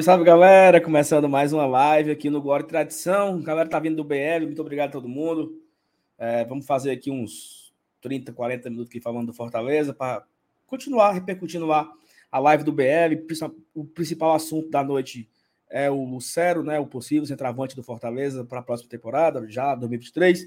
[0.00, 0.80] Salve, salve, galera!
[0.80, 3.36] Começando mais uma live aqui no Glória Tradição.
[3.36, 5.60] A galera tá vindo do BL, muito obrigado a todo mundo.
[6.16, 10.24] É, vamos fazer aqui uns 30, 40 minutos aqui falando do Fortaleza para
[10.66, 11.90] continuar repercutindo lá
[12.30, 13.16] a live do BL.
[13.74, 15.28] O principal assunto da noite
[15.68, 16.78] é o Lucero, né?
[16.78, 20.46] O possível centroavante do Fortaleza para a próxima temporada, já 2023.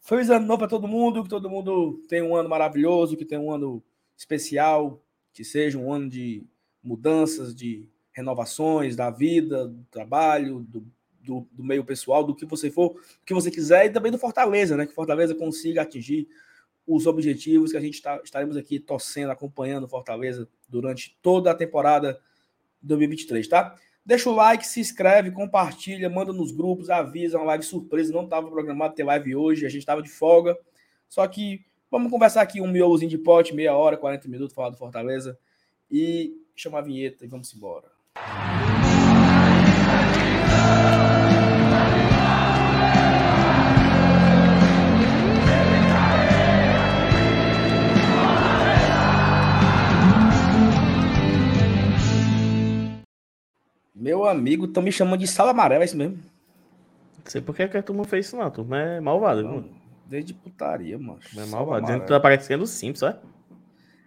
[0.00, 3.40] Feliz ano novo para todo mundo, que todo mundo tenha um ano maravilhoso, que tenha
[3.40, 3.82] um ano
[4.16, 6.44] especial, que seja um ano de
[6.84, 10.86] mudanças, de renovações da vida, do trabalho, do,
[11.20, 14.18] do, do, meio pessoal, do que você for, do que você quiser, e também do
[14.18, 14.86] Fortaleza, né?
[14.86, 16.28] Que Fortaleza consiga atingir
[16.86, 22.20] os objetivos que a gente está estaremos aqui torcendo, acompanhando Fortaleza durante toda a temporada
[22.82, 23.76] 2023, tá?
[24.04, 28.50] Deixa o like, se inscreve, compartilha, manda nos grupos, avisa, uma live surpresa, não estava
[28.50, 30.58] programado ter live hoje, a gente estava de folga,
[31.08, 34.76] só que vamos conversar aqui um miolozinho de pote, meia hora, 40 minutos, falar do
[34.76, 35.38] Fortaleza,
[35.88, 37.91] e chamar a vinheta e vamos embora.
[54.02, 56.16] Meu amigo, estão me chamando de sala amarela, é isso mesmo?
[56.16, 58.44] Não sei por que, que a turma fez isso, não.
[58.44, 59.64] A turma é malvada, viu?
[60.06, 61.20] Desde putaria, mano.
[61.36, 61.82] É malvado.
[61.82, 63.16] Dizendo que tá parecendo Simples, é?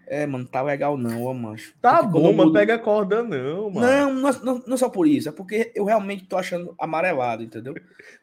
[0.07, 1.73] É, mano, tá legal não, ó, mancho.
[1.81, 2.53] Tá porque bom, mas mudo...
[2.53, 3.87] pega corda não, mano.
[3.87, 5.29] Não, não, não, não, só por isso.
[5.29, 7.73] É porque eu realmente tô achando amarelado, entendeu?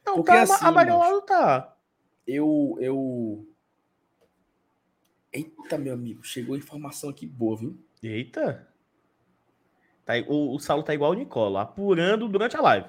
[0.06, 1.76] Não, porque, tá assim, amarelado tá.
[2.26, 3.46] Eu, eu...
[5.32, 7.78] Eita, meu amigo, chegou informação aqui boa, viu?
[8.02, 8.68] Eita.
[10.04, 12.88] Tá, o, o Saulo tá igual o Nicola, apurando durante a live.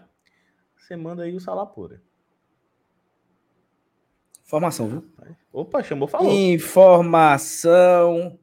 [0.77, 2.01] Você manda aí o Saulo apura.
[4.45, 5.05] Informação, viu?
[5.51, 6.31] Opa, chamou, falou.
[6.31, 8.37] Informação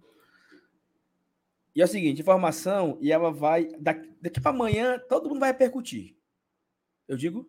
[1.74, 3.68] e é o seguinte, informação, e ela vai.
[3.78, 6.16] Daqui, daqui para amanhã, todo mundo vai repercutir.
[7.06, 7.48] Eu digo?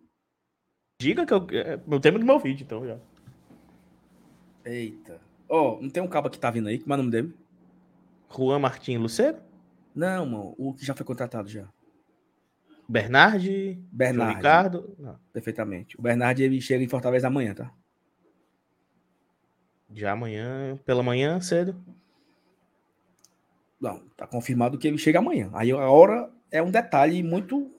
[0.99, 1.47] Diga que eu.
[1.51, 2.99] É, eu tenho do meu vídeo, então já.
[4.63, 5.19] Eita.
[5.49, 7.35] Ó, oh, não tem um cabo que tá vindo aí, como é o nome dele?
[8.33, 9.39] Juan Martin Lucero?
[9.93, 11.67] Não, mano, o que já foi contratado já.
[12.87, 13.81] Bernard?
[13.91, 14.35] Bernard.
[14.35, 14.95] Ricardo?
[14.97, 15.19] Não.
[15.33, 15.97] Perfeitamente.
[15.97, 17.73] O Bernard ele chega em Fortaleza amanhã, tá?
[19.93, 21.75] Já amanhã, pela manhã, cedo?
[23.81, 25.49] Não, tá confirmado que ele chega amanhã.
[25.53, 27.73] Aí a hora é um detalhe muito.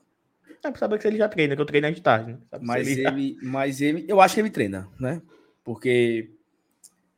[0.65, 2.39] É pra saber que ele já treina, que eu treino de tarde, né?
[2.61, 5.23] mas ele, ele mas ele, eu acho que ele treina, né?
[5.65, 6.31] Porque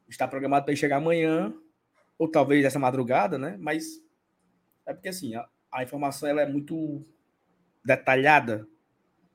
[0.09, 1.53] está programado para ele chegar amanhã,
[2.19, 3.57] ou talvez essa madrugada, né?
[3.59, 4.03] Mas
[4.87, 7.05] é porque assim, a, a informação ela é muito
[7.85, 8.67] detalhada.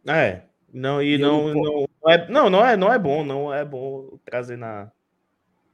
[0.08, 0.44] É,
[0.74, 3.66] não, e, e não, não, não, é, não, não é, não é bom, não é
[3.66, 4.92] bom trazer na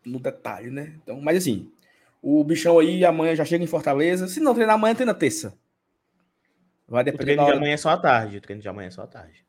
[0.05, 0.93] no detalhe, né?
[1.01, 1.71] Então, mas assim,
[2.27, 4.27] o bichão aí amanhã já chega em Fortaleza.
[4.27, 5.55] Se não treinar amanhã, treina terça.
[6.87, 7.21] Vai depender.
[7.21, 8.37] O treino de amanhã é só à tarde.
[8.37, 9.45] O treino de amanhã é só à tarde.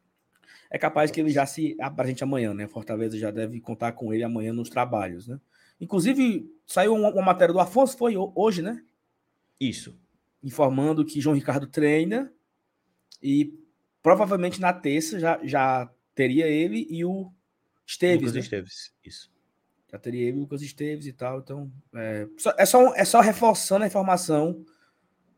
[0.71, 2.69] É capaz que ele já se apresente amanhã, né?
[2.69, 5.41] Fortaleza já deve contar com ele amanhã nos trabalhos, né?
[5.81, 8.83] Inclusive, saiu uma, uma matéria do Afonso, foi hoje, né?
[9.59, 9.99] Isso.
[10.43, 12.31] Informando que João Ricardo treina
[13.23, 13.55] e
[14.03, 17.33] provavelmente na terça já, já teria ele e o
[17.87, 18.19] Esteves.
[18.19, 18.41] Lucas né?
[18.41, 19.36] Esteves, isso.
[20.05, 21.39] Ele, Lucas Esteves e tal.
[21.39, 24.65] Então, é só, é só, é só reforçando a informação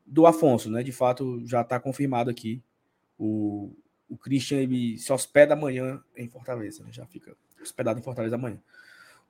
[0.07, 0.83] do Afonso, né?
[0.83, 2.63] De fato, já está confirmado aqui.
[3.19, 3.73] O,
[4.09, 6.91] o Christian ele se hospeda amanhã em Fortaleza, né?
[6.91, 8.59] Já fica hospedado em Fortaleza amanhã.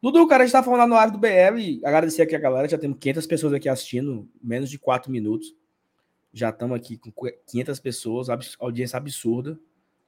[0.00, 1.84] Dudu, cara, a gente tá falando lá no live do BL.
[1.84, 2.68] Agradecer aqui a galera.
[2.68, 5.54] Já temos 500 pessoas aqui assistindo, menos de 4 minutos.
[6.32, 7.10] Já estamos aqui com
[7.46, 8.28] 500 pessoas,
[8.60, 9.58] audiência absurda.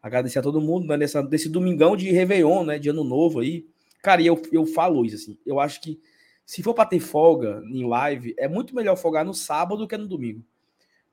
[0.00, 2.78] Agradecer a todo mundo né, nessa, desse domingão de Réveillon, né?
[2.78, 3.66] De ano novo aí.
[4.02, 5.38] Cara, e eu, eu falo isso assim.
[5.44, 6.00] Eu acho que
[6.44, 9.96] se for para ter folga em live, é muito melhor folgar no sábado do que
[9.96, 10.44] no domingo.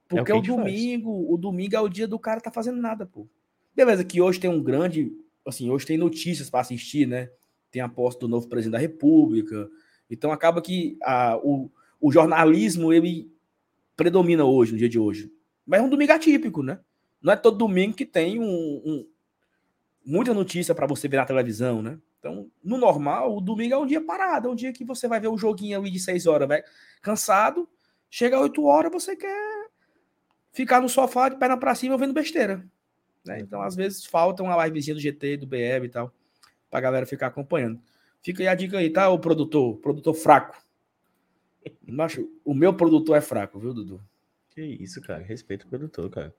[0.07, 1.33] Porque é o, o domingo, faz.
[1.33, 3.27] o domingo é o dia do cara tá fazendo nada, pô.
[3.75, 5.11] Beleza, que hoje tem um grande,
[5.45, 7.29] assim, hoje tem notícias para assistir, né?
[7.69, 9.69] Tem a posse do novo presidente da República.
[10.09, 11.69] Então acaba que a, o,
[11.99, 13.29] o jornalismo ele
[13.95, 15.31] predomina hoje, no dia de hoje.
[15.65, 16.79] Mas é um domingo atípico, né?
[17.21, 19.07] Não é todo domingo que tem um, um
[20.05, 21.99] muita notícia para você ver na televisão, né?
[22.27, 25.17] Então, no normal, o domingo é um dia parado, é um dia que você vai
[25.17, 26.61] ver um joguinho ali de 6 horas, vai
[27.01, 27.67] cansado,
[28.09, 29.69] chega a 8 horas, você quer
[30.51, 32.67] ficar no sofá de perna para cima vendo besteira.
[33.25, 33.39] Né?
[33.39, 36.13] Então, às vezes, falta uma livezinha do GT, do BR e tal,
[36.69, 37.79] pra galera ficar acompanhando.
[38.21, 39.77] Fica aí a dica aí, tá, o produtor?
[39.77, 40.61] Produtor fraco.
[41.87, 44.01] Macho, o meu produtor é fraco, viu, Dudu?
[44.49, 45.23] Que isso, cara.
[45.23, 46.35] Respeito o produtor, cara.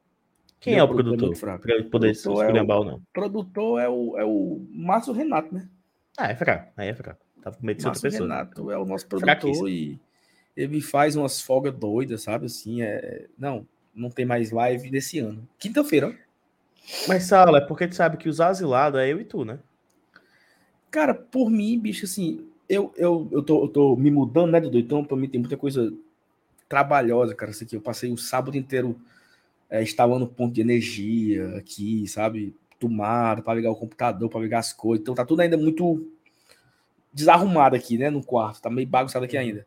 [0.61, 1.35] Quem é o produtor?
[1.37, 1.63] Fraco.
[1.63, 3.03] Pra poder escolher é o, ou não.
[3.13, 5.69] produtor é o, é o Márcio Renato, né?
[6.19, 6.73] Ah, é fraco.
[6.77, 7.21] Aí é fraco.
[7.41, 8.29] Tava com medo de outra pessoa.
[8.29, 9.99] Renato é o nosso produtor e
[10.57, 12.47] ele faz umas folgas doidas, sabe?
[12.47, 13.27] Assim, é...
[13.39, 15.49] Não, não tem mais live desse ano.
[15.61, 16.19] Quinta-feira.
[17.07, 19.61] Mas, Sala, é porque tu sabe que os asilados é eu e tu, né?
[20.91, 24.79] Cara, por mim, bicho, assim, eu, eu, eu, tô, eu tô me mudando, né, Dudu?
[24.79, 25.93] Então, pra mim tem muita coisa
[26.69, 27.53] trabalhosa, cara.
[27.53, 28.99] Isso aqui, eu passei o sábado inteiro
[29.71, 32.55] é, instalando ponto de energia aqui, sabe?
[32.79, 35.03] Tomada para ligar o computador, para ligar as coisas.
[35.03, 36.11] Então tá tudo ainda muito
[37.13, 38.63] desarrumado aqui, né, no quarto.
[38.63, 39.67] Tá meio bagunçado aqui ainda.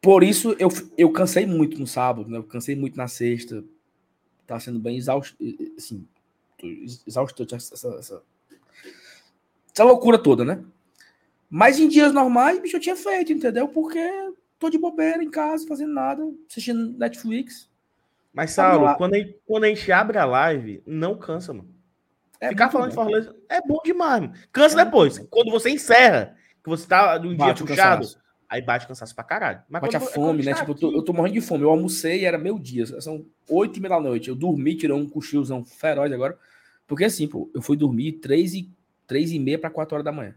[0.00, 2.38] Por isso eu, eu cansei muito no sábado, né?
[2.38, 3.64] Eu cansei muito na sexta.
[4.46, 5.36] Tá sendo bem exausto,
[5.76, 6.06] assim,
[7.06, 8.22] exausto essa, essa,
[9.72, 10.64] essa loucura toda, né?
[11.50, 13.68] Mas em dias normais, bicho, eu tinha feito, entendeu?
[13.68, 14.00] Porque
[14.58, 17.68] tô de bobeira em casa, fazendo nada, assistindo Netflix.
[18.36, 21.74] Mas, Saulo, quando a, gente, quando a gente abre a live, não cansa, mano.
[22.38, 22.90] É Ficar falando bom.
[22.90, 24.34] de Fortaleza é bom demais, mano.
[24.52, 25.16] Cansa é depois.
[25.16, 25.26] Bom.
[25.30, 28.06] Quando você encerra, que você tá num dia puxado,
[28.46, 29.62] aí bate cansaço pra caralho.
[29.70, 30.52] Mas bate a fome, né?
[30.52, 31.64] Tá tipo, eu tô, eu tô, morrendo de fome.
[31.64, 32.84] Eu almocei e era meu dia.
[33.00, 34.28] São oito e meia da noite.
[34.28, 36.38] Eu dormi, tirei um cochilzão feroz agora.
[36.86, 38.70] Porque assim, pô, eu fui dormir três e,
[39.06, 40.34] três e meia pra quatro horas da manhã.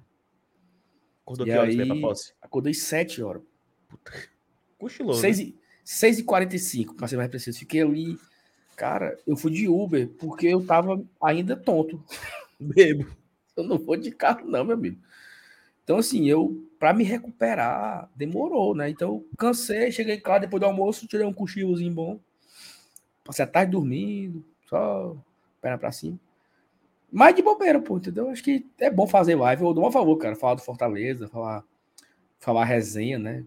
[1.25, 2.33] Acordou e que horas, aí, pra posse?
[2.41, 3.41] Acordei sete horas.
[3.89, 4.13] Puta.
[4.79, 5.43] Cochilou, 6 né?
[5.43, 5.59] 6 e
[6.25, 7.59] 45 pra ser mais preciso.
[7.59, 8.17] Fiquei ali.
[8.75, 12.03] Cara, eu fui de Uber porque eu tava ainda tonto.
[12.59, 13.07] Bebo.
[13.55, 14.97] Eu não vou de carro, não, meu amigo.
[15.83, 18.89] Então, assim, eu, para me recuperar, demorou, né?
[18.89, 22.19] Então, cansei, cheguei em casa depois do almoço, tirei um cochilozinho bom.
[23.23, 25.17] Passei a tarde dormindo, só
[25.61, 26.19] perna pra cima.
[27.11, 28.29] Mas de bobeira, pô, entendeu?
[28.29, 29.63] Acho que é bom fazer live.
[29.63, 30.35] Eu dou um favor, cara.
[30.35, 31.63] Falar do Fortaleza, falar,
[32.39, 33.43] falar resenha, né?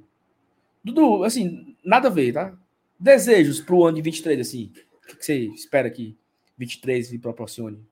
[0.85, 2.57] Dudu, assim, nada a ver, tá?
[2.99, 4.73] Desejos pro ano de 23, assim.
[5.05, 6.17] O que você espera que
[6.57, 7.85] 23 lhe proporcione?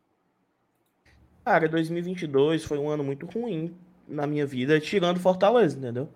[1.45, 3.75] Cara, 2022 foi um ano muito ruim
[4.07, 6.09] na minha vida, tirando Fortaleza, entendeu?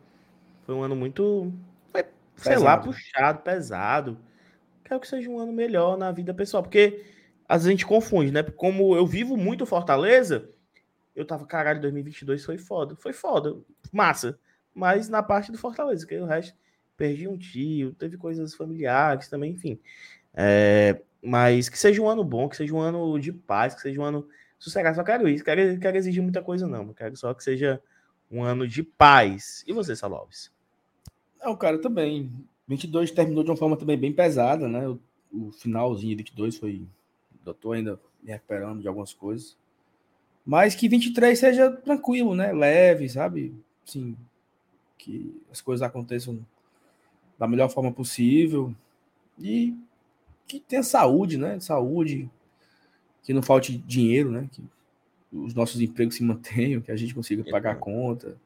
[0.67, 1.53] Foi um ano muito,
[1.93, 2.05] foi,
[2.37, 4.19] sei lá, puxado, pesado.
[4.85, 7.05] Quero que seja um ano melhor na vida pessoal, porque
[7.49, 8.43] às vezes a gente confunde, né?
[8.43, 10.49] Como eu vivo muito Fortaleza,
[11.15, 12.97] eu tava, caralho, 2022 foi foda.
[12.97, 13.57] Foi foda,
[13.93, 14.39] massa.
[14.75, 16.55] Mas na parte do Fortaleza, que o resto
[16.97, 19.79] perdi um tio, teve coisas familiares também, enfim.
[20.33, 24.01] É, mas que seja um ano bom, que seja um ano de paz, que seja
[24.01, 24.97] um ano sossegado.
[24.97, 26.93] Só quero isso, quero, quero exigir muita coisa, não.
[26.93, 27.81] Quero só que seja
[28.31, 29.65] um ano de paz.
[29.67, 30.53] E você, Salves?
[31.43, 32.31] Não, cara, também.
[32.67, 34.89] 22 terminou de uma forma também bem pesada, né?
[34.89, 35.01] O,
[35.33, 36.83] o finalzinho de 22 foi.
[37.45, 39.57] Eu tô ainda me recuperando de algumas coisas.
[40.45, 42.53] Mas que 23 seja tranquilo, né?
[42.53, 43.55] Leve, sabe?
[43.85, 44.17] Sim,
[44.97, 46.45] que as coisas aconteçam
[47.39, 48.75] da melhor forma possível
[49.39, 49.75] e
[50.47, 51.59] que tenha saúde, né?
[51.61, 52.31] Saúde,
[53.23, 54.49] que não falte dinheiro, né?
[54.53, 54.63] Que
[55.33, 58.37] os nossos empregos se mantenham, que a gente consiga pagar a conta,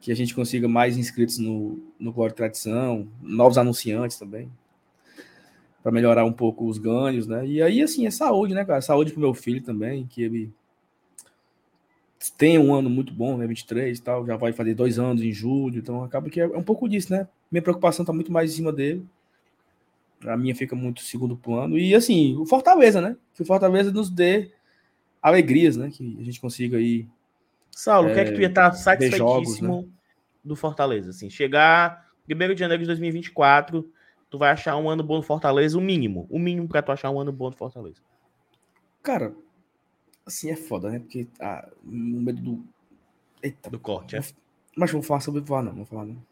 [0.00, 4.50] que a gente consiga mais inscritos no, no Glória e Tradição, novos anunciantes também,
[5.82, 7.46] para melhorar um pouco os ganhos, né?
[7.46, 8.80] E aí, assim, é saúde, né, cara?
[8.80, 10.52] Saúde pro meu filho também, que ele
[12.36, 13.46] tem um ano muito bom, né?
[13.46, 16.62] 23 e tal, já vai fazer dois anos em julho, então acaba que é um
[16.62, 17.26] pouco disso, né?
[17.50, 19.06] Minha preocupação tá muito mais em cima dele.
[20.24, 21.78] A minha fica muito segundo plano.
[21.78, 23.16] E assim, o Fortaleza, né?
[23.34, 24.52] Que o Fortaleza nos dê
[25.22, 25.90] alegrias, né?
[25.90, 27.06] Que a gente consiga aí.
[27.70, 29.84] Saulo, o que é que tu ia estar tá satisfeitíssimo jogos, né?
[30.42, 31.10] do Fortaleza?
[31.10, 33.88] Assim, chegar 1 de janeiro de 2024,
[34.30, 36.26] tu vai achar um ano bom no Fortaleza, o mínimo.
[36.30, 38.00] O mínimo para tu achar um ano bom no Fortaleza.
[39.02, 39.34] Cara,
[40.24, 40.98] assim é foda, né?
[40.98, 42.64] Porque ah, no medo do.
[43.42, 44.20] Eita, do corte, é?
[44.76, 46.22] Mas vou falar sobre voar, não, vou falar não.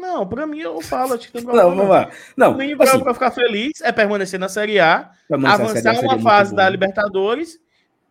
[0.00, 2.10] Não, pra mim eu falo, acho que não, não vamos lá.
[2.34, 6.68] Não, mim, assim, pra, ficar feliz é permanecer na Série A, avançar uma fase da
[6.70, 7.60] Libertadores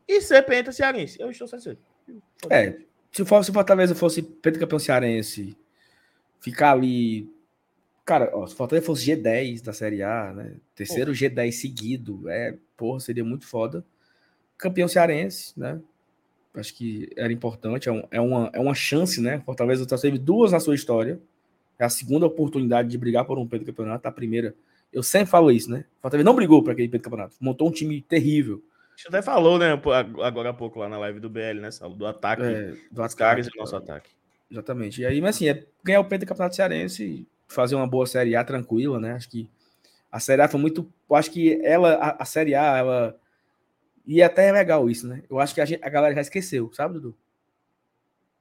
[0.08, 1.20] e ser penta cearense.
[1.20, 1.82] Eu estou satisfeito.
[2.48, 2.78] É,
[3.12, 5.58] se fosse Fortaleza fosse campeão cearense,
[6.40, 7.28] ficar ali.
[8.06, 10.58] Cara, ó, se Fortaleza fosse G10 da Série A, né?
[10.76, 11.18] Terceiro porra.
[11.18, 13.84] G10 seguido, é, porra, seria muito foda.
[14.60, 15.80] Campeão cearense, né?
[16.54, 19.42] Acho que era importante, é, um, é, uma, é uma chance, né?
[19.44, 21.20] Fortaleza só teve duas na sua história
[21.80, 24.54] é a segunda oportunidade de brigar por um campeonato, a primeira.
[24.92, 25.86] Eu sempre falo isso, né?
[26.00, 27.36] O Fortaleza não brigou para aquele campeonato.
[27.40, 28.62] Montou um time terrível.
[28.94, 29.72] A gente até falou, né,
[30.22, 31.96] agora há pouco lá na live do BL, né, Saulo?
[31.96, 34.10] Do ataque é, do dos caras e do nosso ataque.
[34.52, 35.02] Exatamente.
[35.02, 39.00] E aí, mas assim, é ganhar o campeonato cearense, fazer uma boa Série A tranquila,
[39.00, 39.14] né?
[39.14, 39.50] Acho que
[40.12, 40.92] a Série A foi muito.
[41.10, 43.18] Eu acho que ela, a, a Série A, ela.
[44.06, 45.24] E até é legal isso, né?
[45.30, 47.16] Eu acho que a, gente, a galera já esqueceu, sabe, Dudu?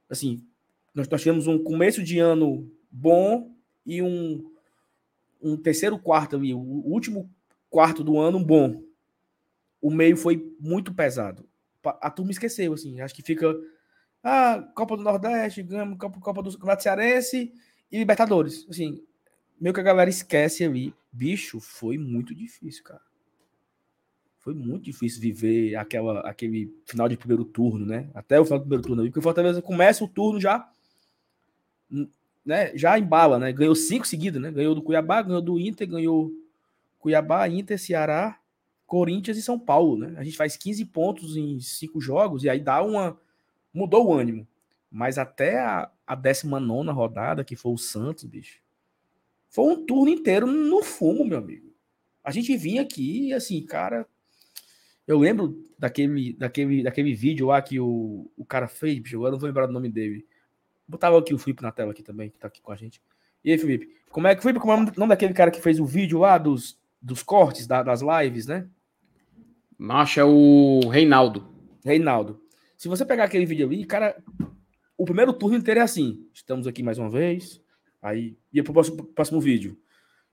[0.09, 0.43] Assim,
[0.93, 3.53] nós, nós tivemos um começo de ano bom
[3.85, 4.51] e um,
[5.41, 7.29] um terceiro quarto ali, o último
[7.69, 8.83] quarto do ano bom.
[9.81, 11.47] O meio foi muito pesado.
[11.83, 12.99] A turma esqueceu, assim.
[12.99, 13.55] Acho que fica.
[14.21, 17.53] Ah, Copa do Nordeste, ganhamos Copa, Copa do Campeonato Cearense
[17.89, 18.67] e Libertadores.
[18.69, 19.01] Assim,
[19.59, 20.93] meio que a galera esquece ali.
[21.11, 23.01] Bicho, foi muito difícil, cara.
[24.39, 28.09] Foi muito difícil viver aquela, aquele final de primeiro turno, né?
[28.13, 29.03] Até o final do primeiro turno.
[29.03, 30.69] Porque o Fortaleza começa o turno já.
[32.45, 33.51] Né, já embala, né?
[33.51, 34.51] Ganhou cinco seguidas, né?
[34.51, 36.31] Ganhou do Cuiabá, ganhou do Inter, ganhou
[36.97, 38.39] Cuiabá, Inter, Ceará,
[38.87, 40.15] Corinthians e São Paulo, né?
[40.17, 43.19] A gente faz 15 pontos em cinco jogos e aí dá uma.
[43.73, 44.47] Mudou o ânimo.
[44.91, 48.59] Mas até a, a 19 rodada, que foi o Santos, bicho,
[49.49, 51.71] foi um turno inteiro no fumo, meu amigo.
[52.23, 54.07] A gente vinha aqui e assim, cara.
[55.07, 59.39] Eu lembro daquele, daquele, daquele vídeo lá que o, o cara fez, bicho, agora não
[59.39, 60.25] vou lembrar do nome dele.
[60.89, 62.99] Botava aqui o Felipe na tela aqui também, que tá aqui com a gente.
[63.43, 65.79] E aí, Felipe, como é que Felipe, como é o nome daquele cara que fez
[65.79, 68.67] o vídeo lá dos, dos cortes da, das lives, né?
[69.77, 71.47] Macho é o Reinaldo.
[71.85, 72.41] Reinaldo.
[72.75, 74.21] Se você pegar aquele vídeo ali, cara,
[74.97, 76.27] o primeiro turno inteiro é assim.
[76.33, 77.61] Estamos aqui mais uma vez.
[78.01, 79.77] Aí ia pro próximo, próximo vídeo.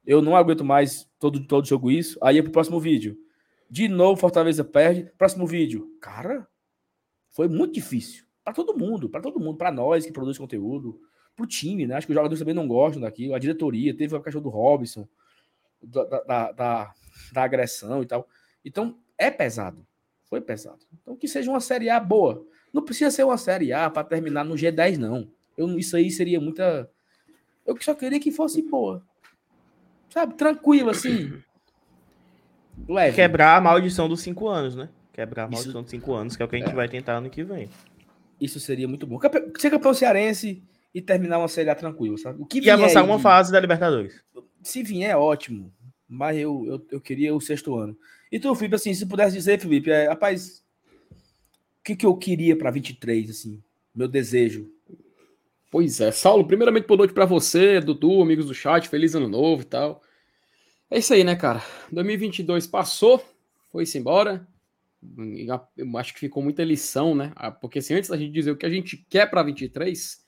[0.06, 2.18] Eu não aguento mais todo, todo jogo isso.
[2.22, 3.14] Aí ia pro próximo vídeo.
[3.70, 5.12] De novo, Fortaleza perde.
[5.18, 5.96] Próximo vídeo.
[6.00, 6.48] Cara,
[7.30, 8.25] foi muito difícil.
[8.46, 11.00] Para todo mundo, para todo mundo, para nós que produz conteúdo,
[11.34, 11.96] pro time, né?
[11.96, 13.34] Acho que os jogadores também não gostam daquilo.
[13.34, 15.08] A diretoria, teve a questão do Robson,
[15.82, 16.94] da, da, da,
[17.32, 18.28] da agressão e tal.
[18.64, 19.84] Então, é pesado.
[20.26, 20.78] Foi pesado.
[21.02, 22.46] Então, que seja uma Série A boa.
[22.72, 25.28] Não precisa ser uma Série A para terminar no G10, não.
[25.56, 26.88] Eu, isso aí seria muita
[27.66, 29.02] eu só queria que fosse boa.
[30.08, 30.34] Sabe?
[30.34, 31.32] Tranquilo, assim.
[32.88, 33.16] Leve.
[33.16, 34.88] Quebrar a maldição dos cinco anos, né?
[35.12, 35.82] Quebrar a maldição Isso...
[35.82, 36.74] dos cinco anos, que é o que a gente é.
[36.74, 37.68] vai tentar ano que vem.
[38.40, 39.18] Isso seria muito bom.
[39.58, 40.62] Ser campeão cearense
[40.94, 42.40] e terminar uma série tranquilo, sabe?
[42.40, 44.22] O que e avançar aí, uma fase da Libertadores.
[44.62, 45.72] Se vier, é ótimo.
[46.08, 47.96] Mas eu, eu, eu queria o sexto ano.
[48.30, 50.62] E tu, Felipe, assim, se pudesse dizer, Felipe, é, rapaz,
[51.80, 53.62] o que, que eu queria para 23, assim?
[53.94, 54.70] Meu desejo.
[55.70, 56.10] Pois é.
[56.12, 60.02] Saulo, primeiramente, boa noite para você, Dudu, amigos do chat, feliz ano novo e tal.
[60.90, 61.62] É isso aí, né, cara?
[61.90, 63.22] 2022 passou,
[63.70, 64.46] foi-se embora.
[65.76, 67.32] Eu acho que ficou muita lição, né?
[67.36, 70.24] Ah, porque assim, antes da gente dizer o que a gente quer para 23,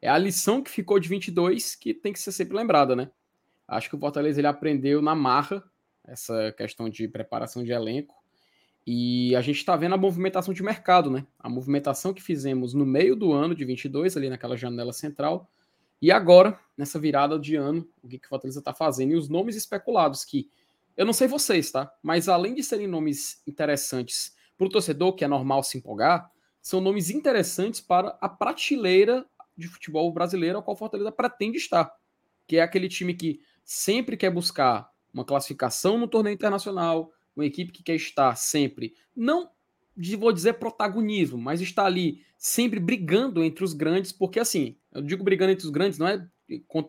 [0.00, 3.10] é a lição que ficou de 22 que tem que ser sempre lembrada, né?
[3.66, 5.62] Acho que o Fortaleza ele aprendeu na marra
[6.04, 8.16] essa questão de preparação de elenco
[8.86, 11.26] e a gente está vendo a movimentação de mercado, né?
[11.38, 15.50] A movimentação que fizemos no meio do ano de 22, ali naquela janela central,
[16.02, 19.12] e agora, nessa virada de ano, o que, que o Fortaleza está fazendo?
[19.12, 20.50] E os nomes especulados, que
[21.00, 21.90] eu não sei vocês, tá?
[22.02, 26.30] Mas além de serem nomes interessantes para o torcedor, que é normal se empolgar,
[26.60, 29.24] são nomes interessantes para a prateleira
[29.56, 31.90] de futebol brasileiro ao qual Fortaleza pretende estar.
[32.46, 37.72] Que é aquele time que sempre quer buscar uma classificação no torneio internacional, uma equipe
[37.72, 39.50] que quer estar sempre, não
[40.18, 45.24] vou dizer protagonismo, mas está ali sempre brigando entre os grandes, porque assim, eu digo
[45.24, 46.28] brigando entre os grandes, não é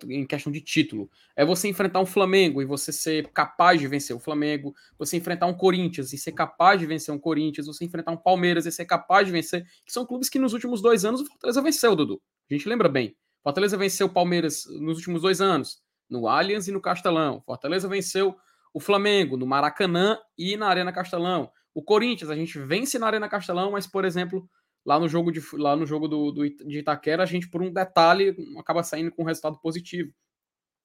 [0.10, 4.16] em questão de título, é você enfrentar um Flamengo e você ser capaz de vencer
[4.16, 8.12] o Flamengo, você enfrentar um Corinthians e ser capaz de vencer um Corinthians, você enfrentar
[8.12, 11.22] um Palmeiras e ser capaz de vencer, que são clubes que nos últimos dois anos
[11.22, 12.22] o Fortaleza venceu, Dudu.
[12.50, 13.16] A gente lembra bem.
[13.44, 17.42] Fortaleza venceu o Palmeiras nos últimos dois anos, no Allianz e no Castelão.
[17.46, 18.36] Fortaleza venceu
[18.74, 21.52] o Flamengo no Maracanã e na Arena Castelão.
[21.74, 24.48] O Corinthians, a gente vence na Arena Castelão, mas, por exemplo,
[24.86, 27.72] lá no jogo, de, lá no jogo do, do, de Itaquera, a gente, por um
[27.72, 30.14] detalhe, acaba saindo com um resultado positivo.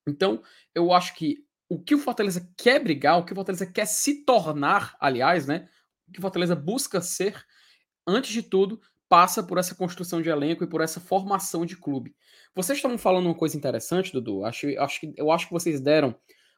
[0.06, 0.42] Então,
[0.74, 4.24] eu acho que o que o Fortaleza quer brigar, o que o Fortaleza quer se
[4.24, 5.68] tornar, aliás, né?
[6.08, 7.44] O que o Fortaleza busca ser,
[8.06, 12.14] antes de tudo, passa por essa construção de elenco e por essa formação de clube.
[12.54, 14.44] Vocês estavam falando uma coisa interessante, Dudu.
[14.44, 16.14] Acho, acho que, eu acho que vocês deram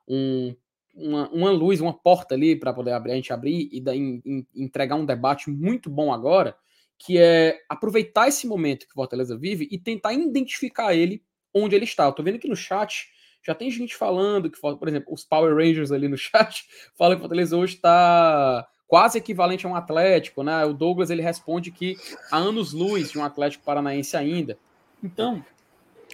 [0.06, 0.54] um
[0.98, 4.20] uma, uma luz, uma porta ali para poder abrir, a gente abrir e daí,
[4.54, 6.56] entregar um debate muito bom agora,
[6.98, 11.22] que é aproveitar esse momento que o Fortaleza vive e tentar identificar ele
[11.54, 12.04] onde ele está.
[12.04, 13.08] Eu tô vendo aqui no chat,
[13.42, 17.20] já tem gente falando que, por exemplo, os Power Rangers ali no chat falam que
[17.20, 20.64] o Fortaleza hoje está quase equivalente a um Atlético, né?
[20.64, 21.96] O Douglas ele responde que
[22.30, 24.58] há anos luz de um Atlético Paranaense ainda.
[25.04, 25.44] Então,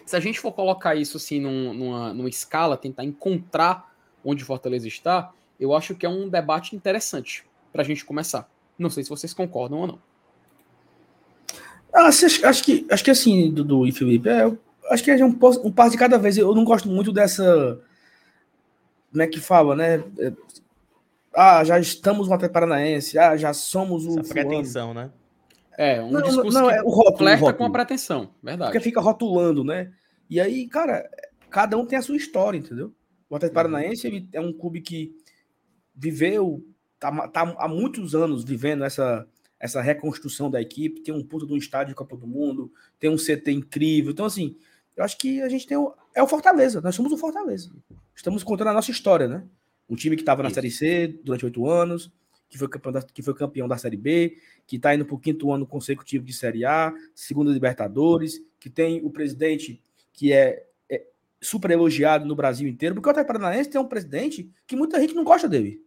[0.05, 4.47] se a gente for colocar isso assim num, numa, numa escala, tentar encontrar onde o
[4.47, 8.51] Fortaleza está, eu acho que é um debate interessante para a gente começar.
[8.79, 10.14] Não sei se vocês concordam ou não.
[11.95, 14.53] Ah, acho, acho, que, acho que assim, Dudu e Felipe, é,
[14.91, 16.37] acho que é um, um passo de cada vez.
[16.37, 17.81] Eu não gosto muito dessa.
[19.13, 20.03] Como é que fala, né?
[20.19, 20.33] É,
[21.33, 24.19] ah, já estamos no Atlético Paranaense, ah, já somos o.
[24.19, 25.11] Essa pretensão, né?
[25.77, 28.71] É, um não, discurso não, que é o rótulo, o rótulo, com a pretensão, verdade.
[28.71, 29.93] Porque fica rotulando, né?
[30.29, 31.09] E aí, cara,
[31.51, 32.93] cada um tem a sua história, entendeu?
[33.29, 33.73] O Atlético uhum.
[33.73, 35.13] Paranaense ele é um clube que
[35.95, 36.65] viveu,
[36.99, 39.27] tá, tá, há muitos anos vivendo essa,
[39.65, 43.17] essa reconstrução da equipe, tem um puto do estádio de Copa do Mundo, tem um
[43.17, 44.13] CT incrível.
[44.13, 44.59] Então, assim,
[44.95, 46.83] Eu acho que a gente tem o, é o Fortaleza.
[46.83, 47.73] Nós somos o Fortaleza.
[48.15, 49.43] Estamos contando a nossa história, né?
[49.89, 52.13] Um time que estava na Série C durante oito anos,
[52.47, 55.19] que foi, campeão da, que foi campeão da Série B, que está indo para o
[55.19, 61.07] quinto ano consecutivo de Série A, segunda Libertadores, que tem o presidente que é, é
[61.41, 65.15] super elogiado no Brasil inteiro, porque o Atlético Paranaense tem um presidente que muita gente
[65.15, 65.83] não gosta dele,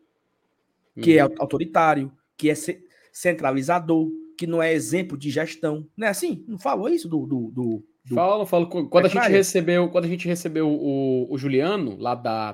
[0.99, 1.31] que é uhum.
[1.31, 2.55] é autoritário, que é
[3.17, 5.87] centralizador, que não é exemplo de gestão.
[5.97, 6.45] Não é assim?
[6.47, 8.15] Não falou isso do, do, do do...
[8.15, 8.67] Falo, falo.
[8.67, 12.53] Quando a gente recebeu, quando a gente recebeu o, o Juliano, lá da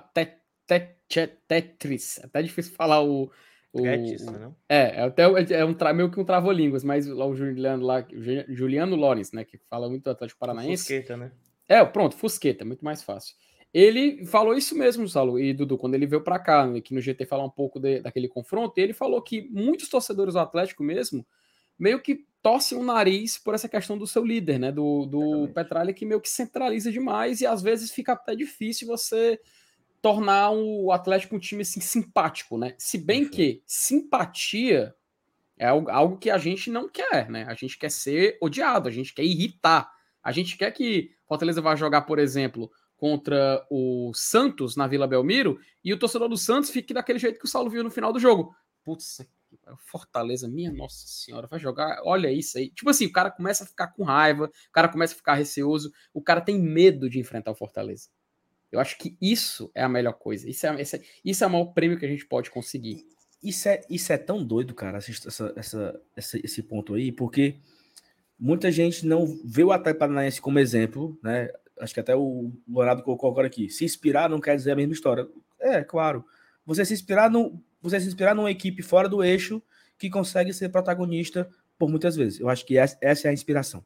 [0.68, 3.32] Tetris, até difícil falar o.
[3.72, 4.56] o Tetris, não?
[4.68, 8.04] É, é, até, é um, meio que um trava-línguas, mas lá o Juliano lá,
[8.50, 10.86] Juliano Lawrence, né, que fala muito do Atlético Paranaense.
[10.86, 11.32] Fusqueta, né?
[11.70, 13.36] É, pronto, Fusqueta, muito mais fácil.
[13.74, 17.02] Ele falou isso mesmo, Saulo e Dudu, quando ele veio para cá, né, aqui no
[17.02, 21.26] GT falar um pouco de, daquele confronto, ele falou que muitos torcedores do Atlético mesmo
[21.78, 24.72] meio que torce o nariz por essa questão do seu líder, né?
[24.72, 29.40] Do, do Petralha, que meio que centraliza demais e às vezes fica até difícil você
[30.02, 32.76] tornar o Atlético um time assim, simpático, né?
[32.78, 34.94] Se bem que simpatia
[35.58, 37.46] é algo que a gente não quer, né?
[37.48, 39.90] A gente quer ser odiado, a gente quer irritar.
[40.22, 42.70] A gente quer que Fortaleza vá jogar, por exemplo,
[43.04, 47.44] contra o Santos na Vila Belmiro e o torcedor do Santos fique daquele jeito que
[47.44, 48.56] o Saulo viu no final do jogo.
[48.82, 49.20] Putz,
[49.78, 52.00] Fortaleza, minha nossa senhora, vai jogar.
[52.06, 52.70] Olha isso aí.
[52.70, 55.92] Tipo assim, o cara começa a ficar com raiva, o cara começa a ficar receoso,
[56.14, 58.08] o cara tem medo de enfrentar o Fortaleza.
[58.72, 60.50] Eu acho que isso é a melhor coisa.
[60.50, 63.06] Isso é, isso é, isso é o maior prêmio que a gente pode conseguir.
[63.44, 67.58] Isso é, isso é tão doido, cara, essa, essa, essa, esse ponto aí, porque
[68.40, 71.50] muita gente não vê o Atlético Paranaense como exemplo, né?
[71.84, 73.70] Acho que até o Leonardo colocou agora aqui.
[73.70, 75.28] Se inspirar não quer dizer a mesma história.
[75.60, 76.26] É, claro.
[76.66, 79.62] Você se inspirar no, você se inspirar numa equipe fora do eixo
[79.98, 82.40] que consegue ser protagonista por muitas vezes.
[82.40, 83.86] Eu acho que essa, é a inspiração.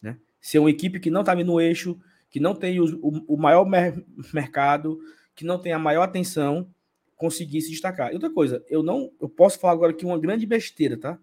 [0.00, 0.16] Né?
[0.40, 1.98] Ser uma equipe que não está no eixo,
[2.30, 2.84] que não tem o,
[3.26, 4.00] o, maior mer
[4.32, 5.00] mercado,
[5.34, 6.72] que não tem a maior atenção,
[7.16, 8.12] conseguir se destacar.
[8.12, 11.18] E outra coisa, eu não, eu posso falar agora aqui uma grande besteira, tá?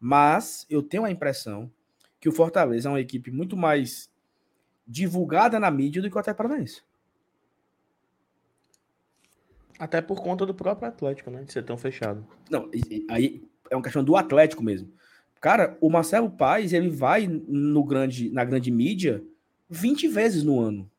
[0.00, 1.70] Mas eu tenho a impressão
[2.18, 4.07] que o Fortaleza é uma equipe muito mais
[4.88, 6.82] divulgada na mídia do que o Atlético Paranaense.
[9.78, 11.44] Até por conta do próprio Atlético, né?
[11.44, 12.26] De ser tão fechado.
[12.50, 12.68] Não,
[13.10, 14.90] aí é uma questão do Atlético mesmo.
[15.40, 19.22] Cara, o Marcelo Paes, ele vai no grande, na grande mídia
[19.68, 20.90] 20 vezes no ano.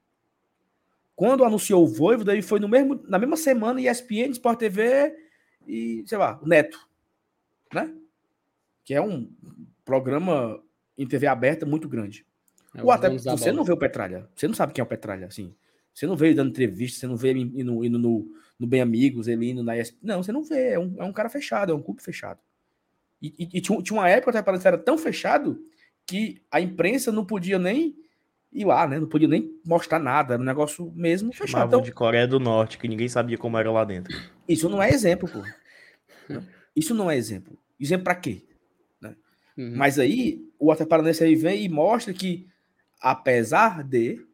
[1.13, 5.13] Quando anunciou o Voivoda, ele foi no mesmo, na mesma semana ESPN, Sport TV
[5.67, 6.87] e, sei lá, o Neto.
[7.73, 7.93] Né?
[8.85, 9.29] Que é um
[9.83, 10.63] programa
[10.97, 12.25] em TV aberta muito grande.
[12.75, 14.27] É, o Atlético, você não vê o Petralha.
[14.35, 15.53] Você não sabe quem é o Petralha, assim.
[15.93, 18.27] Você não vê ele dando entrevista, você não vê ele indo, indo no,
[18.59, 19.97] no Bem Amigos, ele indo na ESP.
[20.01, 20.73] Não, você não vê.
[20.73, 22.39] É um, é um cara fechado, é um clube fechado.
[23.21, 25.59] E, e, e tinha, tinha, uma época que o era tão fechado
[26.05, 27.95] que a imprensa não podia nem
[28.51, 28.99] ir lá, né?
[28.99, 30.33] Não podia nem mostrar nada.
[30.33, 31.67] Era um negócio mesmo fechado.
[31.67, 34.15] Então, de Coreia do Norte, que ninguém sabia como era lá dentro.
[34.47, 35.43] Isso não é exemplo, pô.
[36.75, 37.57] Isso não é exemplo.
[37.79, 38.43] Exemplo para quê?
[39.01, 39.15] Né?
[39.57, 39.73] Uhum.
[39.75, 42.47] Mas aí, o Atlético Paranaense aí vem e mostra que,
[42.99, 44.25] apesar de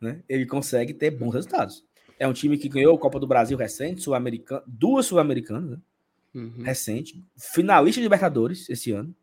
[0.00, 1.84] né, ele consegue ter bons resultados.
[2.18, 4.14] É um time que ganhou a Copa do Brasil recente, sul
[4.66, 5.78] duas sul-americanas, né?
[6.34, 6.62] uhum.
[6.62, 9.14] recente, finalista de Libertadores esse ano.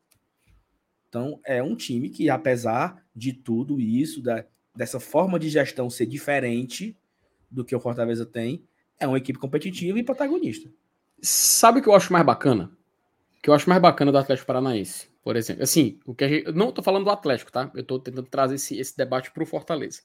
[1.07, 4.43] Então, é um time que, apesar de tudo isso, da,
[4.75, 6.97] dessa forma de gestão ser diferente
[7.49, 8.63] do que o Fortaleza tem,
[8.99, 10.69] é uma equipe competitiva e protagonista.
[11.21, 12.71] Sabe o que eu acho mais bacana?
[13.43, 15.63] O que eu acho mais bacana do Atlético Paranaense, por exemplo.
[15.63, 16.53] Assim, o que gente.
[16.53, 17.69] Não estou falando do Atlético, tá?
[17.75, 20.01] Eu estou tentando trazer esse, esse debate para o Fortaleza.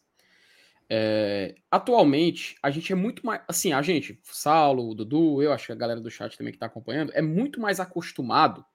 [0.91, 3.41] É, atualmente, a gente é muito mais.
[3.47, 6.57] Assim, a gente, Saulo, o Dudu, eu acho que a galera do chat também que
[6.57, 8.67] está acompanhando, é muito mais acostumado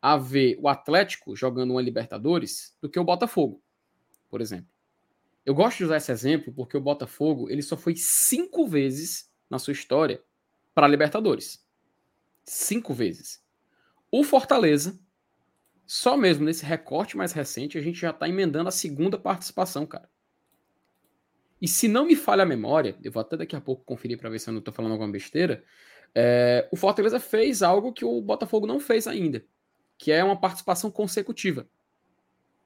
[0.00, 3.60] a ver o Atlético jogando uma Libertadores do que o Botafogo,
[4.30, 4.68] por exemplo.
[5.44, 9.58] Eu gosto de usar esse exemplo porque o Botafogo ele só foi cinco vezes na
[9.58, 10.22] sua história
[10.72, 11.66] para Libertadores.
[12.44, 13.42] Cinco vezes.
[14.10, 14.98] O Fortaleza,
[15.86, 20.08] só mesmo nesse recorte mais recente, a gente já está emendando a segunda participação, cara.
[21.60, 24.30] E se não me falha a memória, eu vou até daqui a pouco conferir para
[24.30, 25.64] ver se eu não estou falando alguma besteira.
[26.14, 29.44] É, o Fortaleza fez algo que o Botafogo não fez ainda,
[29.96, 31.68] que é uma participação consecutiva.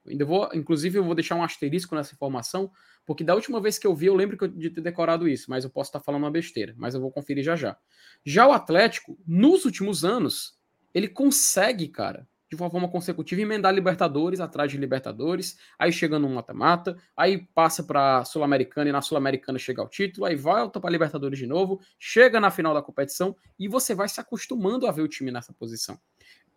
[0.05, 2.71] Eu ainda vou, inclusive, eu vou deixar um asterisco nessa informação,
[3.07, 5.71] porque da última vez que eu vi, eu lembro de ter decorado isso, mas eu
[5.71, 7.77] posso estar falando uma besteira, mas eu vou conferir já já.
[8.25, 10.59] Já o Atlético, nos últimos anos,
[10.95, 16.29] ele consegue, cara, de uma forma consecutiva, emendar Libertadores atrás de Libertadores, aí chega no
[16.29, 21.39] mata-mata, aí passa para Sul-Americana e na Sul-Americana chega ao título, aí volta para Libertadores
[21.39, 25.09] de novo, chega na final da competição e você vai se acostumando a ver o
[25.09, 25.99] time nessa posição.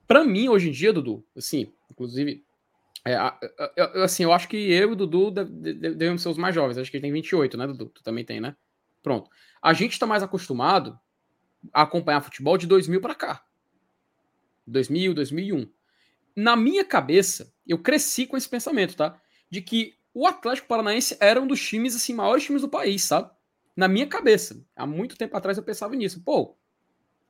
[0.05, 2.43] Para mim, hoje em dia, Dudu, assim, inclusive,
[3.07, 3.15] É,
[4.03, 6.77] assim, eu acho que eu e o Dudu devemos ser os mais jovens.
[6.77, 7.85] Acho que ele tem 28, né, Dudu?
[7.85, 8.55] Tu também tem, né?
[9.03, 9.29] Pronto.
[9.61, 10.99] A gente está mais acostumado
[11.71, 13.45] a acompanhar futebol de 2000 para cá.
[14.65, 15.69] 2000, 2001.
[16.35, 19.19] Na minha cabeça, eu cresci com esse pensamento, tá?
[19.49, 23.29] De que o Atlético Paranaense era um dos times, assim, maiores times do país, sabe?
[23.75, 24.65] Na minha cabeça.
[24.75, 26.21] Há muito tempo atrás eu pensava nisso.
[26.23, 26.57] Pô,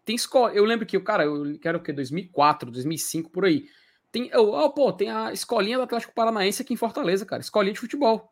[0.05, 0.53] tem escola.
[0.53, 1.91] Eu lembro que o cara, eu quero o quê?
[1.91, 3.67] 2004, 2005, por aí.
[4.11, 7.41] Tem, eu, oh, pô, tem a escolinha do Atlético Paranaense aqui em Fortaleza, cara.
[7.41, 8.31] Escolinha de futebol.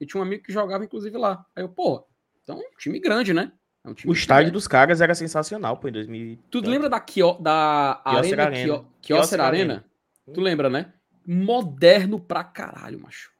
[0.00, 1.44] Eu tinha um amigo que jogava, inclusive, lá.
[1.54, 2.06] Aí eu, pô,
[2.42, 3.52] então, time grande, né?
[3.84, 6.38] É um o estádio dos caras era sensacional, pô, em 2000.
[6.50, 8.84] Tu lembra da, Kio, da Arena, Arena.
[9.00, 9.84] Kio, Arena?
[10.32, 10.92] Tu lembra, né?
[11.26, 13.32] Moderno pra caralho, macho.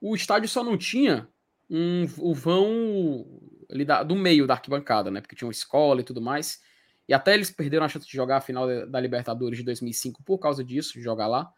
[0.00, 1.28] O estádio só não tinha
[1.70, 3.26] um, o vão
[3.70, 5.20] ali da, do meio da arquibancada, né?
[5.20, 6.60] Porque tinha uma escola e tudo mais.
[7.08, 10.38] E até eles perderam a chance de jogar a final da Libertadores de 2005 por
[10.38, 11.50] causa disso, de jogar lá.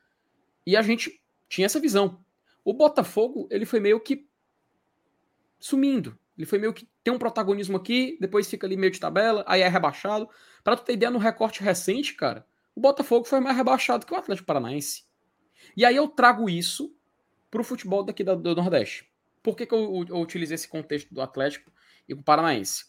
[0.66, 2.22] E a gente tinha essa visão.
[2.64, 4.29] O Botafogo, ele foi meio que
[5.59, 6.18] sumindo.
[6.38, 9.61] Ele foi meio que tem um protagonismo aqui, depois fica ali meio de tabela, aí
[9.61, 10.29] é rebaixado.
[10.62, 12.46] Para tu ter ideia, no recorte recente, cara,
[12.77, 15.03] o Botafogo foi mais rebaixado que o Atlético Paranaense.
[15.77, 16.94] E aí eu trago isso
[17.51, 19.11] pro futebol daqui do, do Nordeste.
[19.42, 21.72] Por que, que eu, eu, utilizei esse contexto do Atlético
[22.09, 22.85] e do Paranaense?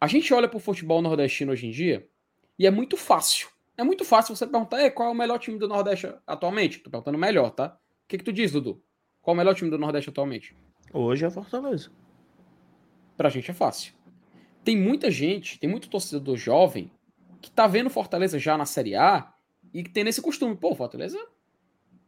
[0.00, 2.08] A gente olha pro futebol nordestino hoje em dia
[2.58, 3.48] e é muito fácil.
[3.76, 6.78] É muito fácil você perguntar qual é o melhor time do Nordeste atualmente.
[6.78, 7.78] Tô perguntando melhor, tá?
[8.04, 8.82] O que, que tu diz, Dudu?
[9.20, 10.56] Qual é o melhor time do Nordeste atualmente?
[10.92, 11.90] Hoje é Fortaleza
[13.16, 13.94] pra gente é fácil.
[14.64, 16.90] Tem muita gente, tem muito torcedor jovem
[17.40, 19.32] que tá vendo Fortaleza já na Série A
[19.74, 20.56] e que tem nesse costume.
[20.56, 21.18] Pô, Fortaleza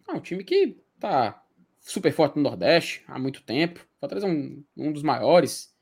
[0.09, 1.43] é um time que tá
[1.81, 3.87] super forte no Nordeste há muito tempo.
[3.99, 5.75] Fortaleza é um, um dos maiores.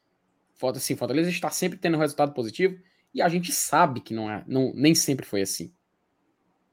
[0.62, 2.78] Assim, Fortaleza está sempre tendo um resultado positivo
[3.12, 5.74] e a gente sabe que não é, não, nem sempre foi assim.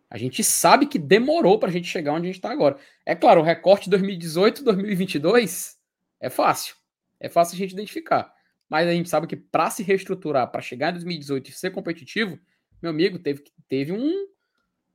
[0.09, 2.77] A gente sabe que demorou para a gente chegar onde a gente está agora.
[3.05, 5.75] É claro, o recorte 2018-2022
[6.19, 6.75] é fácil.
[7.19, 8.33] É fácil a gente identificar.
[8.69, 12.39] Mas a gente sabe que para se reestruturar, para chegar em 2018 e ser competitivo,
[12.81, 14.27] meu amigo, teve, teve um,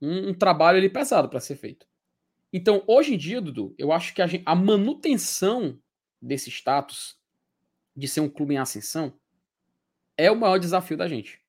[0.01, 1.85] um, um trabalho ali pesado para ser feito.
[2.53, 5.77] Então, hoje em dia, Dudu, eu acho que a, gente, a manutenção
[6.21, 7.17] desse status
[7.95, 9.13] de ser um clube em ascensão
[10.17, 11.41] é o maior desafio da gente.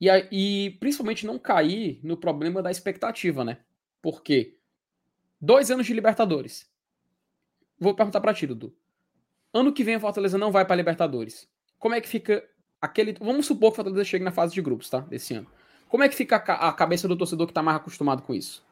[0.00, 3.58] E, e principalmente não cair no problema da expectativa, né?
[4.02, 4.56] Porque
[5.40, 6.68] dois anos de Libertadores.
[7.78, 8.76] Vou perguntar para ti, Dudu.
[9.52, 11.48] Ano que vem a Fortaleza não vai para Libertadores.
[11.78, 12.44] Como é que fica
[12.80, 13.16] aquele.
[13.20, 15.00] Vamos supor que a Fortaleza chegue na fase de grupos, tá?
[15.00, 15.46] Desse ano.
[15.88, 18.66] Como é que fica a, cabeça do torcedor que tá mais acostumado com isso?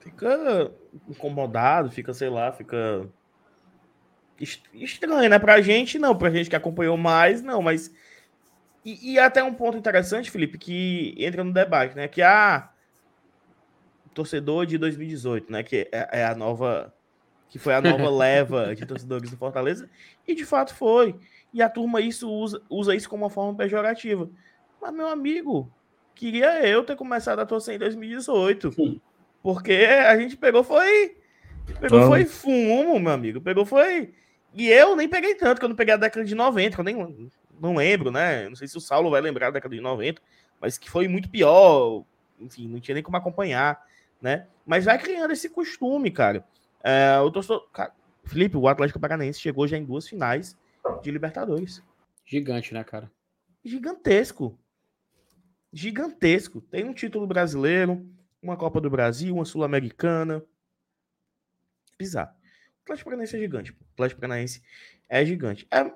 [0.00, 0.72] Fica
[1.08, 3.08] incomodado, fica, sei lá, fica.
[4.74, 5.38] Estranho, né?
[5.38, 6.16] Pra gente, não.
[6.16, 7.62] Pra gente que acompanhou mais, não.
[7.62, 7.94] Mas.
[8.84, 12.08] E, e até um ponto interessante, Felipe, que entra no debate, né?
[12.08, 12.56] Que a.
[12.56, 12.70] Ah,
[14.12, 15.62] torcedor de 2018, né?
[15.62, 16.92] Que é, é a nova
[17.48, 19.88] que foi a nova leva de torcedores do Fortaleza,
[20.26, 21.14] e de fato foi.
[21.52, 24.28] E a turma isso usa, usa isso como uma forma pejorativa.
[24.80, 25.72] Mas, meu amigo,
[26.14, 28.72] queria eu ter começado a torcer em 2018.
[28.72, 29.00] Sim.
[29.42, 31.16] Porque a gente pegou foi.
[31.80, 33.40] Pegou foi fumo, meu amigo.
[33.40, 34.12] Pegou foi.
[34.54, 36.84] E eu nem peguei tanto, que eu não peguei a década de 90, que eu
[36.84, 37.30] nem
[37.60, 38.48] não lembro, né?
[38.48, 40.20] Não sei se o Saulo vai lembrar da década de 90,
[40.60, 42.04] mas que foi muito pior.
[42.40, 43.82] Enfim, não tinha nem como acompanhar,
[44.20, 44.46] né?
[44.66, 46.44] Mas vai criando esse costume, cara.
[46.82, 47.68] É, o torcedor.
[47.70, 47.92] Cara,
[48.24, 50.56] Felipe, o Atlético Paranaense chegou já em duas finais
[51.02, 51.82] de Libertadores.
[52.24, 53.10] Gigante, né, cara?
[53.64, 54.58] Gigantesco.
[55.72, 56.60] Gigantesco.
[56.60, 58.06] Tem um título brasileiro,
[58.42, 60.42] uma Copa do Brasil, uma Sul-Americana.
[61.98, 62.30] Bizarro.
[62.30, 63.72] O Atlético Paranaense é gigante.
[63.72, 64.62] O Atlético Paranaense
[65.08, 65.66] é gigante.
[65.70, 65.90] É...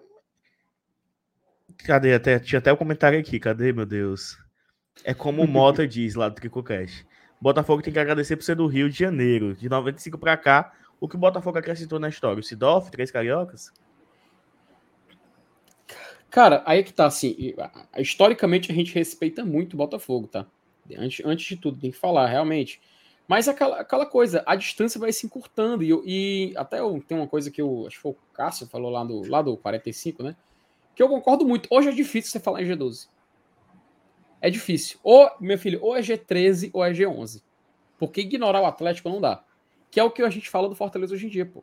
[1.85, 2.15] Cadê?
[2.15, 3.39] Até, tinha até o um comentário aqui.
[3.39, 4.39] Cadê, meu Deus?
[5.05, 7.07] É como o Mota diz lá do TricoCast.
[7.43, 9.57] Botafogo tem que agradecer por ser do Rio de Janeiro.
[9.57, 12.39] De 95 para cá, o que o Botafogo acrescentou na história?
[12.39, 13.73] O Sidoff, três cariocas?
[16.31, 17.53] Cara, aí é que tá, assim,
[17.99, 20.47] historicamente a gente respeita muito o Botafogo, tá?
[20.97, 22.81] Antes, antes de tudo, tem que falar, realmente.
[23.27, 25.83] Mas aquela, aquela coisa, a distância vai se encurtando.
[25.83, 28.91] E, e até eu, tem uma coisa que eu acho que foi o Cássio falou
[28.91, 30.37] lá do, lá do 45, né?
[30.95, 31.69] Que eu concordo muito.
[31.73, 33.09] Hoje é difícil você falar em G12
[34.43, 34.99] é difícil.
[35.05, 37.41] Ou, meu filho, ou é G13 ou é G11.
[37.97, 39.45] Porque ignorar o Atlético não dá.
[39.89, 41.63] Que é o que a gente fala do Fortaleza hoje em dia, pô.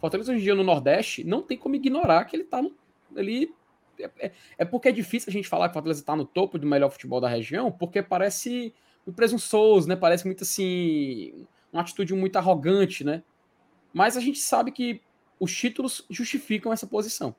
[0.00, 2.74] Fortaleza hoje em dia no Nordeste não tem como ignorar que ele tá no,
[3.14, 3.54] ali.
[4.00, 6.58] É, é, é, porque é difícil a gente falar que o Fortaleza tá no topo
[6.58, 8.74] do melhor futebol da região, porque parece
[9.04, 9.94] muito presunçoso, né?
[9.94, 11.46] Parece muito assim.
[11.70, 13.22] Uma atitude muito arrogante, né?
[13.92, 15.02] Mas a gente sabe que
[15.38, 17.34] os títulos justificam essa posição.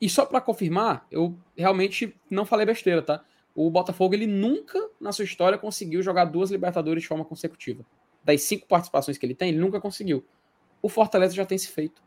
[0.00, 3.22] E só para confirmar, eu realmente não falei besteira, tá?
[3.66, 7.84] O Botafogo ele nunca na sua história conseguiu jogar duas Libertadores de forma consecutiva.
[8.22, 10.24] das cinco participações que ele tem, ele nunca conseguiu.
[10.80, 12.00] O Fortaleza já tem se feito.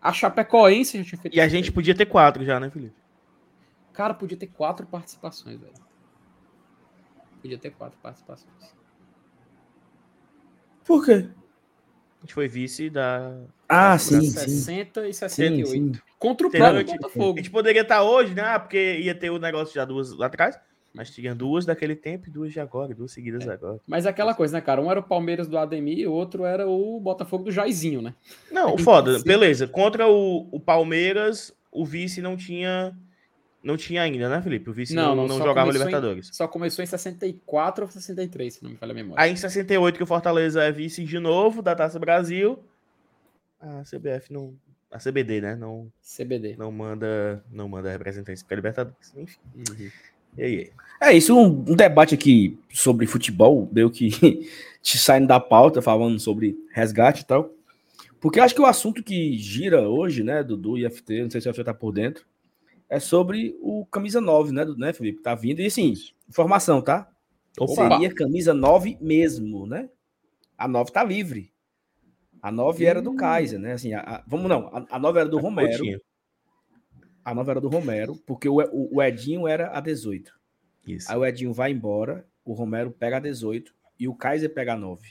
[0.00, 1.36] A Chapecoense já tinha feito.
[1.36, 1.74] E a gente feito.
[1.74, 2.94] podia ter quatro já, né, Felipe?
[3.92, 5.72] Cara, podia ter quatro participações, velho.
[7.42, 8.52] Podia ter quatro participações.
[10.84, 11.28] Por quê?
[12.18, 13.36] A gente foi vice da.
[13.68, 14.20] Ah, da sim.
[14.20, 15.08] 60 sim.
[15.08, 15.66] e 68.
[15.66, 16.00] Sim, sim.
[16.20, 17.38] Contra o próprio Botafogo.
[17.38, 18.58] A gente poderia estar hoje, né?
[18.60, 20.58] Porque ia ter o negócio já duas lá atrás.
[20.98, 23.52] Mas tinha duas daquele tempo e duas de agora, duas seguidas é.
[23.52, 23.78] agora.
[23.86, 24.82] Mas é aquela coisa, né, cara?
[24.82, 28.16] Um era o Palmeiras do Ademir e o outro era o Botafogo do Jairzinho, né?
[28.50, 29.68] Não, foda, beleza.
[29.68, 32.98] Contra o, o Palmeiras, o vice não tinha.
[33.62, 34.70] Não tinha ainda, né, Felipe?
[34.70, 36.30] O vice não, não, não jogava Libertadores.
[36.30, 39.22] Em, só começou em 64 ou 63, se não me falha a memória.
[39.22, 42.58] Aí em 68 que o Fortaleza é vice de novo da Taça Brasil.
[43.60, 44.52] A CBF não.
[44.90, 45.54] A CBD, né?
[45.54, 45.92] Não.
[46.02, 46.56] CBD.
[46.56, 49.14] Não manda, não manda representantes para Libertadores.
[49.16, 49.38] Enfim.
[49.54, 49.90] Uhum.
[50.36, 50.70] E aí?
[51.00, 54.10] É isso, um, um, debate aqui sobre futebol, meio que
[54.82, 57.50] te saindo da pauta, falando sobre resgate e tal.
[58.20, 61.52] Porque acho que o assunto que gira hoje, né, Dudu e FT, não sei se
[61.52, 62.26] você tá por dentro,
[62.88, 65.22] é sobre o camisa 9, né, do, né, Felipe?
[65.22, 65.60] Tá vindo.
[65.60, 65.94] E assim,
[66.28, 67.08] informação, tá?
[67.60, 67.74] Opa.
[67.74, 69.88] Seria camisa 9 mesmo, né?
[70.56, 71.52] A 9 tá livre.
[72.42, 72.88] A 9 hum.
[72.88, 73.14] era do.
[73.14, 73.72] Kaiser, né?
[73.72, 76.00] Assim, a, a, vamos não, a, a 9 era do Romero.
[77.28, 80.32] A 9 era do Romero, porque o, o, o Edinho era a 18.
[80.86, 81.12] Isso.
[81.12, 84.76] Aí o Edinho vai embora, o Romero pega a 18 e o Kaiser pega a
[84.78, 85.06] 9.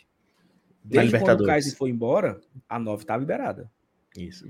[0.84, 3.70] Desde quando o Kaiser foi embora, a 9 tá liberada.
[4.18, 4.48] Isso.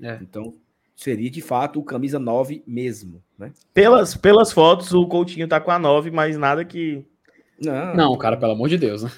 [0.00, 0.18] É.
[0.22, 0.54] Então,
[0.94, 3.52] seria de fato o camisa 9 mesmo, né?
[3.74, 7.04] Pelas, pelas fotos, o Coutinho tá com a 9, mas nada que.
[7.60, 9.10] Não, não cara, pelo amor de Deus, né?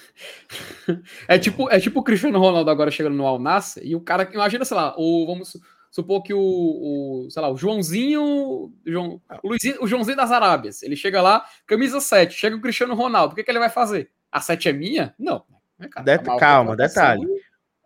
[1.28, 4.28] É tipo, é tipo o Cristiano Ronaldo agora chegando no Al Nassr e o cara,
[4.32, 5.56] imagina, sei lá, ou vamos
[5.90, 10.82] supor que o, o, sei lá, o Joãozinho, João, o, Luizinho, o Joãozinho das Arábias,
[10.82, 14.10] ele chega lá, camisa 7, chega o Cristiano Ronaldo, o que, que ele vai fazer?
[14.30, 15.14] A 7 é minha?
[15.18, 15.44] Não.
[15.80, 17.26] É, cara, Det calma, detalhe.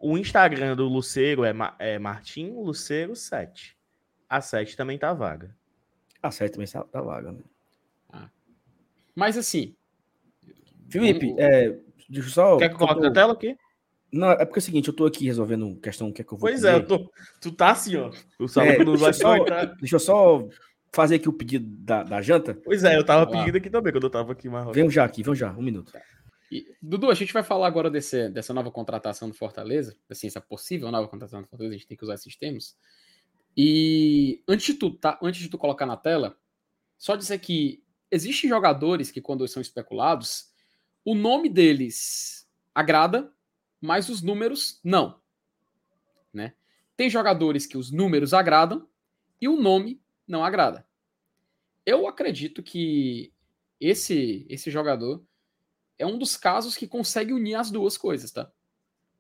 [0.01, 3.77] O Instagram do Luceiro é, é Martim Luceiro 7.
[4.29, 5.55] A 7 também tá vaga.
[6.21, 7.41] A 7 também tá, tá vaga, né?
[8.11, 8.29] Ah.
[9.15, 9.77] Mas assim.
[10.89, 12.57] Felipe, é, deixa eu só.
[12.57, 13.57] Quer que eu coloque na tela aqui?
[14.13, 16.39] Não, é porque é o seguinte, eu tô aqui resolvendo questão que é que eu
[16.39, 16.51] vou.
[16.51, 16.73] Pois comer.
[16.73, 18.11] é, eu tô, tu tá assim, ó.
[18.37, 19.35] Tu sabe é, que não vai só,
[19.81, 20.49] Deixa eu só
[20.93, 22.55] fazer aqui o pedido da, da janta.
[22.55, 24.71] Pois é, eu tava pedindo aqui também, quando eu tava aqui mais.
[24.75, 25.93] Vem já aqui, vamos já, um minuto.
[26.51, 30.43] E, Dudu, a gente vai falar agora desse, dessa nova contratação do Fortaleza, assim, essa
[30.43, 32.77] possível nova contratação do Fortaleza, a gente tem que usar esses termos.
[33.57, 36.37] E antes de tu, tá, antes de tu colocar na tela,
[36.99, 40.53] só dizer que existem jogadores que, quando são especulados,
[41.03, 43.33] o nome deles agrada,
[43.83, 45.21] mas os números não.
[46.33, 46.55] Né?
[46.97, 48.89] Tem jogadores que os números agradam
[49.41, 50.87] e o nome não agrada.
[51.85, 53.33] Eu acredito que
[53.81, 55.23] esse esse jogador
[55.99, 58.51] é um dos casos que consegue unir as duas coisas, tá?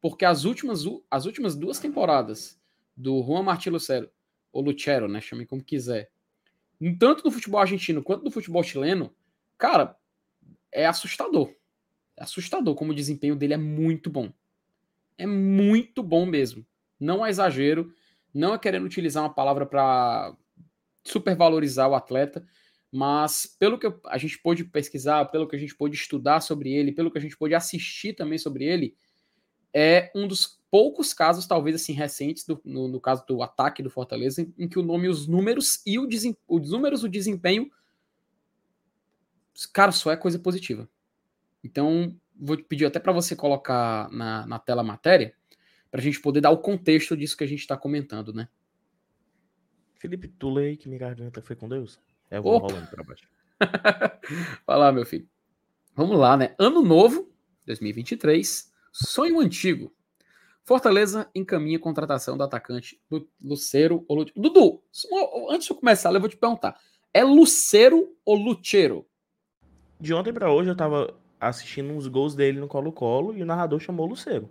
[0.00, 2.60] Porque as últimas, as últimas duas temporadas
[2.96, 4.10] do Juan Martí Lucero,
[4.52, 5.20] ou Lucero, né?
[5.20, 6.10] Chame como quiser.
[6.98, 9.14] Tanto no futebol argentino quanto no futebol chileno,
[9.58, 9.96] cara,
[10.70, 11.52] é assustador.
[12.16, 14.32] É assustador como o desempenho dele é muito bom.
[15.18, 16.66] É muito bom mesmo.
[16.98, 17.92] Não é exagero,
[18.32, 20.36] não é querendo utilizar uma palavra para
[21.04, 22.46] supervalorizar o atleta,
[22.90, 26.92] mas pelo que a gente pôde pesquisar, pelo que a gente pôde estudar sobre ele,
[26.92, 28.94] pelo que a gente pôde assistir também sobre ele,
[29.74, 33.90] é um dos poucos casos, talvez assim, recentes, do, no, no, caso do ataque do
[33.90, 36.06] Fortaleza, em, em que o nome, os números e o
[36.48, 37.70] os números, o desempenho,
[39.72, 40.88] cara, só é coisa positiva.
[41.64, 45.34] Então, vou pedir até para você colocar na, na tela a matéria,
[45.90, 48.48] para a gente poder dar o contexto disso que a gente está comentando, né?
[49.94, 52.00] Felipe, tu lê que minha garganta foi com Deus?
[52.30, 52.68] É, eu vou Opa.
[52.68, 53.28] rolando para baixo.
[54.66, 55.28] Vai lá, meu filho.
[55.94, 56.54] Vamos lá, né?
[56.58, 57.30] Ano novo,
[57.66, 59.94] 2023, sonho antigo.
[60.64, 63.00] Fortaleza encaminha a contratação do atacante
[63.40, 64.40] Lucero ou Lucero.
[64.40, 64.82] Dudu,
[65.50, 66.78] antes de eu começar, eu vou te perguntar.
[67.12, 69.06] É Lucero ou Lucero?
[70.00, 73.80] De ontem para hoje eu tava assistindo uns gols dele no Colo-Colo e o narrador
[73.80, 74.48] chamou Lucero.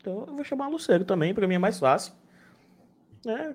[0.00, 2.14] Então eu vou chamar Lucero também, para mim é mais fácil.
[3.26, 3.54] É,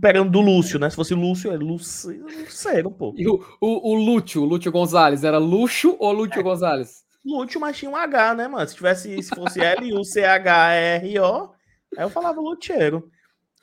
[0.00, 0.90] pegando do Lúcio, né?
[0.90, 3.14] Se fosse Lúcio, é Lúcio, Lucero, pô.
[3.16, 6.42] E o, o, o Lúcio, o Lúcio Gonzalez, era Luxo ou Lúcio é.
[6.42, 7.04] Gonzalez?
[7.24, 8.68] Lúcio, mas tinha um H, né, mano?
[8.68, 11.50] Se tivesse, se fosse L-U-C-H-R-O,
[11.96, 13.08] aí eu falava Luchero.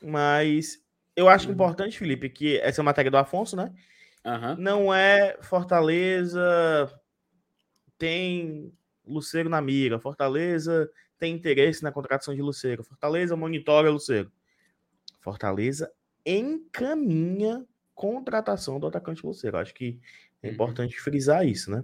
[0.02, 0.78] Mas
[1.16, 1.54] eu acho uhum.
[1.54, 3.74] importante, Felipe, que essa é a matéria do Afonso, né?
[4.26, 4.56] Uhum.
[4.58, 6.90] Não é Fortaleza
[8.00, 8.74] tem
[9.06, 14.32] Luceiro na mira, Fortaleza tem interesse na contratação de Luceiro, Fortaleza monitora Luceiro.
[15.20, 15.92] Fortaleza
[16.26, 19.58] encaminha contratação do atacante Luceiro.
[19.58, 20.00] Acho que
[20.42, 20.54] é uhum.
[20.54, 21.84] importante frisar isso, né?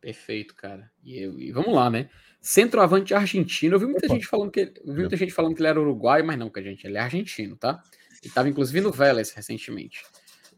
[0.00, 0.90] Perfeito, cara.
[1.02, 2.08] E, e, vamos lá, né?
[2.40, 3.74] Centroavante argentino.
[3.74, 4.14] Eu vi muita Opa.
[4.14, 6.62] gente falando que vi muita gente falando que ele era uruguaio, mas não, que a
[6.62, 7.82] gente, ele é argentino, tá?
[8.22, 10.04] Ele estava inclusive no Vélez recentemente.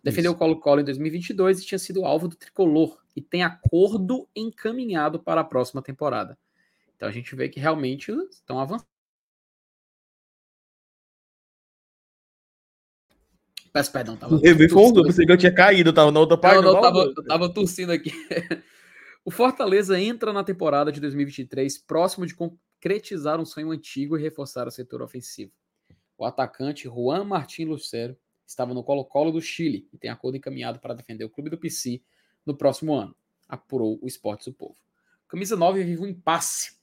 [0.07, 5.19] Defendeu o Colo-Colo em 2022 e tinha sido alvo do tricolor e tem acordo encaminhado
[5.19, 6.39] para a próxima temporada.
[6.95, 8.87] Então a gente vê que realmente estão avançando.
[13.73, 14.39] Peço perdão, tava.
[14.45, 16.63] Eu vi fundo, pensei que eu tinha caído, tava na outra página.
[16.63, 18.13] Não, não, tava, eu tava tossindo aqui.
[19.25, 24.69] o Fortaleza entra na temporada de 2023 próximo de concretizar um sonho antigo e reforçar
[24.69, 25.51] o setor ofensivo.
[26.17, 30.95] O atacante Juan Martín Lucero estava no Colo-Colo do Chile e tem acordo encaminhado para
[30.95, 32.03] defender o clube do PC
[32.45, 33.15] no próximo ano,
[33.49, 34.77] apurou o Esportes do Povo.
[35.29, 36.77] Camisa 9 vive um impasse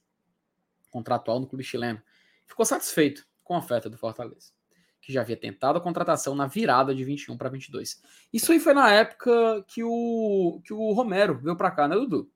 [0.90, 2.00] contratual no clube chileno.
[2.46, 4.52] Ficou satisfeito com a oferta do Fortaleza,
[5.00, 8.02] que já havia tentado a contratação na virada de 21 para 22.
[8.32, 12.30] Isso aí foi na época que o, que o Romero veio para cá, né, Dudu?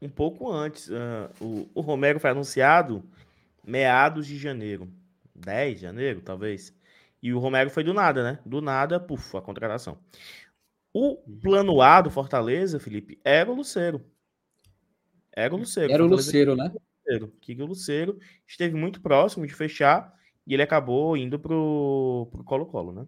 [0.00, 0.88] Um pouco antes.
[0.88, 3.02] Uh, o, o Romero foi anunciado
[3.62, 4.90] meados de janeiro.
[5.34, 6.74] 10 de janeiro, talvez.
[7.24, 8.38] E o Romero foi do nada, né?
[8.44, 9.96] Do nada, puf, a contratação.
[10.92, 14.04] O plano A do Fortaleza, Felipe, era o Luceiro.
[15.32, 15.90] Era o Luceiro.
[15.90, 16.70] Era o Luceiro, né?
[17.40, 20.12] Que o Luceiro esteve muito próximo de fechar
[20.46, 23.06] e ele acabou indo pro Colo-Colo, né?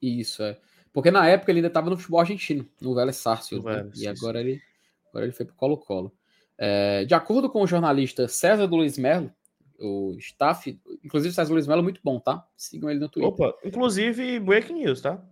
[0.00, 0.56] Isso, é.
[0.92, 3.90] Porque na época ele ainda estava no futebol argentino, no Vélez Sarsfield, né?
[3.96, 4.62] e agora ele,
[5.08, 6.14] agora ele foi pro Colo-Colo.
[6.56, 9.32] É, de acordo com o jornalista César do Luiz Melo,
[9.82, 10.80] o staff.
[11.04, 12.46] Inclusive, o César Luiz Melo é muito bom, tá?
[12.56, 13.30] Sigam ele no Twitter.
[13.30, 15.22] Opa, inclusive breaking news, tá?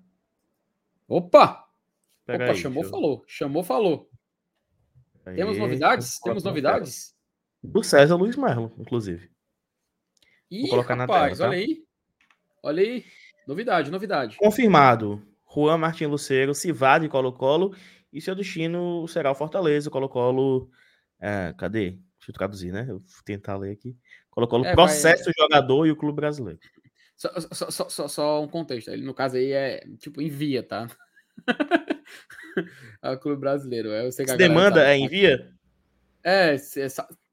[1.09, 1.67] Opa!
[2.27, 3.25] Pega Opa, aí, chamou, falou.
[3.27, 4.11] Chamou, falou.
[5.25, 6.19] Aí, Temos novidades?
[6.21, 7.15] Temos novidades?
[7.63, 9.31] Do César Luiz Melo, inclusive.
[10.51, 11.57] Ih, Vou colocar rapaz, na tela, tá?
[11.57, 11.85] olha aí.
[12.63, 13.05] Olha aí.
[13.47, 14.37] Novidade, novidade.
[14.37, 15.23] Confirmado.
[15.53, 17.75] Juan Martin Luceiro se vá de Colo-Colo
[18.13, 19.91] e seu destino será o Fortaleza.
[19.91, 20.71] Colo-Colo.
[21.21, 21.91] É, cadê?
[21.91, 22.83] Deixa eu traduzir, né?
[22.83, 23.97] Eu vou tentar ler aqui.
[24.31, 25.35] Colocou é, o processo vai...
[25.39, 26.59] jogador e o clube brasileiro.
[27.17, 28.89] Só, só, só, só, um contexto.
[28.89, 30.89] Ele, no caso aí, é tipo envia, tá?
[33.03, 33.89] é o clube brasileiro.
[33.89, 35.51] Eu sei que demanda é envia?
[36.25, 36.57] É,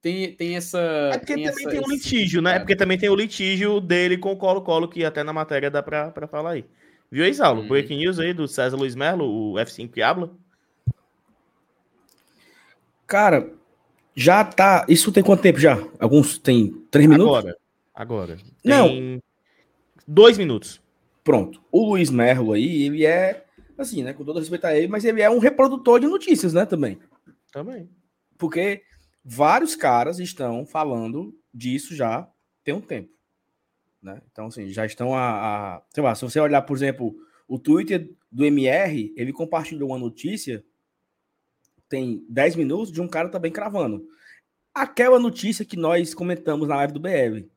[0.01, 0.79] tem, tem essa.
[1.13, 2.55] É porque também essa, tem um litígio, né?
[2.55, 5.81] É porque também tem o litígio dele com o Colo-Colo, que até na matéria dá
[5.81, 6.65] pra, pra falar aí.
[7.09, 7.61] Viu aí, Saulo?
[7.61, 7.67] Hum.
[7.67, 10.31] Breaking news aí do César Luiz Melo, o F5 que habla?
[13.05, 13.53] Cara,
[14.19, 14.83] já tá.
[14.89, 15.77] Isso tem quanto tempo já?
[15.99, 17.37] Alguns tem três minutos?
[17.37, 17.57] Agora.
[17.93, 18.35] Agora.
[18.35, 19.21] Tem Não.
[20.07, 20.81] Dois minutos.
[21.23, 21.61] Pronto.
[21.71, 23.45] O Luiz Merlo aí, ele é.
[23.77, 24.13] Assim, né?
[24.13, 26.65] Com todo respeito a ele, mas ele é um reprodutor de notícias, né?
[26.65, 26.97] Também.
[27.51, 27.87] Também.
[28.39, 28.81] Porque
[29.23, 32.27] vários caras estão falando disso já
[32.63, 33.11] tem um tempo.
[34.01, 34.19] Né?
[34.31, 35.81] Então, assim, já estão a, a.
[35.93, 37.15] Sei lá, se você olhar, por exemplo,
[37.47, 40.63] o Twitter do MR, ele compartilhou uma notícia
[41.89, 44.07] tem 10 minutos de um cara também cravando.
[44.73, 47.47] Aquela notícia que nós comentamos na live do BR,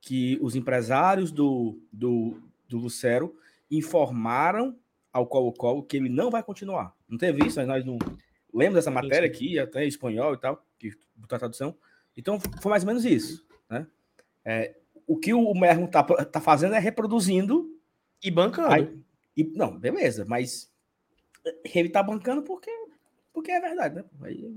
[0.00, 3.34] que os empresários do, do, do Lucero
[3.70, 4.76] informaram
[5.12, 6.94] ao Colo-Colo que ele não vai continuar.
[7.08, 7.64] Não teve isso?
[7.64, 7.98] Nós não
[8.52, 11.76] lemos dessa matéria aqui, até em espanhol e tal, que botou a tradução.
[12.16, 13.46] Então, foi mais ou menos isso.
[13.70, 13.86] Né?
[14.44, 17.70] É, o que o Merno tá, tá fazendo é reproduzindo.
[18.22, 18.72] E bancando.
[18.72, 19.02] Aí,
[19.36, 20.70] e, não, beleza, mas
[21.74, 22.70] ele tá bancando porque
[23.32, 24.04] porque é verdade, né?
[24.22, 24.56] Aí...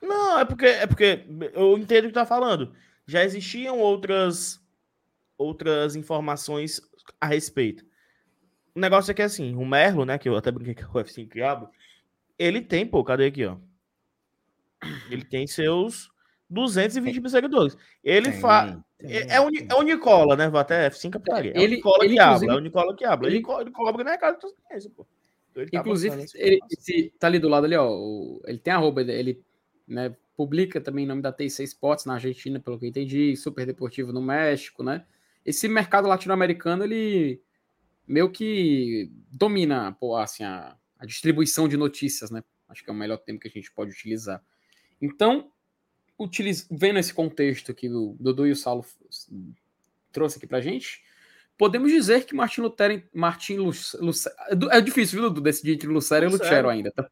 [0.00, 1.24] Não, é porque, é porque
[1.54, 2.74] eu entendo o que tá falando.
[3.06, 4.62] Já existiam outras
[5.36, 6.80] outras informações
[7.20, 7.84] a respeito.
[8.74, 11.24] O negócio é que assim, o Merlo, né, que eu até brinquei com o UFC
[11.26, 11.68] Criado,
[12.38, 13.56] ele tem, pô, cadê aqui, ó?
[15.10, 16.10] Ele tem seus
[16.50, 17.76] 220 mil seguidores.
[18.02, 18.76] Ele faz.
[19.00, 20.48] É, é, uni, é o Nicola, né?
[20.48, 21.52] Vou até F5 captaria.
[21.52, 22.52] É ele, o Nicola ele, que habla.
[22.52, 23.26] É o Nicola que habla.
[23.28, 25.06] Ele, ele, ele cobra na casa dos clientes, pô.
[25.54, 27.88] Ele tá Inclusive, ele, esse, tá ali do lado ali, ó.
[27.88, 29.42] O, ele tem arroba, ele
[29.86, 33.66] né, publica também em nome da T6 Sports na Argentina, pelo que eu entendi, Super
[33.66, 35.04] Deportivo no México, né?
[35.44, 37.40] Esse mercado latino-americano, ele
[38.06, 42.42] meio que domina pô, assim, a, a, distribuição de notícias, né?
[42.68, 44.42] Acho que é o melhor termo que a gente pode utilizar.
[45.00, 45.50] Então,
[46.18, 48.84] utiliz, vendo esse contexto que o Dudu e o Saulo
[50.10, 51.02] trouxe aqui pra gente,
[51.56, 53.02] Podemos dizer que Martin Lutero.
[53.12, 53.56] Martin
[54.00, 54.34] Lucero,
[54.70, 56.90] é difícil, viu, decidir entre Lucero, e Lucero ainda.
[56.90, 57.08] Tá?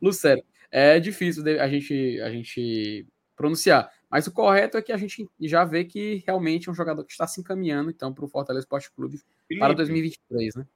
[0.00, 0.42] Lucero.
[0.70, 3.06] É difícil a gente, a gente
[3.36, 3.90] pronunciar.
[4.10, 7.12] Mas o correto é que a gente já vê que realmente é um jogador que
[7.12, 10.66] está se encaminhando, então, para o Fortaleza Esporte Clube Felipe, para 2023, né?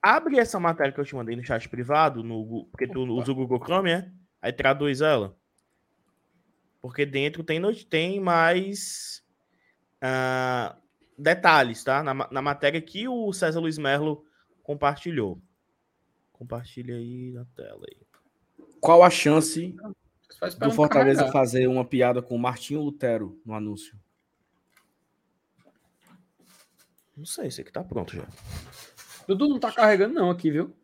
[0.00, 3.12] Abre essa matéria que eu te mandei no chat privado, no, porque tu Opa.
[3.12, 4.10] usa o Google Chrome, é?
[4.40, 5.36] Aí traduz ela.
[6.80, 9.24] Porque dentro tem, tem mais.
[9.96, 10.76] Uh,
[11.18, 12.02] detalhes, tá?
[12.02, 14.24] Na, na matéria que o César Luiz Merlo
[14.62, 15.40] compartilhou.
[16.32, 17.86] Compartilha aí na tela.
[17.88, 17.96] Aí.
[18.80, 19.74] Qual a chance
[20.58, 21.32] do Fortaleza carregar.
[21.32, 23.98] fazer uma piada com o Martinho Lutero no anúncio.
[27.16, 28.26] Não sei, sei que tá pronto já.
[29.26, 30.76] Dudu não tá carregando não aqui, viu?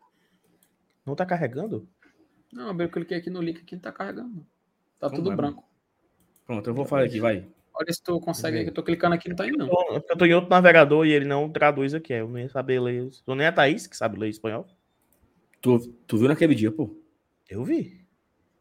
[1.05, 1.87] Não tá carregando?
[2.51, 4.47] Não, eu cliquei aqui no link aqui, não tá carregando.
[4.99, 5.69] Tá Como tudo é, branco.
[6.47, 7.47] Pronto, eu vou falar aqui, vai.
[7.83, 9.69] Olha se tu consegue, eu tô clicando aqui, não tá indo não.
[9.91, 13.11] Eu tô em outro navegador e ele não traduz aqui, eu não ia saber ler.
[13.25, 14.67] Tu nem a Thaís que sabe ler espanhol.
[15.61, 16.97] Tu, tu viu naquele dia, pô?
[17.49, 18.07] Eu vi.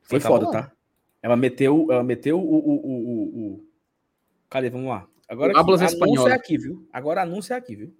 [0.01, 0.71] Foi foda, tá?
[1.21, 3.67] Ela meteu, ela meteu o, o, o, o, o...
[4.49, 4.69] Cadê?
[4.69, 5.07] Vamos lá.
[5.29, 5.59] Agora aqui,
[6.03, 6.87] anúncio é aqui, viu?
[6.91, 7.95] Agora anúncio é aqui, viu?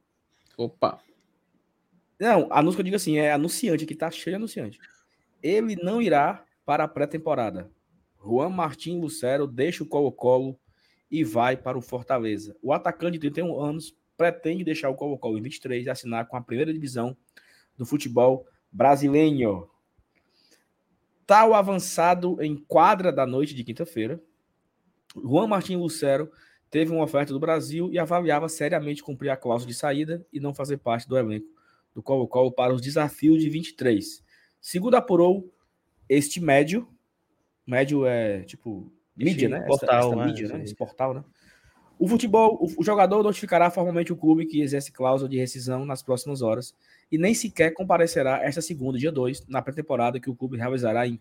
[0.57, 0.99] Opa.
[2.19, 4.79] Não, anúncio que eu digo assim, é anunciante, aqui tá cheio de anunciante.
[5.41, 7.71] Ele não irá para a pré-temporada.
[8.23, 10.59] Juan Martin Lucero deixa o Colo-Colo
[11.11, 12.55] e vai para o Fortaleza.
[12.61, 16.41] O atacante de 31 anos pretende deixar o Colo-Colo em 23 e assinar com a
[16.41, 17.17] primeira divisão
[17.77, 19.69] do futebol brasileiro.
[21.25, 24.21] Tal avançado em quadra da noite de quinta-feira,
[25.15, 26.31] Juan Martin Lucero
[26.69, 30.53] teve uma oferta do Brasil e avaliava seriamente cumprir a cláusula de saída e não
[30.53, 31.47] fazer parte do elenco
[31.93, 34.23] do Colo-Colo para os desafios de 23.
[34.61, 35.53] Segundo apurou
[36.07, 36.87] este médio,
[37.65, 39.61] médio é tipo mídia, né?
[39.61, 40.25] Portal, essa, essa né?
[40.25, 40.63] mídia, né?
[40.63, 41.23] Esse portal, né?
[41.99, 46.01] O futebol, o, o jogador notificará formalmente o clube que exerce cláusula de rescisão nas
[46.01, 46.75] próximas horas
[47.11, 51.19] e nem sequer comparecerá esta segunda, dia 2, na pré-temporada que o clube realizará em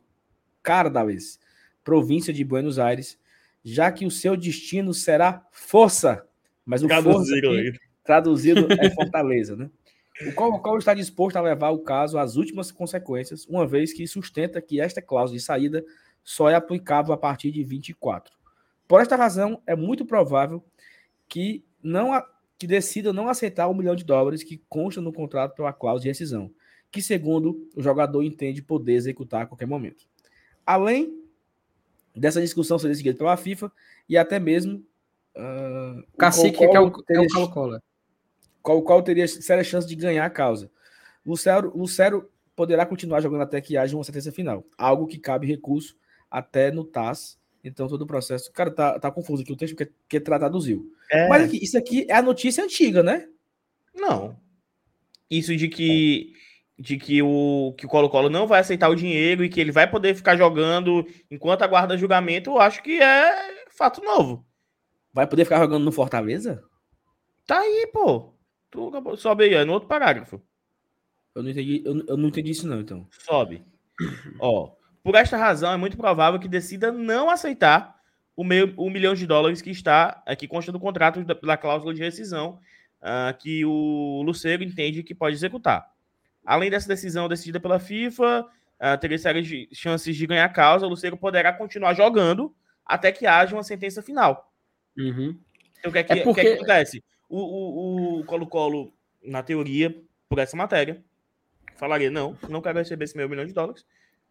[0.62, 1.38] Cardales,
[1.84, 3.18] província de Buenos Aires,
[3.62, 6.26] já que o seu destino será Força,
[6.64, 9.70] mas o traduzido, força aqui, traduzido é Fortaleza, né?
[10.26, 14.60] O Colo-Colo está disposto a levar o caso às últimas consequências, uma vez que sustenta
[14.60, 15.84] que esta cláusula de saída
[16.22, 18.32] só é aplicável a partir de 24.
[18.86, 20.64] Por esta razão, é muito provável
[21.28, 22.10] que não
[22.58, 26.02] que decida não aceitar o um milhão de dólares que consta no contrato pela cláusula
[26.02, 26.52] de rescisão,
[26.90, 30.04] que, segundo o jogador, entende poder executar a qualquer momento.
[30.66, 31.20] Além
[32.14, 33.72] dessa discussão ser decidida pela FIFA
[34.08, 34.84] e até mesmo.
[35.34, 37.80] Uh, Cacique, que é o, é Colo-Colo.
[38.62, 40.70] Qual, qual teria séria chance de ganhar a causa.
[41.24, 45.96] Lucero, Lucero poderá continuar jogando até que haja uma sentença final, algo que cabe recurso
[46.30, 48.50] até no TAS então, todo o processo.
[48.52, 50.92] Cara, tá, tá confuso aqui o texto porque, porque traduziu.
[51.10, 51.28] É...
[51.28, 53.28] Mas aqui, isso aqui é a notícia antiga, né?
[53.94, 54.36] Não.
[55.30, 56.32] Isso de que
[56.78, 59.88] de que o que o Colo-Colo não vai aceitar o dinheiro e que ele vai
[59.88, 64.46] poder ficar jogando enquanto aguarda julgamento, eu acho que é fato novo.
[65.12, 66.64] Vai poder ficar jogando no Fortaleza?
[67.46, 68.32] Tá aí, pô.
[68.70, 70.40] Tu sobe aí, é no outro parágrafo.
[71.34, 73.06] Eu não entendi, eu, eu não entendi isso não, então.
[73.10, 73.62] Sobe.
[74.40, 74.72] Ó,
[75.02, 77.98] por esta razão, é muito provável que decida não aceitar
[78.36, 81.94] o, meio, o milhão de dólares que está aqui consta do contrato da, da cláusula
[81.94, 82.58] de rescisão
[83.00, 85.90] uh, que o Luceiro entende que pode executar.
[86.44, 90.90] Além dessa decisão decidida pela FIFA, uh, teria sérias chances de ganhar a causa, o
[90.90, 94.52] Luceiro poderá continuar jogando até que haja uma sentença final.
[94.98, 95.38] Uhum.
[95.78, 96.40] Então, o que é que, é porque...
[96.40, 97.04] que, é que acontece?
[97.28, 98.92] O Colo-Colo,
[99.24, 99.96] na teoria,
[100.28, 101.00] por essa matéria,
[101.76, 103.84] falaria: não, não quero receber esse meio milhão de dólares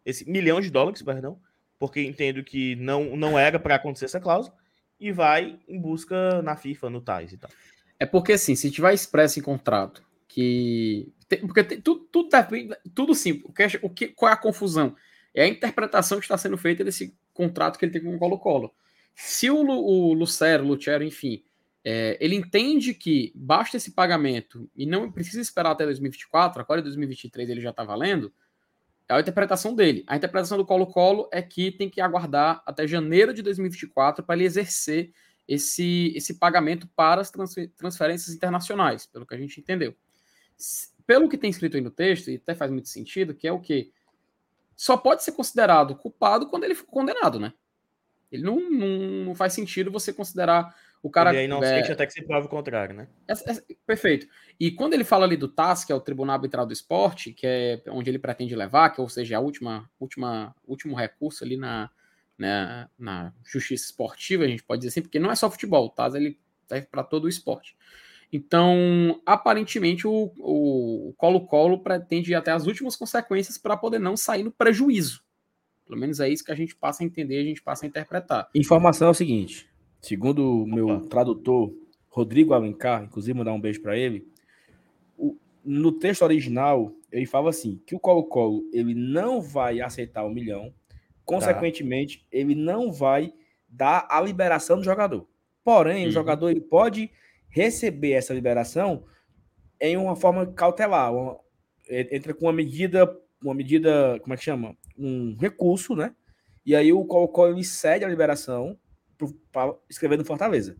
[0.04, 1.38] esse milhão de dólares, perdão,
[1.78, 4.54] porque entendo que não, não era para acontecer essa cláusula,
[4.98, 7.50] e vai em busca na FIFA, no TAIS e tal.
[7.98, 11.12] É porque assim, se tiver expresso em contrato que.
[11.40, 12.28] Porque tem, tudo, tudo,
[12.94, 13.42] tudo sim.
[13.44, 14.94] O que, o que, qual é a confusão?
[15.34, 18.72] É a interpretação que está sendo feita desse contrato que ele tem com o Colo-Colo.
[19.14, 21.42] Se o, o Lucero, o Lucero, enfim,
[21.84, 26.84] é, ele entende que basta esse pagamento e não precisa esperar até 2024, agora em
[26.84, 28.32] 2023 ele já está valendo,
[29.10, 30.04] é a interpretação dele.
[30.06, 34.44] A interpretação do Colo-Colo é que tem que aguardar até janeiro de 2024 para ele
[34.44, 35.12] exercer
[35.48, 37.30] esse, esse pagamento para as
[37.76, 39.96] transferências internacionais, pelo que a gente entendeu.
[41.04, 43.58] Pelo que tem escrito aí no texto, e até faz muito sentido, que é o
[43.58, 43.90] quê?
[44.76, 47.52] Só pode ser considerado culpado quando ele for condenado, né?
[48.30, 50.72] Ele não, não, não faz sentido você considerar
[51.02, 51.32] o cara.
[51.34, 51.80] E aí não é...
[51.80, 53.08] até que se prove o contrário, né?
[53.26, 54.26] É, é, perfeito.
[54.58, 57.46] E quando ele fala ali do TAS, que é o Tribunal Arbitral do Esporte, que
[57.46, 61.90] é onde ele pretende levar, que ou seja, a última, última, último recurso ali na,
[62.36, 65.90] na, na justiça esportiva, a gente pode dizer assim, porque não é só futebol, o
[65.90, 67.76] TAS ele serve para todo o esporte.
[68.32, 74.52] Então, aparentemente, o Colo-Colo pretende ir até as últimas consequências para poder não sair no
[74.52, 75.24] prejuízo.
[75.84, 78.48] Pelo menos é isso que a gente passa a entender, a gente passa a interpretar.
[78.54, 79.68] Informação é o seguinte:
[80.00, 81.72] Segundo o meu tradutor,
[82.08, 84.26] Rodrigo Alencar, inclusive mandar um beijo para ele,
[85.16, 90.30] o, no texto original ele fala assim, que o Colo-Colo ele não vai aceitar o
[90.30, 90.72] milhão,
[91.24, 92.24] consequentemente, tá.
[92.32, 93.32] ele não vai
[93.68, 95.28] dar a liberação do jogador.
[95.62, 96.08] Porém, uhum.
[96.08, 97.10] o jogador ele pode
[97.48, 99.04] receber essa liberação
[99.80, 101.38] em uma forma cautelar, uma,
[101.88, 104.76] entra com uma medida, uma medida, como é que chama?
[104.96, 106.14] Um recurso, né?
[106.64, 108.78] E aí o Colo-Colo ele cede a liberação
[109.52, 110.76] para escrever no Fortaleza.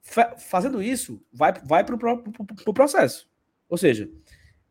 [0.00, 3.28] Fa fazendo isso, vai, vai para o processo.
[3.68, 4.10] Ou seja,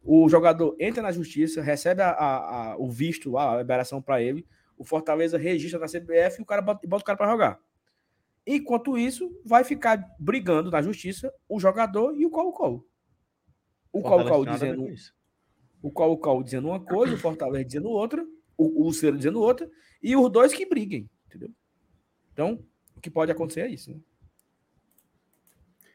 [0.02, 4.46] o jogador entra na justiça, recebe a, a, a o visto, a liberação para ele,
[4.78, 7.60] o Fortaleza registra na CBF e o cara bota, bota o cara para jogar.
[8.48, 12.88] Enquanto isso, vai ficar brigando na justiça o jogador e o Colo-Colo.
[13.92, 14.88] O Colo-Colo dizendo,
[15.82, 18.26] o Colo-Colo dizendo uma coisa, o Fortaleza dizendo outra,
[18.58, 19.70] o, o Luceiro dizendo outra,
[20.02, 21.52] e os dois que briguem, entendeu?
[22.32, 22.64] Então,
[23.00, 23.98] o que pode acontecer é isso, né?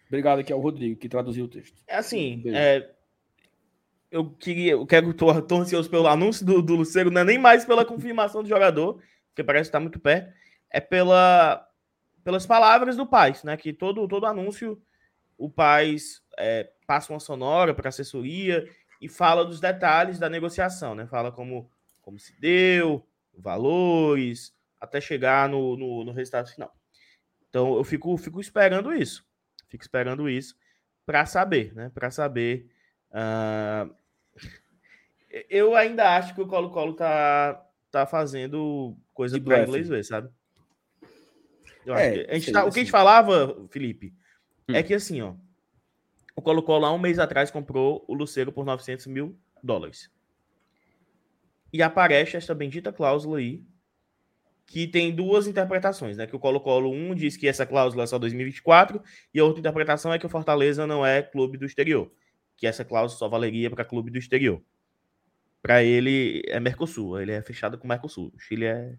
[0.09, 1.83] Obrigado aqui ao Rodrigo, que traduziu o texto.
[1.87, 2.91] É assim, é,
[4.11, 7.39] eu queria, eu quero, tô, tô ansioso pelo anúncio do, do Luceiro, não é nem
[7.39, 9.03] mais pela confirmação do jogador,
[9.35, 10.33] que parece estar muito perto,
[10.71, 11.69] é pela,
[12.23, 13.57] pelas palavras do Paz, né?
[13.57, 14.81] Que todo, todo anúncio,
[15.37, 18.67] o Paz é, passa uma sonora para assessoria
[19.01, 21.07] e fala dos detalhes da negociação, né?
[21.07, 26.75] Fala como, como se deu, valores, até chegar no, no, no resultado final.
[27.55, 29.25] Então eu fico, fico esperando isso.
[29.69, 30.57] Fico esperando isso
[31.07, 31.89] para saber, né?
[31.95, 32.69] Para saber.
[33.13, 33.95] Uh,
[35.49, 40.31] eu ainda acho que o Colo-Colo tá, tá fazendo coisa para inglês ver, sabe?
[41.87, 44.13] É, a gente tá, o que a gente falava, Felipe,
[44.69, 44.75] hum.
[44.75, 45.35] é que assim, ó.
[46.35, 50.11] O Colo-Colo há um mês atrás comprou o Luceiro por 900 mil dólares.
[51.73, 53.65] E aparece essa bendita cláusula aí,
[54.67, 56.27] que tem duas interpretações, né?
[56.27, 59.03] Que o Colo-Colo, um diz que essa cláusula é só 2024,
[59.33, 62.11] e a outra interpretação é que o Fortaleza não é clube do exterior.
[62.57, 64.63] Que essa cláusula só valeria para clube do exterior
[65.65, 68.31] para ele é Mercosul, ele é fechado com o Mercosul.
[68.37, 68.99] Chile é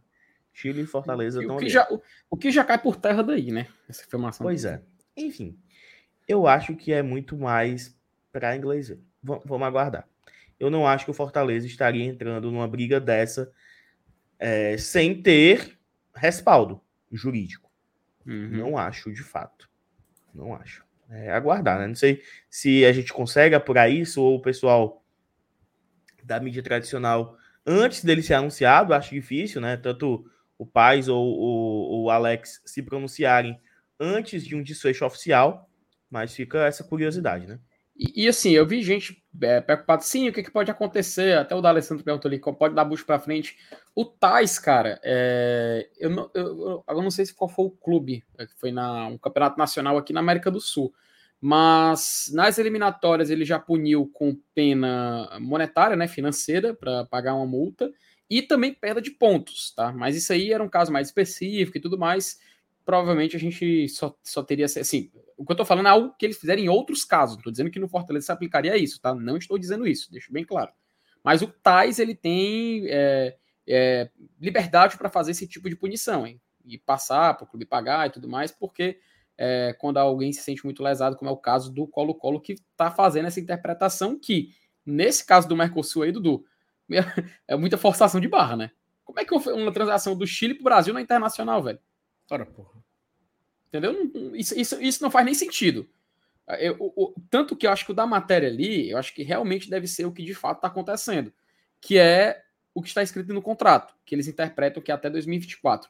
[0.51, 3.67] Chile e Fortaleza o, que já, o, o, que já cai por terra daí, né?
[3.87, 4.43] Essa informação.
[4.43, 4.81] Pois é.
[5.15, 5.55] Enfim,
[6.27, 7.95] eu acho que é muito mais
[8.31, 8.89] para inglês.
[8.89, 10.09] V vamos aguardar.
[10.59, 13.51] Eu não acho que o Fortaleza estaria entrando numa briga dessa
[14.39, 15.77] é, sem ter
[16.13, 16.81] respaldo
[17.11, 17.69] jurídico.
[18.25, 18.49] Uhum.
[18.49, 19.69] Não acho, de fato.
[20.33, 20.83] Não acho.
[21.09, 21.87] É aguardar, né?
[21.87, 25.03] Não sei se a gente consegue apurar isso ou o pessoal
[26.23, 29.77] da mídia tradicional antes dele ser anunciado, acho difícil, né?
[29.77, 33.59] Tanto o Paz ou o, o Alex se pronunciarem
[33.99, 35.69] antes de um desfecho oficial,
[36.09, 37.59] mas fica essa curiosidade, né?
[37.95, 41.37] E, e assim, eu vi gente é, preocupada, sim, o que, que, pode acontecer?
[41.37, 43.57] Até o D'Alessandro perguntou ali, pode dar bucho para frente.
[43.95, 48.23] O Tais, cara, é, eu, não, eu, eu, não sei se qual foi o clube,
[48.37, 50.93] é, foi na, um campeonato nacional aqui na América do Sul,
[51.39, 57.91] mas nas eliminatórias ele já puniu com pena monetária, né, financeira, para pagar uma multa,
[58.29, 59.91] e também perda de pontos, tá?
[59.91, 62.39] Mas isso aí era um caso mais específico e tudo mais.
[62.83, 64.65] Provavelmente a gente só, só teria.
[64.65, 67.41] Assim, o que eu tô falando é algo que eles fizeram em outros casos.
[67.41, 69.13] Tô dizendo que no Fortaleza se aplicaria isso, tá?
[69.13, 70.71] Não estou dizendo isso, deixo bem claro.
[71.23, 73.35] Mas o Tais, ele tem é,
[73.67, 74.09] é,
[74.39, 76.39] liberdade para fazer esse tipo de punição, hein?
[76.63, 78.99] E passar para o clube pagar e tudo mais, porque
[79.37, 82.89] é, quando alguém se sente muito lesado, como é o caso do Colo-Colo, que está
[82.89, 84.49] fazendo essa interpretação que,
[84.85, 86.45] nesse caso do Mercosul aí, Dudu,
[87.47, 88.71] é muita forçação de barra, né?
[89.03, 91.79] Como é que uma transação do Chile para o Brasil não é internacional, velho?
[92.29, 92.84] Ora, porra.
[93.77, 94.35] Entendeu?
[94.35, 95.87] Isso, isso, isso não faz nem sentido.
[96.59, 99.69] Eu, o, tanto que eu acho que o da matéria ali, eu acho que realmente
[99.69, 101.33] deve ser o que de fato está acontecendo,
[101.81, 105.89] que é o que está escrito no contrato, que eles interpretam que é até 2024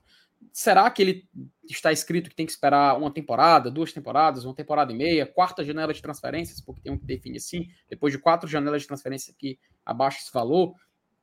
[0.51, 1.29] será que ele
[1.69, 5.63] está escrito que tem que esperar uma temporada, duas temporadas, uma temporada e meia, quarta
[5.63, 9.33] janela de transferências, porque tem um que define assim, depois de quatro janelas de transferência
[9.37, 10.75] que abaixa esse valor?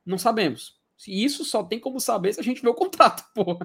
[0.05, 0.79] Não sabemos.
[1.07, 3.57] E isso só tem como saber se a gente vê o contrato, pô.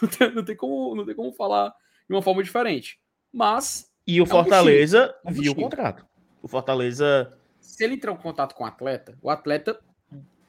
[0.00, 1.74] Não tem, não tem, como, não tem como falar
[2.08, 3.00] de uma forma diferente.
[3.32, 3.90] Mas.
[4.06, 6.06] E o é Fortaleza um viu o contrato.
[6.42, 7.38] O Fortaleza.
[7.60, 9.80] Se ele entrar em contato com o atleta, o atleta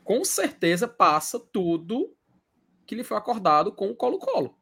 [0.04, 2.16] com certeza passa tudo
[2.86, 4.58] que lhe foi acordado com o Colo-Colo.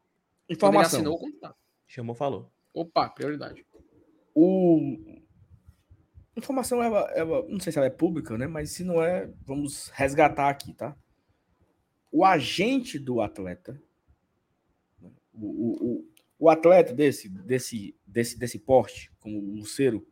[0.48, 1.00] Informação.
[1.00, 1.56] Ele assinou o contrato.
[1.86, 2.50] Chamou, falou.
[2.72, 3.64] Opa, prioridade.
[4.34, 4.98] O...
[6.36, 8.46] Informação, ela, ela, não sei se ela é pública, né?
[8.46, 10.96] Mas se não é, vamos resgatar aqui, tá?
[12.10, 13.80] O agente do atleta,
[15.32, 16.08] o, o,
[16.44, 20.06] o atleta desse, desse, desse, desse porte, como o Luceiro,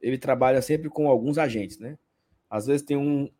[0.00, 1.96] ele trabalha sempre com alguns agentes, né?
[2.50, 3.30] Às vezes tem um,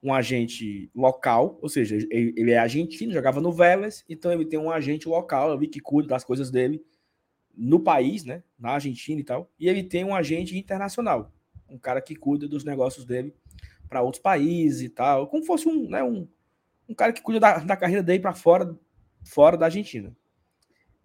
[0.00, 4.60] um agente local, ou seja, ele, ele é argentino, jogava no Vélez, então ele tem
[4.60, 6.80] um agente local ali que cuida das coisas dele
[7.52, 11.32] no país, né, na Argentina e tal, e ele tem um agente internacional,
[11.68, 13.34] um cara que cuida dos negócios dele
[13.88, 16.28] para outros países e tal, como fosse um, né, um,
[16.88, 18.78] um cara que cuida da, da carreira dele para fora,
[19.24, 20.16] fora da Argentina.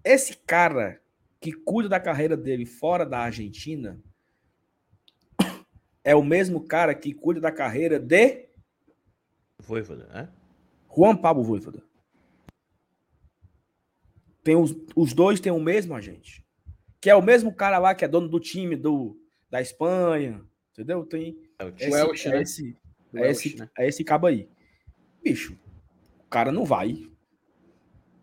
[0.03, 1.01] Esse cara
[1.39, 4.01] que cuida da carreira dele fora da Argentina
[6.03, 8.53] é o mesmo cara que cuida da carreira de
[9.63, 10.29] Voivoda, né?
[10.95, 11.83] Juan Pablo Voivoda.
[14.43, 16.45] tem os, os dois têm o mesmo agente.
[16.99, 19.17] Que é o mesmo cara lá que é dono do time do,
[19.49, 20.43] da Espanha.
[20.71, 21.05] Entendeu?
[21.05, 21.37] Tem.
[21.59, 22.41] É esse, Welch, é né?
[22.41, 22.77] esse,
[23.13, 23.69] é esse, né?
[23.77, 24.49] é esse cabo aí.
[25.23, 25.57] Bicho,
[26.19, 27.09] o cara não vai.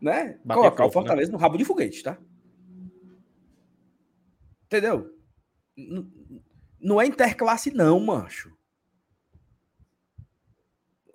[0.00, 0.38] Né?
[0.44, 1.32] Bater colocar o Fortaleza né?
[1.36, 2.18] no rabo de foguete, tá?
[4.64, 5.14] Entendeu?
[6.80, 8.56] Não é interclasse, não, mancho.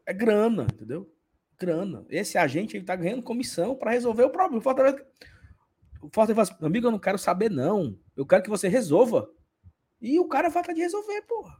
[0.05, 1.11] É grana, entendeu?
[1.57, 2.05] Grana.
[2.09, 4.59] Esse agente ele tá ganhando comissão para resolver o problema.
[4.59, 5.03] O Fortaleza,
[6.01, 7.97] o Fortaleza fala assim, amigo, eu não quero saber, não.
[8.15, 9.29] Eu quero que você resolva.
[9.99, 11.57] E o cara vai de resolver, porra.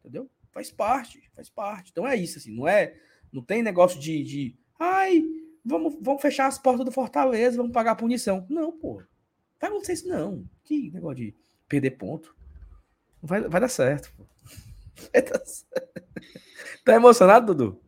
[0.00, 0.28] Entendeu?
[0.50, 1.90] Faz parte, faz parte.
[1.90, 2.96] Então é isso, assim, não é.
[3.32, 4.24] Não tem negócio de.
[4.24, 5.22] de ai,
[5.64, 8.46] vamos, vamos fechar as portas do Fortaleza, vamos pagar a punição.
[8.48, 9.08] Não, porra.
[9.60, 10.44] Vai acontecer isso, não.
[10.62, 11.34] Que negócio de
[11.68, 12.36] perder ponto.
[13.22, 14.26] Vai, vai dar certo, pô.
[15.12, 16.04] Vai dar certo.
[16.84, 17.80] Tá emocionado, Dudu?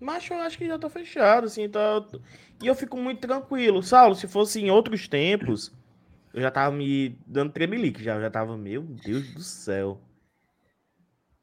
[0.00, 2.04] Mas eu acho que já tá fechado, assim, tá...
[2.60, 3.82] E eu fico muito tranquilo.
[3.82, 5.72] Saulo, se fosse em outros tempos,
[6.34, 10.00] eu já tava me dando tremelique, já, eu já tava, meu Deus do céu.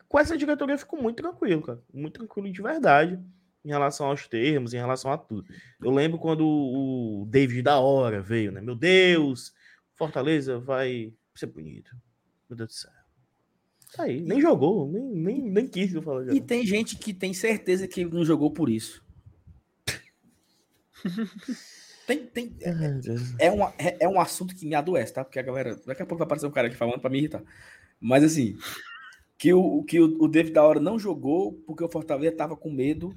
[0.10, 1.82] Com essa diretoria eu fico muito tranquilo, cara.
[1.93, 3.20] Muito tranquilo de verdade
[3.64, 5.45] em relação aos termos, em relação a tudo.
[5.82, 8.62] Eu lembro quando o David da hora veio, né?
[8.62, 9.53] Meu Deus,
[9.95, 11.95] Fortaleza vai ser bonito.
[12.49, 12.91] Meu Deus do céu.
[13.95, 16.32] Tá aí, nem jogou, nem, nem, nem quis eu falar.
[16.34, 19.03] E tem gente que tem certeza que não jogou por isso.
[22.05, 25.26] tem, tem, é, é, uma, é, é, um assunto que me adoece, tá?
[25.26, 25.76] Porque a galera.
[25.86, 27.43] Daqui a pouco vai aparecer um cara aqui falando pra me irritar.
[27.99, 28.57] Mas assim,
[29.38, 32.70] que o, que o, o David da hora não jogou porque o Fortaleza tava com
[32.70, 33.16] medo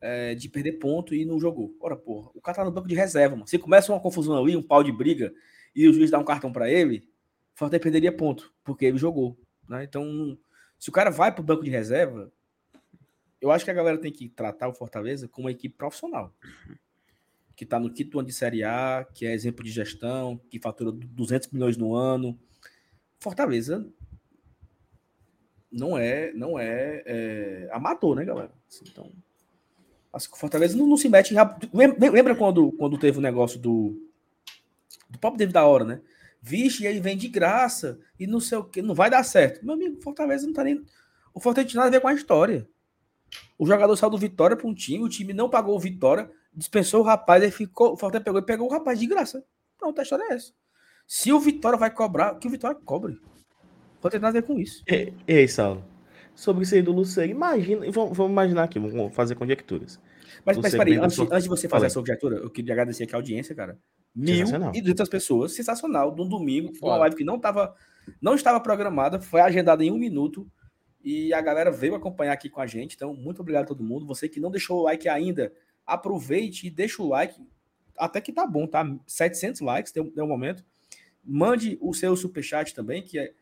[0.00, 1.76] é, de perder ponto e não jogou.
[1.80, 3.46] Ora, porra, o cara tá no banco de reserva, mano.
[3.46, 5.32] Se começa uma confusão ali, um pau de briga,
[5.74, 7.08] e o juiz dá um cartão para ele,
[7.54, 9.38] o Fortaleza perderia ponto, porque ele jogou.
[9.68, 9.84] Né?
[9.84, 10.38] Então,
[10.78, 12.32] se o cara vai para o banco de reserva,
[13.40, 16.34] eu acho que a galera tem que tratar o Fortaleza como uma equipe profissional.
[17.54, 20.90] Que está no quinto ano de Série A, que é exemplo de gestão, que fatura
[20.90, 22.38] 200 milhões no ano.
[23.18, 23.86] Fortaleza
[25.70, 28.52] não é não é, é amador, né, galera?
[28.82, 29.12] Então,
[30.28, 31.36] que o Fortaleza não, não se mete em
[31.72, 33.96] lembra, quando, quando teve o negócio do
[35.08, 36.00] do próprio David da hora, né?
[36.40, 39.64] Vixe, ele vem de graça e não sei o que, não vai dar certo.
[39.64, 40.84] Meu amigo, Fortaleza não tá nem.
[41.34, 42.66] O Fortaleza tem nada a ver com a história.
[43.58, 47.00] O jogador saiu do Vitória para um time, o time não pagou o Vitória, dispensou
[47.00, 47.92] o rapaz, aí ficou.
[47.92, 49.44] O Fortaleza pegou e pegou o rapaz de graça.
[49.76, 50.52] Pronto, a história é essa.
[51.06, 53.20] Se o Vitória vai cobrar, que o Vitória cobre.
[54.02, 54.82] Não tem nada a ver com isso.
[54.88, 55.84] E, aí, Saulo?
[56.34, 57.90] Sobre isso aí do Luceiro, imagina.
[57.90, 60.00] Vamos, vamos imaginar aqui, vamos fazer conjecturas.
[60.44, 63.18] Mas, mas peraí, antes, antes de você fazer essa conjectura, eu queria agradecer aqui a
[63.18, 63.78] audiência, cara.
[64.14, 67.74] Mil e duzentas pessoas, sensacional, de um domingo, uma live que não, tava,
[68.20, 70.50] não estava programada, foi agendada em um minuto,
[71.02, 74.06] e a galera veio acompanhar aqui com a gente, então muito obrigado a todo mundo,
[74.06, 75.52] você que não deixou o like ainda,
[75.86, 77.40] aproveite e deixa o like,
[77.96, 78.84] até que tá bom, tá?
[79.06, 80.64] 700 likes, tem, tem um momento,
[81.24, 83.32] mande o seu superchat também, que é,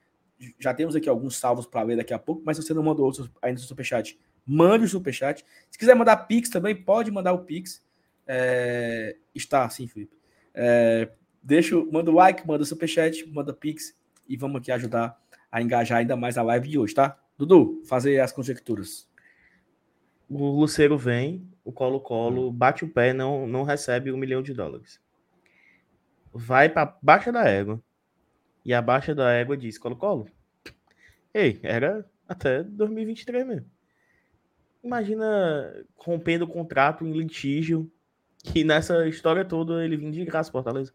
[0.58, 3.04] já temos aqui alguns salvos para ler daqui a pouco, mas se você não mandou
[3.06, 7.44] outros ainda no superchat, mande o superchat, se quiser mandar pix também, pode mandar o
[7.44, 7.82] pix,
[8.26, 9.16] é...
[9.34, 10.16] está sim, Felipe,
[10.54, 11.10] é,
[11.42, 13.96] deixa, manda o like, manda o superchat, manda pix
[14.28, 15.18] e vamos aqui ajudar
[15.50, 17.18] a engajar ainda mais a live de hoje, tá?
[17.36, 19.08] Dudu, fazer as conjecturas.
[20.28, 25.00] O Luceiro vem, o Colo-Colo bate o pé não não recebe um milhão de dólares.
[26.32, 27.82] Vai para baixa da égua.
[28.68, 30.28] E a baixa da égua diz: Colo-Colo,
[31.32, 33.66] ei, era até 2023 mesmo.
[34.84, 37.90] Imagina rompendo o contrato em litígio
[38.44, 40.92] que nessa história toda ele vinha de graça Fortaleza.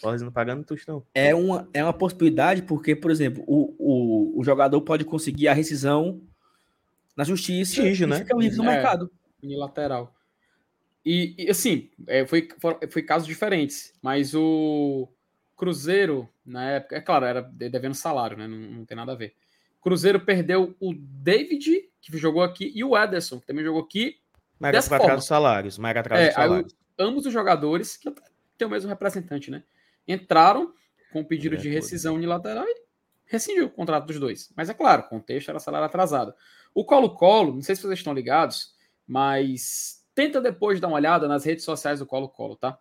[0.00, 1.04] Fortaleza não pagando tostão.
[1.14, 5.52] É uma, é uma possibilidade, porque, por exemplo, o, o, o jogador pode conseguir a
[5.52, 6.18] rescisão
[7.14, 8.20] na justiça Tigio, né?
[8.20, 9.10] fica livre no é, mercado.
[9.42, 10.14] Unilateral.
[11.04, 12.48] E, e assim, é, foi,
[12.88, 15.12] foi casos diferentes, mas o
[15.62, 18.48] Cruzeiro, na época, é claro, era devendo salário, né?
[18.48, 19.34] Não, não tem nada a ver.
[19.80, 24.16] Cruzeiro perdeu o David, que jogou aqui, e o Ederson, que também jogou aqui.
[24.58, 28.12] Mega atrás dos salários, mega atrás é, dos salários ambos os jogadores, que
[28.56, 29.62] tem o mesmo representante, né?
[30.06, 30.72] Entraram
[31.12, 32.82] com o pedido de rescisão unilateral e
[33.26, 34.52] rescindiu o contrato dos dois.
[34.56, 36.34] Mas é claro, o contexto era salário atrasado.
[36.74, 38.74] O Colo-Colo, não sei se vocês estão ligados,
[39.06, 42.78] mas tenta depois dar uma olhada nas redes sociais do Colo-Colo, tá?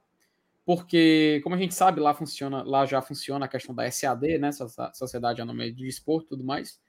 [0.65, 4.51] Porque, como a gente sabe, lá funciona, lá já funciona a questão da SAD, né?
[4.93, 6.79] Sociedade Anônima de Esporte e tudo mais.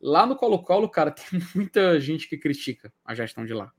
[0.00, 3.72] Lá no Colo-Colo, cara, tem muita gente que critica a gestão de lá.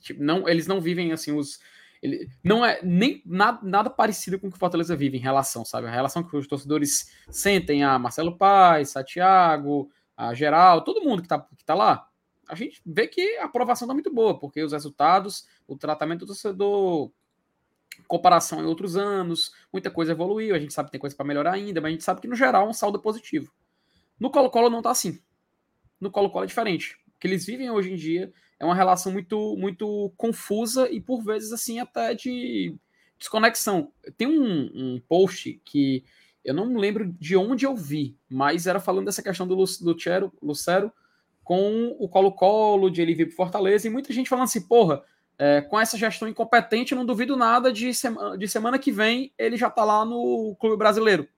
[0.00, 1.58] Tipo, não, eles não vivem assim os
[2.02, 5.64] ele não é nem nada, nada parecido com o que o Fortaleza vive em relação,
[5.64, 5.86] sabe?
[5.86, 11.22] A relação que os torcedores sentem a Marcelo Paes, a Thiago, a Geral, todo mundo
[11.22, 12.08] que tá, que tá lá.
[12.48, 16.26] A gente vê que a aprovação tá muito boa, porque os resultados, o tratamento do
[16.26, 17.10] torcedor
[18.06, 21.52] comparação em outros anos, muita coisa evoluiu, a gente sabe que tem coisa para melhorar
[21.52, 23.52] ainda, mas a gente sabe que no geral é um saldo positivo.
[24.18, 25.20] No Colo-Colo não tá assim.
[26.00, 26.96] No Colo-Colo é diferente.
[27.14, 31.22] O que eles vivem hoje em dia é uma relação muito muito confusa e por
[31.22, 32.74] vezes assim até de
[33.18, 33.92] desconexão.
[34.16, 36.04] Tem um, um post que
[36.44, 40.92] eu não lembro de onde eu vi, mas era falando dessa questão do Lucero, Lucero
[41.42, 45.02] com o Colo-Colo, de ele vir para Fortaleza, e muita gente falando assim, porra,
[45.38, 49.32] é, com essa gestão incompetente, eu não duvido nada de, sema de semana que vem
[49.36, 51.28] ele já tá lá no clube brasileiro.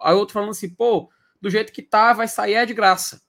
[0.00, 1.10] Aí outro falando assim, pô,
[1.40, 3.22] do jeito que tá, vai sair é de graça.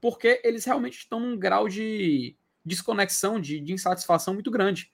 [0.00, 4.90] Porque eles realmente estão num grau de desconexão, de, de insatisfação muito grande.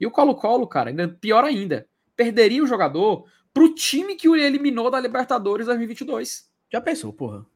[0.00, 1.86] E o Colo-Colo, cara, ainda pior ainda,
[2.16, 6.50] perderia o jogador pro time que o eliminou da Libertadores 2022.
[6.70, 7.46] Já pensou, porra?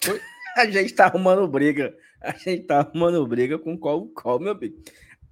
[0.00, 0.20] Foi?
[0.56, 4.80] A gente tá arrumando briga a gente tá arrumando briga com qual, qual meu amigo.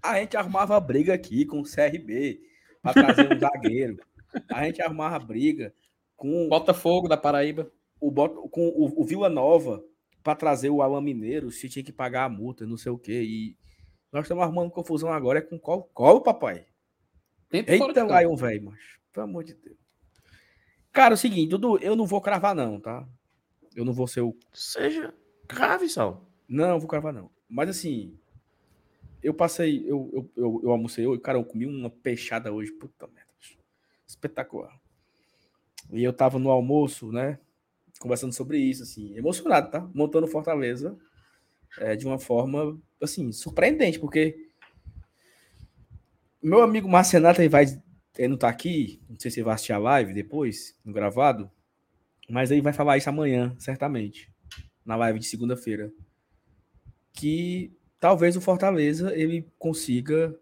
[0.03, 2.41] A gente arrumava briga aqui com o CRB
[2.83, 3.97] para trazer um zagueiro.
[4.51, 5.75] A gente arrumava briga
[6.17, 7.71] com Botafogo da Paraíba,
[8.01, 8.13] o
[8.49, 9.83] com o, o Vila Nova
[10.23, 13.23] para trazer o Alan Mineiro, se tinha que pagar a multa, não sei o quê.
[13.23, 13.57] E
[14.13, 16.67] nós estamos arrumando confusão agora é com qual, qual papai?
[17.49, 18.81] Tempo Eita, Lion, velho, mas
[19.13, 19.79] pelo amor de Deus.
[20.93, 23.07] Cara, é o seguinte, Dudu, eu não vou cravar não, tá?
[23.75, 25.15] Eu não vou ser o seja
[25.49, 26.30] crave, Sal.
[26.51, 27.31] Não, vou gravar não.
[27.49, 28.19] Mas assim,
[29.23, 33.07] eu passei, eu, eu, eu, eu almocei, eu, cara, eu comi uma peixada hoje, puta
[33.07, 33.31] merda.
[34.05, 34.77] Espetacular.
[35.93, 37.39] E eu tava no almoço, né?
[38.01, 39.89] Conversando sobre isso, assim, emocionado, tá?
[39.95, 40.99] Montando Fortaleza
[41.79, 44.49] é, de uma forma, assim, surpreendente, porque
[46.43, 47.67] meu amigo Marcenato vai,
[48.19, 51.49] ele não tá aqui, não sei se ele vai assistir a live depois, no gravado,
[52.29, 54.33] mas ele vai falar isso amanhã, certamente,
[54.85, 55.93] na live de segunda-feira
[57.13, 60.39] que talvez o Fortaleza ele consiga,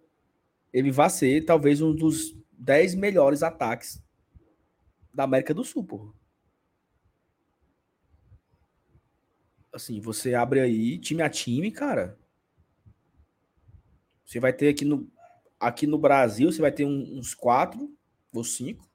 [0.72, 4.02] ele vá ser talvez um dos 10 melhores ataques
[5.12, 6.12] da América do Sul, porra.
[9.72, 12.18] Assim, você abre aí time a time, cara.
[14.24, 15.10] Você vai ter aqui no,
[15.58, 17.92] aqui no Brasil, você vai ter um, uns quatro
[18.32, 18.88] ou cinco.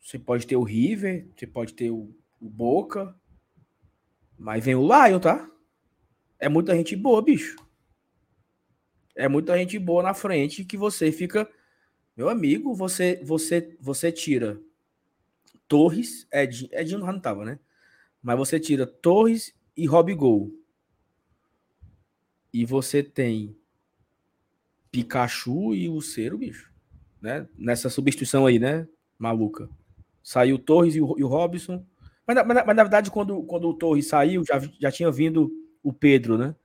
[0.00, 3.18] Você pode ter o River, você pode ter o, o Boca,
[4.38, 5.50] mas vem o Lion, tá?
[6.38, 7.56] É muita gente boa, bicho.
[9.14, 11.48] É muita gente boa na frente que você fica.
[12.16, 14.60] Meu amigo, você você você tira
[15.66, 17.58] Torres, Edinho, Edinho não tava, né?
[18.22, 20.52] Mas você tira Torres e Rob Gol.
[22.52, 23.56] E você tem
[24.90, 26.72] Pikachu e o Cero, bicho.
[27.20, 27.46] Né?
[27.58, 28.88] Nessa substituição aí, né?
[29.18, 29.68] Maluca.
[30.22, 31.84] Saiu Torres e o, e o Robson.
[32.26, 35.50] Mas, mas, mas, na verdade, quando, quando o Torres saiu, já, já tinha vindo
[35.86, 36.56] o Pedro, né?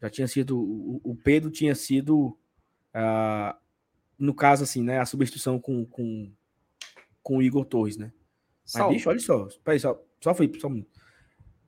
[0.00, 0.58] Já tinha sido.
[0.58, 2.36] O, o Pedro tinha sido.
[2.92, 3.56] Uh,
[4.18, 4.98] no caso, assim, né?
[4.98, 6.32] A substituição com, com,
[7.22, 8.12] com o Igor Torres, né?
[8.64, 8.96] Mas, Salve.
[8.96, 9.46] bicho, olha só.
[9.62, 10.52] Peraí, só, só foi.
[10.58, 10.84] Só um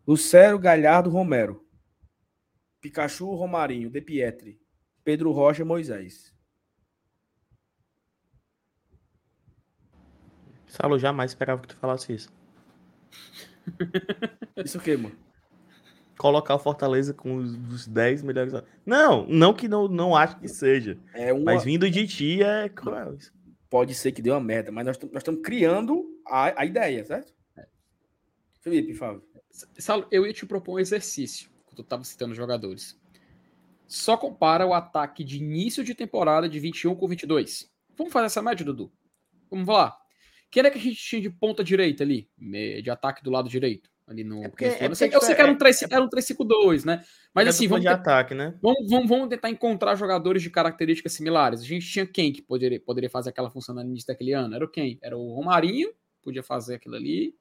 [0.04, 1.64] Lucero, Galhardo, Romero.
[2.80, 4.60] Pikachu, Romarinho, De Pietri.
[5.04, 6.34] Pedro Rocha, Moisés.
[10.66, 12.32] Salo, jamais esperava que tu falasse isso.
[14.56, 15.23] Isso o quê, mano?
[16.18, 18.52] Colocar o Fortaleza com os, os 10 melhores.
[18.84, 20.98] Não, não que não, não acho que seja.
[21.12, 21.54] É uma...
[21.54, 23.16] Mas vindo de ti é cruel.
[23.68, 27.32] Pode ser que dê uma merda, mas nós estamos criando a, a ideia, certo?
[27.56, 27.66] É.
[28.60, 29.22] Felipe, Fábio.
[29.78, 32.98] Salo, eu ia te propor um exercício, quando tu estava citando jogadores.
[33.86, 37.70] Só compara o ataque de início de temporada de 21 com 22.
[37.96, 38.92] Vamos fazer essa média, Dudu?
[39.50, 39.96] Vamos lá.
[40.50, 43.90] Quem é que a gente tinha de ponta direita ali, de ataque do lado direito?
[44.06, 44.44] Ali no.
[44.44, 47.02] É porque, é eu, sei, eu sei que era um, 3, era um 3-5-2, né?
[47.32, 48.54] Mas assim, vamos, de ataque, né?
[48.62, 51.60] Vamos, vamos, vamos, tentar encontrar jogadores de características similares.
[51.60, 54.54] A gente tinha quem que poderia, poderia fazer aquela função no início daquele ano?
[54.54, 54.98] Era o quem?
[55.02, 55.90] Era o Romarinho,
[56.22, 57.34] podia fazer aquilo ali.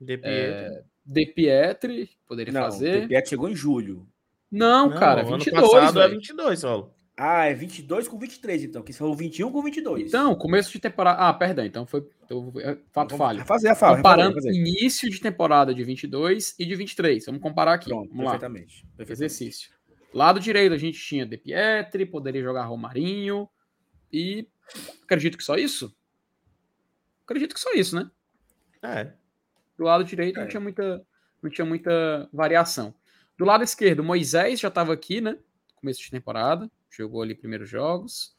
[0.00, 0.30] De Pietri.
[0.30, 3.02] É, De Pietri, poderia Não, fazer.
[3.02, 4.06] De Pietri chegou em julho.
[4.50, 5.56] Não, Não cara, 22.
[5.56, 6.04] Ano passado véio.
[6.04, 6.94] é 22, Saulo.
[7.22, 8.82] Ah, é 22 com 23, então.
[8.82, 10.08] Que são 21 com 22.
[10.08, 11.20] Então, começo de temporada.
[11.20, 11.66] Ah, perdão.
[11.66, 12.08] Então foi.
[12.24, 13.44] Então, é fato falho.
[13.44, 13.98] Fazer a fala.
[13.98, 14.50] Comparando fazer.
[14.50, 17.26] início de temporada de 22 e de 23.
[17.26, 17.90] Vamos comparar aqui.
[17.90, 18.96] Pronto, Vamos perfeitamente, lá.
[18.96, 19.12] perfeitamente.
[19.12, 19.70] Exercício.
[20.14, 23.46] Lado direito a gente tinha De Pietri, poderia jogar Romarinho.
[24.10, 24.48] E
[25.02, 25.94] acredito que só isso?
[27.24, 28.10] Acredito que só isso, né?
[28.82, 29.12] É.
[29.76, 30.40] Do lado direito é.
[30.40, 31.06] não, tinha muita,
[31.42, 32.94] não tinha muita variação.
[33.36, 35.36] Do lado esquerdo, Moisés já estava aqui, né?
[35.80, 38.34] Começo de temporada jogou ali primeiros jogos.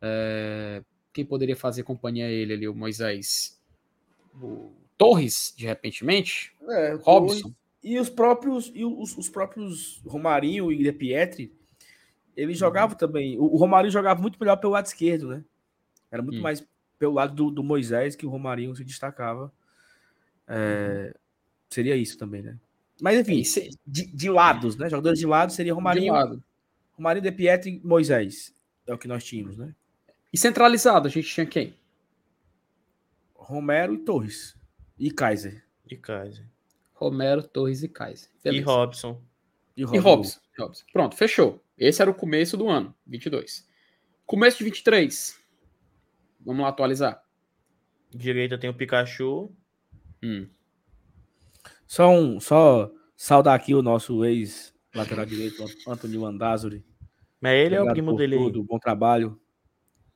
[0.00, 0.82] É,
[1.12, 3.60] quem poderia fazer companhia a ele ali, o Moisés?
[4.40, 6.52] O Torres, de repentemente?
[6.68, 7.52] É, Robson.
[7.82, 11.54] E os próprios, e os, os próprios Romarinho e De Pietri,
[12.36, 13.38] Ele jogava também.
[13.38, 15.44] O, Romarinho jogava muito melhor pelo lado esquerdo, né?
[16.10, 16.42] Era muito hum.
[16.42, 16.66] mais
[16.98, 19.50] pelo lado do, do, Moisés que o Romarinho se destacava.
[20.46, 21.14] É,
[21.70, 22.58] seria isso também, né?
[23.00, 23.42] Mas enfim,
[23.86, 24.90] de, de, lados, né?
[24.90, 26.44] Jogadores de lado seria Romarinho, de lado.
[27.00, 28.54] Romarinho de Pietro e Moisés.
[28.86, 29.74] É o que nós tínhamos, né?
[30.30, 31.74] E centralizado, a gente tinha quem?
[33.34, 34.54] Romero e Torres.
[34.98, 35.64] E Kaiser.
[35.90, 36.46] E Kaiser.
[36.92, 38.28] Romero, Torres e Kaiser.
[38.44, 38.62] Beleza.
[38.62, 39.22] E Robson.
[39.74, 39.96] E Robson.
[39.96, 40.40] E Robson.
[40.58, 40.84] Robson.
[40.92, 41.64] Pronto, fechou.
[41.78, 43.66] Esse era o começo do ano, 22.
[44.26, 45.40] Começo de 23.
[46.44, 47.24] Vamos lá atualizar.
[48.10, 49.50] Direita tem o Pikachu.
[50.22, 50.46] Hum.
[51.86, 56.89] Só um, só saudar aqui o nosso ex lateral direito, Antônio Andazuri.
[57.40, 58.36] Mas ele Obrigado é o primo dele.
[58.36, 59.40] Tudo, bom trabalho.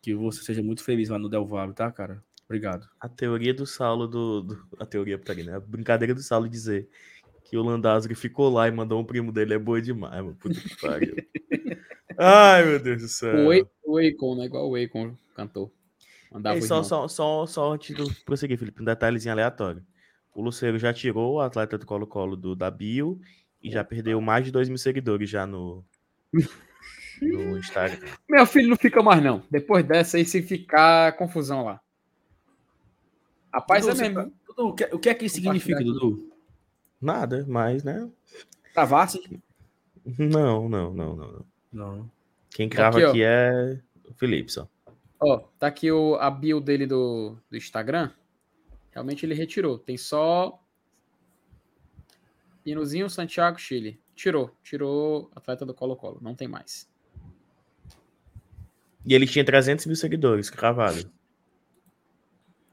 [0.03, 2.22] Que você seja muito feliz lá no Del Valle, tá, cara?
[2.45, 2.87] Obrigado.
[3.01, 5.57] A teoria do Saulo do, do a teoria tá né?
[5.57, 6.89] A brincadeira do Saulo dizer
[7.43, 10.37] que o Landázuri ficou lá e mandou um primo dele é boa demais, mano.
[10.37, 11.16] Puta que pariu.
[12.18, 13.49] Ai, meu Deus do céu.
[13.85, 14.45] O Akon, né?
[14.45, 15.72] Igual o Akon cantou.
[16.31, 19.85] Mandava só, só, só, só antes de prosseguir, Felipe, um detalhezinho aleatório.
[20.35, 23.20] O Luceiro já tirou o atleta do Colo-Colo do da Bio
[23.62, 25.85] e já perdeu mais de 2 mil seguidores já no,
[27.22, 28.08] Instagram.
[28.28, 29.42] Meu filho não fica mais, não.
[29.50, 31.80] Depois dessa aí, se ficar confusão lá.
[33.52, 34.32] Rapaz, Dudu, é mesmo.
[34.46, 36.30] Dudu, o, que, o que é que isso significa, Dudu?
[37.00, 38.10] Nada, mas, né?
[38.72, 39.20] Travasse?
[40.18, 41.46] Não, não, não, não.
[41.72, 42.10] Não.
[42.50, 44.68] Quem crava aqui, aqui é o Felipe só.
[45.20, 48.10] Ó, tá aqui o, a bio dele do, do Instagram.
[48.90, 49.78] Realmente ele retirou.
[49.78, 50.60] Tem só.
[52.62, 54.00] Pinozinho, Santiago, Chile.
[54.14, 54.56] Tirou.
[54.62, 56.18] Tirou atleta do Colo-Colo.
[56.20, 56.88] Não tem mais.
[59.07, 61.11] E ele tinha 300 mil seguidores, cravado.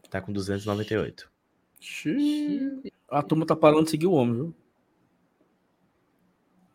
[0.09, 1.29] Tá com 298.
[1.79, 2.93] Xiii.
[3.09, 4.55] A turma tá parando de seguir o homem, viu?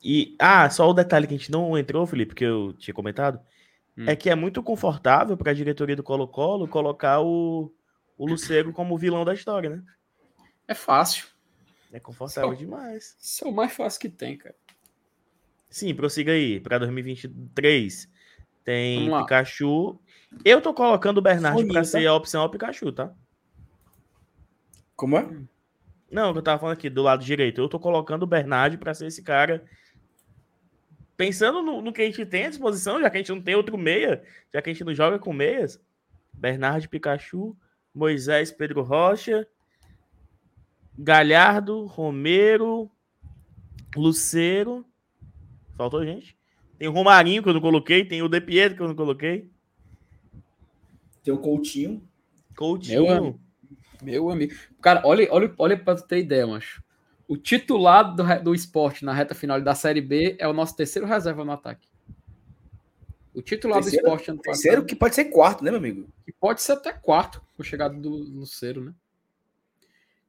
[0.03, 3.41] E, ah, só o detalhe que a gente não entrou, Felipe, que eu tinha comentado,
[3.97, 4.05] hum.
[4.07, 7.73] é que é muito confortável para a diretoria do Colo-Colo colocar o,
[8.17, 9.83] o Lucero como vilão da história, né?
[10.69, 11.27] É fácil.
[11.93, 13.17] É confortável Só, demais.
[13.19, 14.55] Isso é o mais fácil que tem, cara.
[15.71, 16.61] Sim, prossiga aí.
[16.61, 18.09] Para 2023
[18.67, 19.97] tem Pikachu.
[20.45, 23.15] Eu tô colocando o Bernard para ser a opção ao Pikachu, tá?
[24.97, 25.27] Como é?
[26.11, 27.61] Não, eu tava falando aqui do lado direito.
[27.61, 29.65] Eu tô colocando o Bernard para ser esse cara.
[31.17, 33.55] Pensando no, no, que a gente tem à disposição, já que a gente não tem
[33.55, 35.81] outro meia, já que a gente não joga com meias.
[36.35, 37.57] Bernard, Pikachu,
[37.95, 39.47] Moisés, Pedro Rocha,
[40.99, 42.91] Galhardo, Romero,
[43.95, 44.85] Luceiro.
[45.77, 46.36] Faltou gente?
[46.79, 49.51] Tem o Romarinho que eu não coloquei, tem o De Pietro que eu não coloquei.
[51.25, 52.07] Tem o Coutinho.
[52.55, 53.03] Coutinho.
[53.03, 53.41] Meu amigo.
[54.03, 54.55] Meu amigo.
[54.81, 56.83] Cara, olha, olha, olha pra tu ter ideia, macho.
[57.27, 61.09] O titular do, do esporte na reta final da Série B é o nosso terceiro
[61.09, 61.89] reserva no ataque.
[63.35, 64.63] O titular terceiro, do esporte ano passado.
[64.63, 66.09] Terceiro que pode ser quarto, né, meu amigo?
[66.25, 68.95] Que pode ser até quarto, com a chegada do Luceiro, né?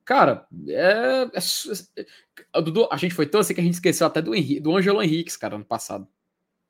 [0.04, 2.06] Cara, é, é,
[2.54, 4.76] é, Dudu, a gente foi tão assim que a gente esqueceu até do, Henrique, do
[4.76, 6.08] Angelo Henriques, cara, ano passado.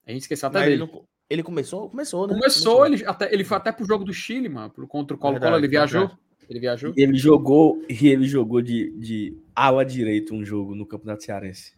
[0.07, 0.83] A gente esqueceu até Mas dele.
[0.83, 1.89] Ele, não, ele, começou?
[1.89, 2.33] Começou, né?
[2.33, 5.57] Começou, Ele, até, ele foi até pro jogo do Chile, mano, pro, contra o Colo-Colo,
[5.57, 6.09] ele viajou.
[6.49, 6.93] Ele viajou.
[6.95, 11.73] E ele jogou, e ele jogou de, de ala direito um jogo no Campeonato Cearense.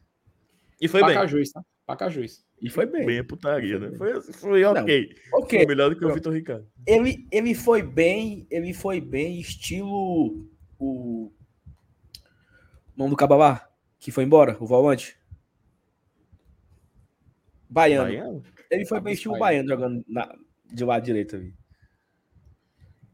[0.80, 1.52] E foi Pacajus, bem.
[1.52, 1.62] Tá?
[1.88, 2.46] Pacajus.
[2.62, 3.06] E foi bem.
[3.06, 3.92] Bem a putaria, né?
[3.98, 5.16] Foi, foi ok.
[5.32, 5.60] Não, okay.
[5.60, 6.68] Foi melhor do que o Vitor Ricardo.
[6.86, 10.46] Ele, ele foi bem, ele foi bem, estilo
[10.78, 11.32] o
[12.96, 13.68] nome do Cababá,
[13.98, 15.19] que foi embora, o volante.
[17.70, 18.06] Baiano.
[18.06, 18.44] baiano?
[18.70, 20.36] Ele foi bem estilo baiano, jogando na,
[20.72, 21.54] de lado direito ali.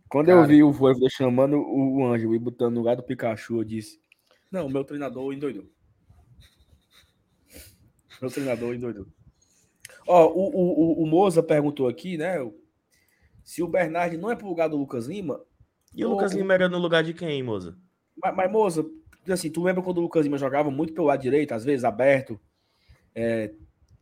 [0.09, 0.39] Quando Cara.
[0.39, 3.99] eu vi o Voivoda chamando o Ângelo e botando no lugar do Pikachu, eu disse:
[4.51, 5.65] Não, meu treinador endoidou.
[8.21, 9.07] Meu treinador endoidou.
[10.07, 12.37] Ó, o, o, o Moza perguntou aqui, né?
[13.43, 15.41] Se o Bernard não é pro lugar do Lucas Lima.
[15.93, 17.77] E o Lucas Lima era no lugar de quem, Moza?
[18.21, 18.85] Mas, mas, Moza,
[19.27, 22.39] assim, tu lembra quando o Lucas Lima jogava muito pelo lado direito, às vezes aberto?
[23.13, 23.53] É,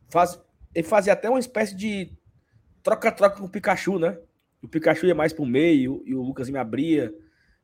[0.08, 0.40] faz,
[0.74, 2.10] ele fazia até uma espécie de
[2.82, 4.18] troca-troca com o Pikachu, né?
[4.62, 7.14] O Pikachu ia mais pro meio e o Lucas Lima abria.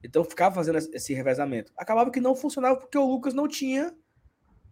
[0.03, 1.73] Então ficava fazendo esse revezamento.
[1.77, 3.95] Acabava que não funcionava porque o Lucas não tinha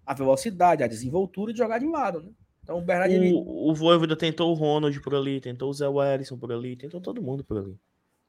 [0.06, 2.30] a velocidade, a desenvoltura de jogar de lado, né?
[2.62, 3.14] Então o Bernard.
[3.32, 7.00] O, o Voivoda tentou o Ronald por ali, tentou o Zé Wellison por ali, tentou
[7.00, 7.78] todo mundo por ali.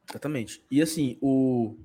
[0.09, 0.63] Exatamente.
[0.71, 1.77] E assim, o.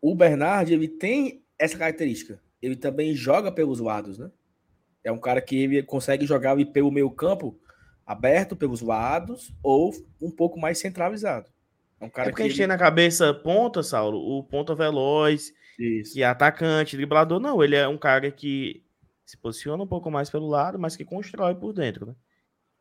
[0.00, 2.40] O Bernard, ele tem essa característica.
[2.62, 4.30] Ele também joga pelos lados, né?
[5.08, 7.58] É um cara que ele consegue jogar pelo meio campo
[8.06, 9.90] aberto pelos lados ou
[10.20, 11.48] um pouco mais centralizado.
[11.98, 12.68] É um cara é porque que a gente ele...
[12.68, 16.12] tem na cabeça ponta, Saulo, o ponta veloz, Isso.
[16.12, 17.40] que é atacante, driblador.
[17.40, 18.82] Não, ele é um cara que
[19.24, 22.14] se posiciona um pouco mais pelo lado, mas que constrói por dentro, né?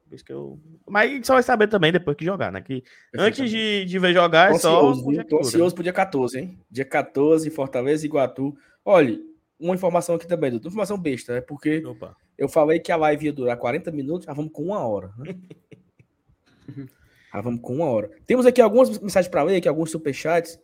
[0.03, 0.59] Por isso que eu...
[0.85, 2.59] Mas só vai saber também depois que jogar, né?
[2.61, 2.83] Que
[3.15, 4.89] antes de, de ver jogar é só.
[4.89, 5.25] ansioso?
[5.29, 6.59] Tô ansioso pro dia 14, hein?
[6.69, 8.53] Dia 14, Fortaleza e Iguatu.
[8.83, 9.17] Olha,
[9.59, 10.67] uma informação aqui também, Dudu.
[10.67, 12.15] Informação besta, é porque Opa.
[12.37, 15.35] eu falei que a live ia durar 40 minutos, já vamos com uma hora, né?
[17.33, 18.11] já vamos com uma hora.
[18.25, 20.59] Temos aqui algumas mensagens para ler, aqui, alguns superchats.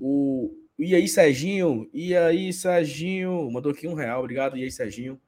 [0.00, 1.90] O e aí, Serginho?
[1.92, 3.50] E aí, Serginho?
[3.50, 4.20] Mandou aqui um real.
[4.20, 5.20] Obrigado, e aí, Serginho.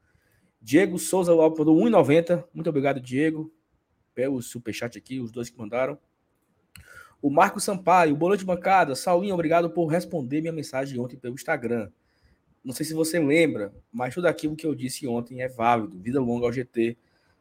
[0.63, 2.45] Diego Souza mandou 1,90.
[2.55, 3.53] Muito obrigado, Diego.
[4.15, 5.99] Pelo superchat aqui, os dois que mandaram.
[7.21, 8.95] O Marco Sampaio, boleto de bancada.
[8.95, 11.91] Saulinho, obrigado por responder minha mensagem ontem pelo Instagram.
[12.63, 15.99] Não sei se você lembra, mas tudo aquilo que eu disse ontem é válido.
[15.99, 16.97] Vida longa ao GT.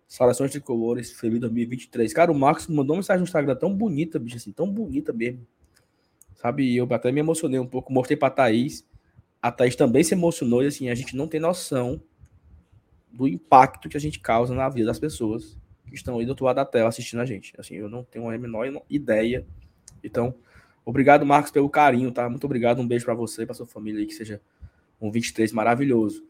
[0.07, 2.11] Saudações tricolores, feliz 2023.
[2.13, 5.45] Cara, o Marcos mandou uma mensagem no Instagram tão bonita, bicho, assim, tão bonita mesmo.
[6.35, 8.87] Sabe, eu até me emocionei um pouco, mostrei pra Thaís.
[9.41, 12.01] A Thaís também se emocionou e assim, a gente não tem noção
[13.11, 16.45] do impacto que a gente causa na vida das pessoas que estão aí do outro
[16.45, 17.53] lado da tela assistindo a gente.
[17.57, 19.45] Assim, eu não tenho a menor ideia.
[20.03, 20.33] Então,
[20.85, 22.29] obrigado, Marcos, pelo carinho, tá?
[22.29, 24.41] Muito obrigado, um beijo para você, para sua família aí, que seja
[24.99, 26.23] um 23 maravilhoso.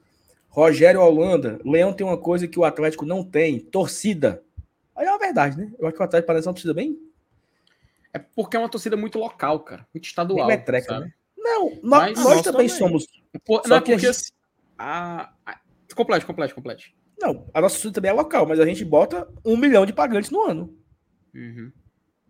[0.47, 4.43] Rogério Holanda, Leão tem uma coisa que o Atlético não tem, torcida.
[4.95, 5.72] Aí é uma verdade, né?
[5.78, 6.97] Eu acho que o Atlético parece uma torcida bem
[8.13, 9.88] é porque é uma torcida muito local, cara.
[9.93, 10.47] Muito estadual.
[10.47, 11.05] Metreca, sabe?
[11.05, 11.13] né?
[11.38, 13.05] Não, nós, nós também, também, somos.
[13.45, 14.34] Por, não, é porque a gente...
[14.78, 15.59] a, a...
[15.95, 16.95] Complete, complete, complete.
[17.20, 20.32] Não, a nossa torcida também é local, mas a gente bota um milhão de pagantes
[20.32, 20.76] no ano.
[21.34, 21.72] Uhum.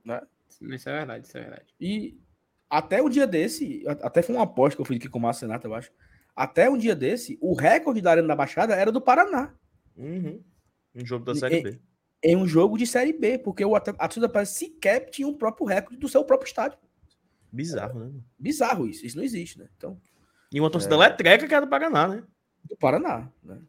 [0.03, 0.21] Né?
[0.61, 1.65] Isso é verdade, isso é verdade.
[1.79, 2.17] E
[2.69, 5.41] até o dia desse, até foi uma aposta que eu fiz aqui com o Márcio
[5.41, 5.91] Senato, eu acho.
[6.35, 9.53] Até um dia desse, o recorde da Arena da Baixada era do Paraná.
[9.97, 10.41] Uhum.
[10.95, 11.79] Um jogo da Série B
[12.23, 15.97] em um jogo de Série B, porque o Atlético Paranaense sequer tinha um próprio recorde
[15.97, 16.77] do seu próprio estádio.
[17.51, 18.11] Bizarro, né?
[18.37, 19.67] Bizarro isso, isso não existe, né?
[19.77, 19.99] Então,
[20.51, 20.97] e uma torcida é...
[20.97, 22.23] elétrica que é do Paraná, né?
[22.63, 23.59] Do Paraná, né?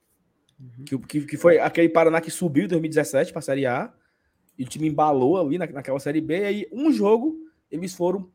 [0.58, 0.84] Uhum.
[0.84, 3.92] Que, que, que, foi aquele Paraná que subiu em 2017 para a Série A,
[4.58, 7.38] e o time embalou ali na, naquela Série B, e aí um jogo
[7.70, 8.30] eles foram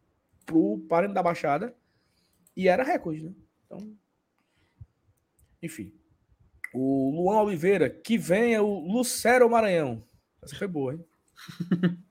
[0.45, 1.75] pro Paraná da Baixada,
[2.55, 3.33] e era recorde, né?
[3.65, 3.95] Então,
[5.65, 5.91] enfim.
[6.73, 10.03] O Luan Oliveira, que venha o Lucero Maranhão.
[10.43, 11.05] Essa foi boa, hein?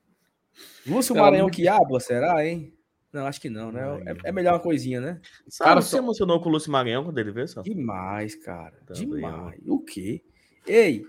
[0.85, 2.73] Lúcio Maranhão que habla, será, hein?
[3.11, 3.81] Não, acho que não, né?
[4.05, 5.21] É, é melhor uma coisinha, né?
[5.59, 5.97] Cara, você só...
[5.97, 7.61] emocionou com o Lúcio Maranhão quando ele veio, só?
[7.61, 8.77] Demais, cara.
[8.85, 9.59] Também, Demais.
[9.65, 10.21] O quê?
[10.67, 11.05] Ei,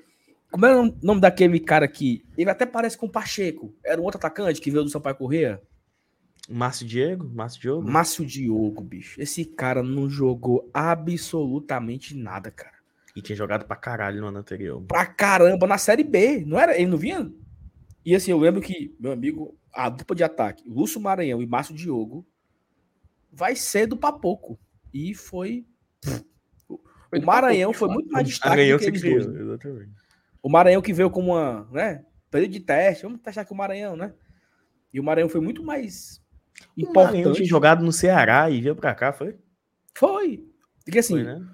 [0.51, 2.25] como é o nome daquele cara que.
[2.39, 3.75] Ele até parece com o Pacheco.
[3.85, 5.61] Era um outro atacante que veio do Sampaio Corrêa.
[6.49, 7.29] Márcio Diego?
[7.35, 7.91] Márcio Diogo?
[7.91, 9.21] Márcio Diogo, bicho.
[9.21, 12.77] Esse cara não jogou absolutamente nada, cara.
[13.15, 14.83] E tinha jogado pra caralho no ano anterior.
[14.83, 16.45] Pra caramba, na Série B.
[16.47, 16.77] Não era?
[16.79, 17.33] Ele não vinha?
[18.05, 21.75] E assim, eu lembro que, meu amigo, a dupla de ataque, Lúcio Maranhão e Márcio
[21.75, 22.27] Diogo,
[23.33, 24.59] vai ser do Papoco.
[24.93, 25.67] E foi.
[26.69, 29.27] O Maranhão foi muito mais destaque Maranhão do que eles dois.
[29.27, 29.93] Exatamente.
[30.43, 32.05] O Maranhão que veio como uma, né?
[32.31, 34.13] Período de teste, vamos testar aqui o Maranhão, né?
[34.93, 36.23] E o Maranhão foi muito mais
[36.77, 37.45] importante.
[37.45, 39.39] Jogado no Ceará e veio pra cá, foi?
[39.97, 40.47] Foi.
[40.85, 41.47] Porque assim, foi, né?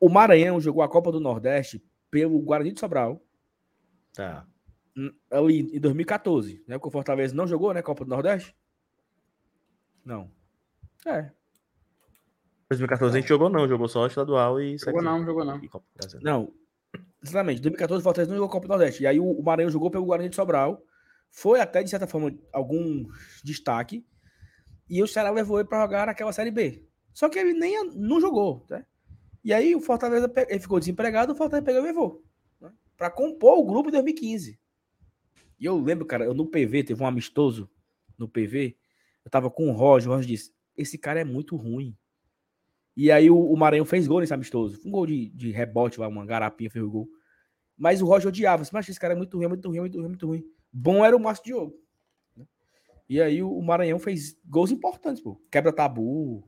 [0.00, 3.22] O Maranhão jogou a Copa do Nordeste pelo Guarani de Sobral.
[4.14, 4.46] Tá.
[5.30, 6.76] Ali em 2014, né?
[6.76, 7.82] Porque o Fortaleza não jogou, né?
[7.82, 8.56] Copa do Nordeste?
[10.04, 10.30] Não.
[11.06, 11.30] É.
[12.70, 15.60] 2014 a gente jogou não, jogou só estadual e Jogou não, jogou não.
[16.20, 16.52] Não.
[17.22, 19.02] Exatamente, 2014 o Fortaleza não jogou Copa do Nordeste.
[19.02, 20.82] E aí o Maranhão jogou pelo Guarani de Sobral.
[21.30, 23.04] Foi até, de certa forma, algum
[23.44, 24.04] destaque.
[24.88, 26.86] E o Ceará levou ele para jogar naquela Série B.
[27.12, 28.86] Só que ele nem não jogou, né?
[29.44, 32.24] E aí o Fortaleza ele ficou desempregado, o Fortaleza pegou e levou.
[32.60, 32.72] Né?
[32.96, 34.58] Para compor o grupo em 2015.
[35.58, 37.68] E eu lembro, cara, eu no PV, teve um amistoso
[38.16, 38.76] no PV,
[39.24, 41.96] eu tava com o Roger, o Roger disse, esse cara é muito ruim.
[42.96, 44.80] E aí o, o Maranhão fez gol nesse amistoso.
[44.84, 47.08] Um gol de, de rebote lá, uma garapinha fez o gol.
[47.76, 50.26] Mas o Roger odiava, mas esse cara é muito ruim, muito ruim, muito ruim, muito
[50.26, 50.44] ruim.
[50.72, 51.74] Bom era o Márcio Diogo.
[53.08, 53.16] Né?
[53.16, 55.40] E aí o, Maranhão fez gols importantes, pô.
[55.50, 56.44] Quebra tabu,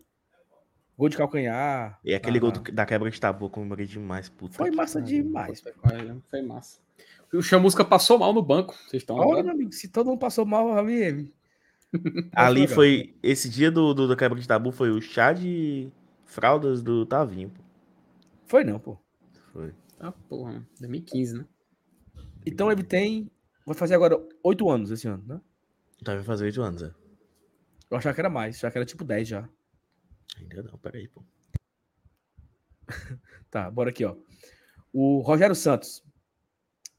[1.01, 1.99] Gol de calcanhar.
[2.05, 4.55] E aquele ah, gol do, da quebra de tabu, comemorei demais, puta.
[4.55, 5.63] Foi massa demais.
[6.29, 6.79] Foi massa.
[7.33, 8.75] O Chamusca passou mal no banco.
[8.87, 11.33] Vocês estão Olha, meu amigo, se todo mundo passou mal, ali.
[12.35, 13.15] Ali foi.
[13.23, 15.91] Esse dia do, do, do quebra de tabu foi o chá de
[16.27, 17.63] fraldas do Tavinho, pô.
[18.45, 18.99] Foi não, pô.
[19.55, 19.73] Foi.
[19.99, 21.47] Ah, porra, 2015, né?
[22.45, 23.31] Então ele tem.
[23.65, 25.41] Vai fazer agora oito anos esse ano, né?
[26.05, 26.93] Tá, vai fazer oito anos, é.
[27.91, 29.49] Eu achava que era mais, achava que era tipo 10 já.
[30.39, 31.25] Ainda não, peraí, pô.
[33.51, 34.17] tá, bora aqui, ó.
[34.93, 36.03] O Rogério Santos.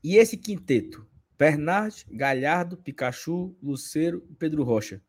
[0.04, 1.08] E esse quinteto?
[1.38, 5.02] Bernard, Galhardo, Pikachu, Luceiro e Pedro Rocha.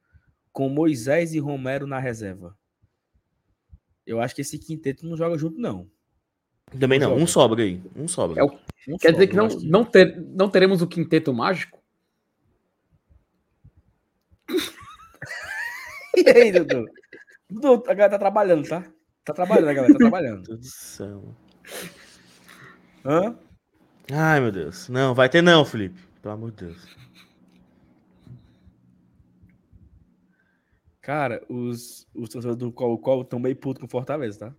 [0.50, 2.56] Com Moisés e Romero na reserva.
[4.06, 5.90] Eu acho que esse quinteto não joga junto, não.
[6.78, 7.82] Também não, um sobra aí.
[7.94, 8.40] Um sobra.
[8.40, 8.46] É o...
[8.46, 9.68] um Quer sobra, dizer que não, que...
[9.68, 11.81] Não, ter, não teremos o quinteto mágico?
[16.16, 16.86] e aí, Dudu?
[17.48, 18.84] Dudu, a galera tá trabalhando, tá?
[19.24, 20.36] Tá trabalhando, a galera tá trabalhando.
[20.36, 21.36] Meu Deus do céu.
[23.04, 23.38] Hã?
[24.10, 24.88] Ai, meu Deus.
[24.88, 26.00] Não, vai ter não, Felipe.
[26.20, 26.96] Pelo amor de Deus.
[31.00, 34.54] Cara, os, os torcedores do Colo-Colo estão meio putos com o Fortaleza, tá?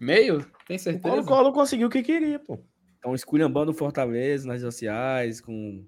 [0.00, 0.46] Meio?
[0.66, 1.08] Tem certeza?
[1.08, 2.58] O Colo-Colo conseguiu o que queria, pô.
[2.94, 5.84] Estão esculhambando o Fortaleza nas redes sociais, com,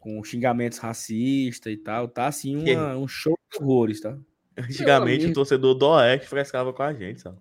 [0.00, 2.08] com xingamentos racistas e tal.
[2.08, 4.18] Tá assim uma, um show horrores, tá?
[4.56, 7.38] Antigamente o torcedor do Oeste frescava com a gente, sabe?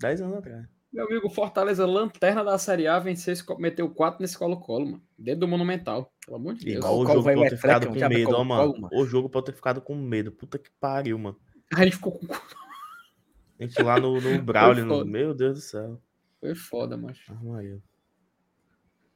[0.00, 0.66] Dez anos atrás.
[0.92, 5.02] Meu amigo, Fortaleza, lanterna da Série A, venceu, meteu 4 nesse Colo-Colo, mano.
[5.18, 6.12] Dentro do Monumental.
[6.24, 6.84] Pelo amor de Deus.
[6.84, 8.88] o jogo pode ter ficado com medo, ó, mano.
[8.92, 10.30] O jogo pode ter ficado com medo.
[10.30, 11.36] Puta que pariu, mano.
[11.74, 12.32] A gente ficou com.
[12.32, 15.04] A gente lá no, no Braulio, no...
[15.04, 16.00] meu Deus do céu.
[16.40, 17.32] Foi foda, macho.
[17.32, 17.80] Armaria.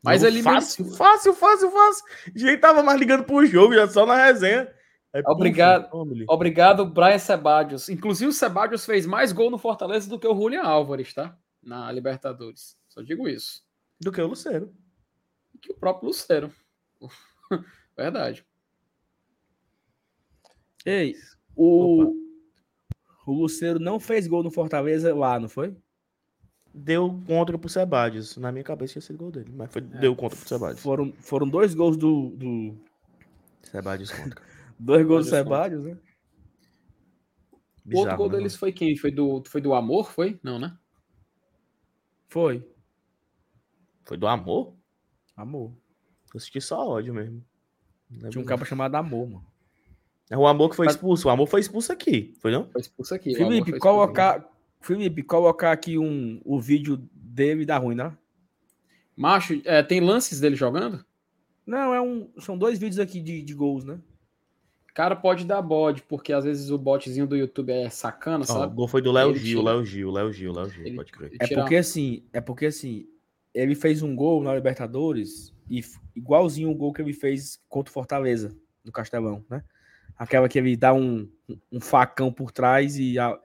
[0.02, 0.96] Mas ali fácil, mesmo...
[0.96, 2.04] fácil, fácil, fácil.
[2.34, 4.68] A gente tava mais ligando pro jogo, já só na resenha.
[5.26, 5.88] É obrigado,
[6.28, 7.88] obrigado, Brian Sebadios.
[7.88, 11.36] Inclusive, o Sebadios fez mais gol no Fortaleza do que o Julian Álvares, tá?
[11.62, 12.76] Na Libertadores.
[12.88, 13.62] Só digo isso.
[14.00, 14.72] Do que o Lucero.
[15.60, 16.52] Que o próprio Lucero.
[17.96, 18.46] Verdade.
[20.86, 21.14] Ei,
[21.54, 22.14] o,
[23.26, 25.76] o Lucero não fez gol no Fortaleza lá, não foi?
[26.72, 28.36] Deu contra pro Sebadios.
[28.36, 30.80] Na minha cabeça tinha sido gol dele, mas foi, é, deu contra pro Sebadios.
[30.80, 32.30] Foram, foram dois gols do.
[32.30, 32.76] do...
[33.64, 34.40] Sebadios contra.
[34.78, 35.98] dois gols do Sebadios, né?
[37.90, 38.96] o outro gol né, deles foi quem?
[38.96, 40.10] Foi do, foi do Amor?
[40.10, 40.38] Foi?
[40.42, 40.76] Não, né?
[42.28, 42.66] Foi.
[44.04, 44.74] Foi do Amor?
[45.36, 45.72] Amor.
[46.32, 47.42] Eu assisti só ódio mesmo.
[48.30, 49.46] Tinha um cabo chamado Amor, mano.
[50.30, 51.28] É o Amor que foi expulso.
[51.28, 52.68] O Amor foi expulso aqui, foi não?
[52.70, 53.34] Foi expulso aqui.
[53.34, 54.46] Felipe, colocar,
[54.80, 58.16] Felipe, colocar aqui um, o vídeo dele dá ruim, né?
[59.16, 61.04] Macho, é, tem lances dele jogando?
[61.66, 63.98] Não, é um, são dois vídeos aqui de, de gols, né?
[64.98, 68.72] Cara, pode dar bode, porque às vezes o botzinho do YouTube é sacana, oh, sabe?
[68.72, 71.36] O gol foi do Léo Gil, Léo Gil, Léo Gil, Léo Gil, pode crer.
[71.38, 73.06] É porque assim, é porque assim,
[73.54, 75.84] ele fez um gol na Libertadores e
[76.16, 79.62] igualzinho o gol que ele fez contra o Fortaleza, no Castelão, né?
[80.18, 81.30] Aquela que ele dá um,
[81.70, 83.38] um facão por trás e a,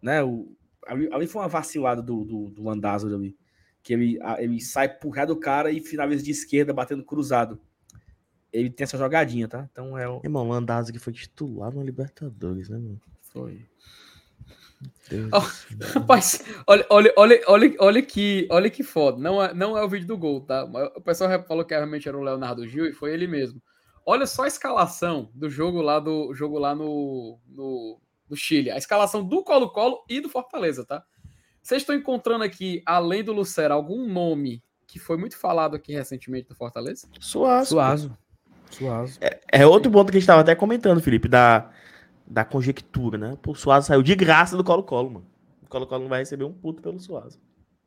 [0.00, 0.56] né, o,
[0.86, 3.36] ali, ali foi uma vacilada do, do, do Landázaro ali,
[3.82, 7.60] que ele, a, ele sai por ré do cara e finaliza de esquerda batendo cruzado.
[8.52, 9.68] Ele tem essa jogadinha, tá?
[9.70, 10.20] Então é o...
[10.24, 13.00] Irmão, o Landázaro que foi titular no Libertadores, né, mano?
[13.20, 13.66] Foi.
[15.32, 19.18] Oh, rapaz, olha, olha, olha, olha, olha que, olha que foda.
[19.18, 20.64] Não é, não é o vídeo do gol, tá?
[20.94, 23.60] O pessoal falou que realmente era o Leonardo Gil e foi ele mesmo.
[24.06, 28.00] Olha só a escalação do jogo lá do jogo lá no, no,
[28.30, 28.70] no Chile.
[28.70, 31.04] A escalação do Colo-Colo e do Fortaleza, tá?
[31.60, 36.48] Vocês estão encontrando aqui, além do Lucero, algum nome que foi muito falado aqui recentemente
[36.48, 37.06] do Fortaleza?
[37.20, 37.70] Suazo.
[37.70, 38.18] Suazo.
[38.70, 39.18] Suazo.
[39.20, 41.70] É, é outro ponto que a gente estava até comentando, Felipe, da,
[42.26, 43.38] da conjectura, né?
[43.46, 45.26] O Suazo saiu de graça do Colo-Colo, mano.
[45.62, 47.40] O Colo-Colo não vai receber um puto pelo Suazo.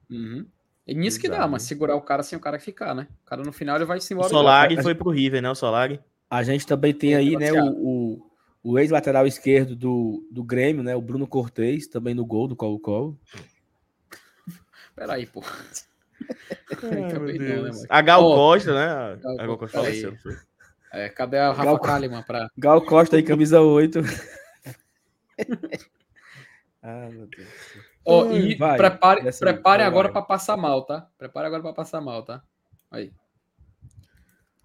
[0.09, 0.45] Uhum.
[0.87, 1.33] É nisso Exato.
[1.33, 3.07] que dá, mas segurar o cara sem o cara ficar, né?
[3.23, 4.27] O cara no final ele vai se embora.
[4.27, 5.49] O Solari foi pro River, né?
[5.49, 5.99] O Solari.
[6.29, 8.31] A gente também tem aí, né, o, o,
[8.63, 10.95] o ex-lateral esquerdo do, do Grêmio, né?
[10.95, 13.19] O Bruno Cortez, também no gol do Colo-Colo.
[14.95, 15.43] Peraí, pô.
[16.83, 19.19] Ai, não, né, a Gal oh, Costa, né?
[19.39, 20.15] A Gal Costa faleceu.
[20.91, 22.49] É, cadê a Rafa Gal, Kalimann pra...
[22.57, 23.99] Gal Costa aí, camisa 8.
[26.83, 27.47] ah, meu Deus.
[28.03, 31.09] Oh, e vai, prepare, prepare agora para passar mal, tá?
[31.17, 32.43] Prepare agora para passar mal, tá?
[32.89, 33.13] Aí.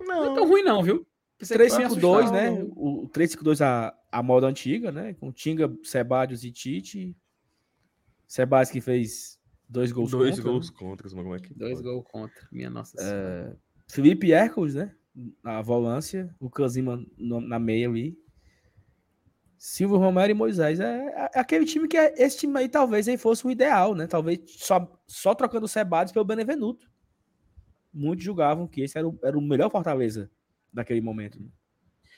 [0.01, 1.07] Não, não é tão ruim não, viu?
[1.39, 2.51] 352, né?
[2.75, 5.15] O 352 a, a moda antiga, né?
[5.15, 7.15] Com Tinga, Sebadios e Tite.
[8.27, 9.39] Sebadios que fez
[9.69, 10.51] dois gols dois contra.
[10.51, 13.55] Dois gols contra, como é que Dois gols contra, minha nossa é,
[13.87, 14.95] Felipe Hércules, né?
[15.43, 16.35] Na volância.
[16.39, 18.19] O Canzima na meia ali.
[19.59, 20.79] Silvio Romero e Moisés.
[20.81, 24.07] É, é, aquele time que é, esse time aí talvez aí fosse o ideal, né?
[24.07, 26.91] Talvez só, só trocando o Sebadios pelo Benevenuto.
[27.93, 30.31] Muitos julgavam que esse era o, era o melhor Fortaleza
[30.73, 31.41] daquele momento.
[31.41, 31.49] Né?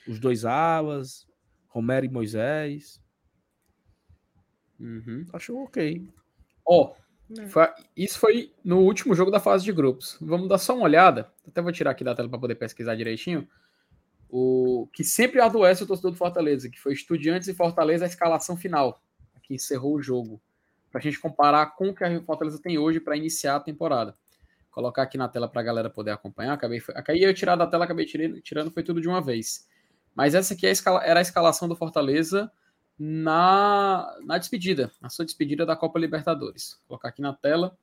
[0.07, 1.25] Os dois alas,
[1.67, 3.01] Romero e Moisés.
[4.77, 5.25] Uhum.
[5.31, 6.07] Acho ok.
[6.65, 6.95] Ó, oh,
[7.95, 10.17] isso foi no último jogo da fase de grupos.
[10.19, 11.31] Vamos dar só uma olhada.
[11.47, 13.47] Até vou tirar aqui da tela para poder pesquisar direitinho.
[14.29, 18.55] O que sempre adoece o torcedor do Fortaleza, que foi Estudiantes e Fortaleza a escalação
[18.55, 19.01] final,
[19.43, 20.41] que encerrou o jogo,
[20.91, 24.15] para a gente comparar com o que a Fortaleza tem hoje para iniciar a temporada
[24.71, 26.53] colocar aqui na tela para a galera poder acompanhar.
[26.53, 29.67] Acabei, acabei eu tirar da tela, acabei tirando, tirando, foi tudo de uma vez.
[30.15, 32.51] Mas essa aqui é a escala, era a escalação do Fortaleza
[32.99, 36.73] na, na despedida, na sua despedida da Copa Libertadores.
[36.81, 37.77] Vou colocar aqui na tela.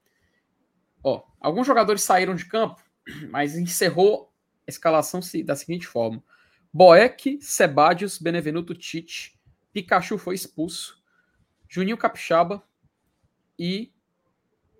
[1.03, 2.83] Ó, alguns jogadores saíram de campo,
[3.31, 4.31] mas encerrou
[4.67, 6.23] a escalação da seguinte forma:
[6.71, 9.41] Boeck, Sebadios, Benevenuto Tite,
[9.73, 11.03] Pikachu foi expulso,
[11.67, 12.63] Juninho Capixaba
[13.59, 13.91] e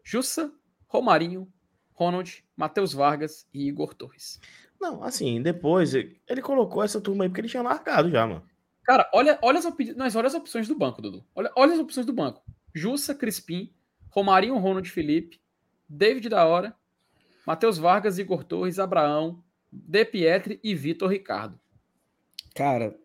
[0.05, 0.53] Jussa,
[0.87, 1.51] Romarinho,
[1.95, 4.39] Ronald, Matheus Vargas e Igor Torres.
[4.79, 8.47] Não, assim, depois ele colocou essa turma aí porque ele tinha marcado já, mano.
[8.87, 9.95] Cara, olha, olha, as, op...
[9.97, 11.25] Mas olha as opções do banco, Dudu.
[11.35, 12.41] Olha, olha as opções do banco.
[12.73, 13.75] Jussa, Crispim,
[14.11, 15.41] Romarinho, Ronald Felipe,
[15.89, 16.73] David da Hora,
[17.45, 19.43] Matheus Vargas, Igor Torres, Abraão,
[19.73, 21.59] De Pietri e Vitor Ricardo.
[22.55, 22.97] Cara,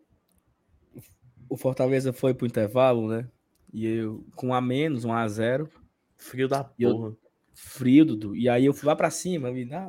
[1.48, 3.28] o Fortaleza foi pro intervalo, né?
[3.72, 5.68] E eu, com a menos, um a zero.
[6.16, 7.08] Frio da porra.
[7.08, 7.18] Eu,
[7.52, 8.36] frio, Dudu.
[8.36, 9.48] E aí eu fui lá pra cima,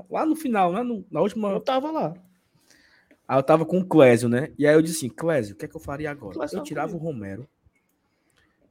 [0.09, 0.81] lá no final, né?
[1.11, 1.49] na última.
[1.49, 2.13] Eu tava lá.
[3.27, 4.51] Aí eu tava com o Clésio, né?
[4.57, 6.33] E aí eu disse assim, Clésio, o que é que eu faria agora?
[6.33, 7.47] Clésio eu tirava o Romero.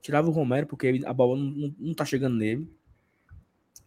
[0.00, 2.70] Tirava o Romero, porque a bola não, não, não, tá chegando nele.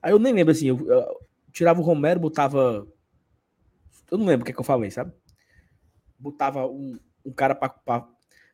[0.02, 1.20] Aí eu nem lembro assim, eu, eu
[1.52, 2.88] tirava o Romero, botava.
[4.10, 5.12] Eu não lembro o que é que eu falei, sabe?
[6.18, 8.08] Botava um, um cara pra, pra,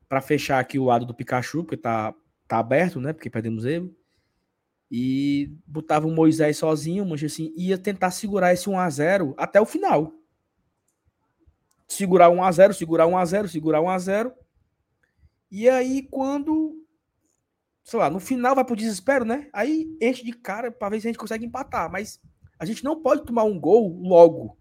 [0.09, 2.13] pra fechar aqui o lado do Pikachu, porque tá,
[2.47, 3.13] tá aberto, né?
[3.13, 3.95] Porque perdemos ele.
[4.89, 10.20] E botava o Moisés sozinho, mas assim, ia tentar segurar esse 1x0 até o final
[11.91, 14.33] segurar 1 a 0 segurar 1 a 0 segurar 1 a 0
[15.51, 16.85] E aí, quando,
[17.83, 19.49] sei lá, no final vai pro desespero, né?
[19.51, 21.91] Aí enche de cara para ver se a gente consegue empatar.
[21.91, 22.21] Mas
[22.57, 24.57] a gente não pode tomar um gol logo.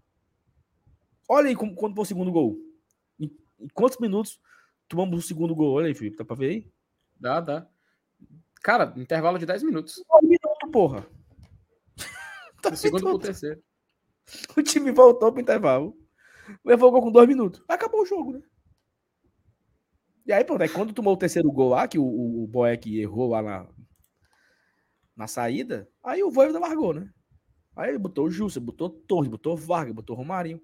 [1.29, 2.57] Olha aí como, quando for o segundo gol.
[3.17, 4.39] Em, em, quantos minutos
[4.89, 5.75] tomamos o segundo gol?
[5.75, 6.71] Olha aí, Felipe, dá pra ver aí?
[7.17, 7.67] Dá, dá.
[8.61, 10.03] Cara, intervalo de 10 minutos.
[10.13, 11.07] Um minuto, porra.
[12.61, 13.63] Do segundo pro terceiro.
[14.55, 16.00] O time voltou pro intervalo
[16.63, 17.63] levou o gol com dois minutos.
[17.67, 18.41] Acabou o jogo, né?
[20.25, 22.99] E aí, pronto, aí quando tomou o terceiro gol lá, que o, o, o Boeck
[22.99, 23.67] errou lá na,
[25.15, 27.09] na saída, aí o Voivoda largou, né?
[27.75, 30.61] Aí ele botou o Jussa, botou Torres, botou Vargas, botou Romarinho.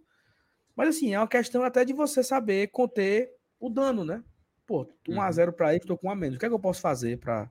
[0.76, 4.23] Mas assim, é uma questão até de você saber conter o dano, né?
[4.65, 5.53] Pô, 1x0 uhum.
[5.53, 6.35] pra ele, tô com um a menos.
[6.35, 7.49] O que é que eu posso fazer pra,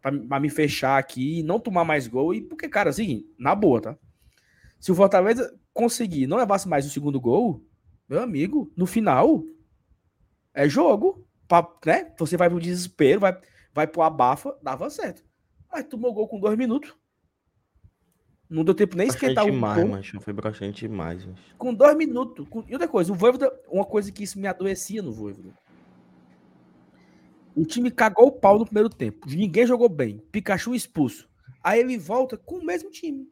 [0.00, 2.32] pra, pra, me fechar aqui e não tomar mais gol?
[2.32, 3.98] E porque, cara, assim, na boa, tá?
[4.78, 7.64] Se o Fortaleza conseguir não levasse mais o segundo gol,
[8.08, 9.44] meu amigo, no final
[10.52, 12.12] é jogo, pra, né?
[12.18, 13.40] Você vai pro desespero, vai,
[13.72, 15.22] vai pro abafa, dava certo.
[15.70, 16.96] Mas tomou gol com dois minutos.
[18.50, 19.90] Não deu tempo nem esquentar o demais, gol.
[19.90, 21.28] Macho, foi broxante demais.
[21.56, 22.48] Com dois minutos.
[22.48, 22.64] Com...
[22.66, 25.54] E outra coisa, o Voivoda, uma coisa que isso me adoecia no Voivoda.
[27.54, 29.28] O time cagou o pau no primeiro tempo.
[29.28, 30.18] Ninguém jogou bem.
[30.32, 31.28] Pikachu expulso.
[31.62, 33.28] Aí ele volta com o mesmo time.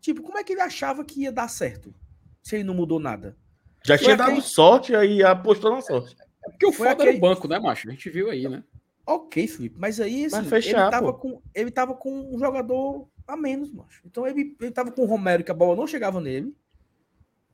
[0.00, 1.94] Tipo, como é que ele achava que ia dar certo?
[2.42, 3.36] Se ele não mudou nada.
[3.84, 4.36] Já Foi tinha aquele...
[4.36, 6.16] dado sorte aí apostou na sorte.
[6.46, 7.08] É porque o Foi foda aquele...
[7.08, 7.88] era o banco, né, macho?
[7.88, 8.62] A gente viu aí, né?
[9.06, 13.08] Ok, Felipe, mas aí assim, mas fechar, ele, tava com, ele tava com um jogador
[13.26, 14.02] a menos, macho.
[14.04, 16.54] Então ele, ele tava com o Romero, que a bola não chegava nele.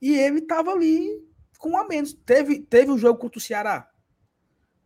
[0.03, 1.25] E ele tava ali
[1.59, 2.12] com um a menos.
[2.12, 3.89] Teve, teve um jogo contra o Ceará.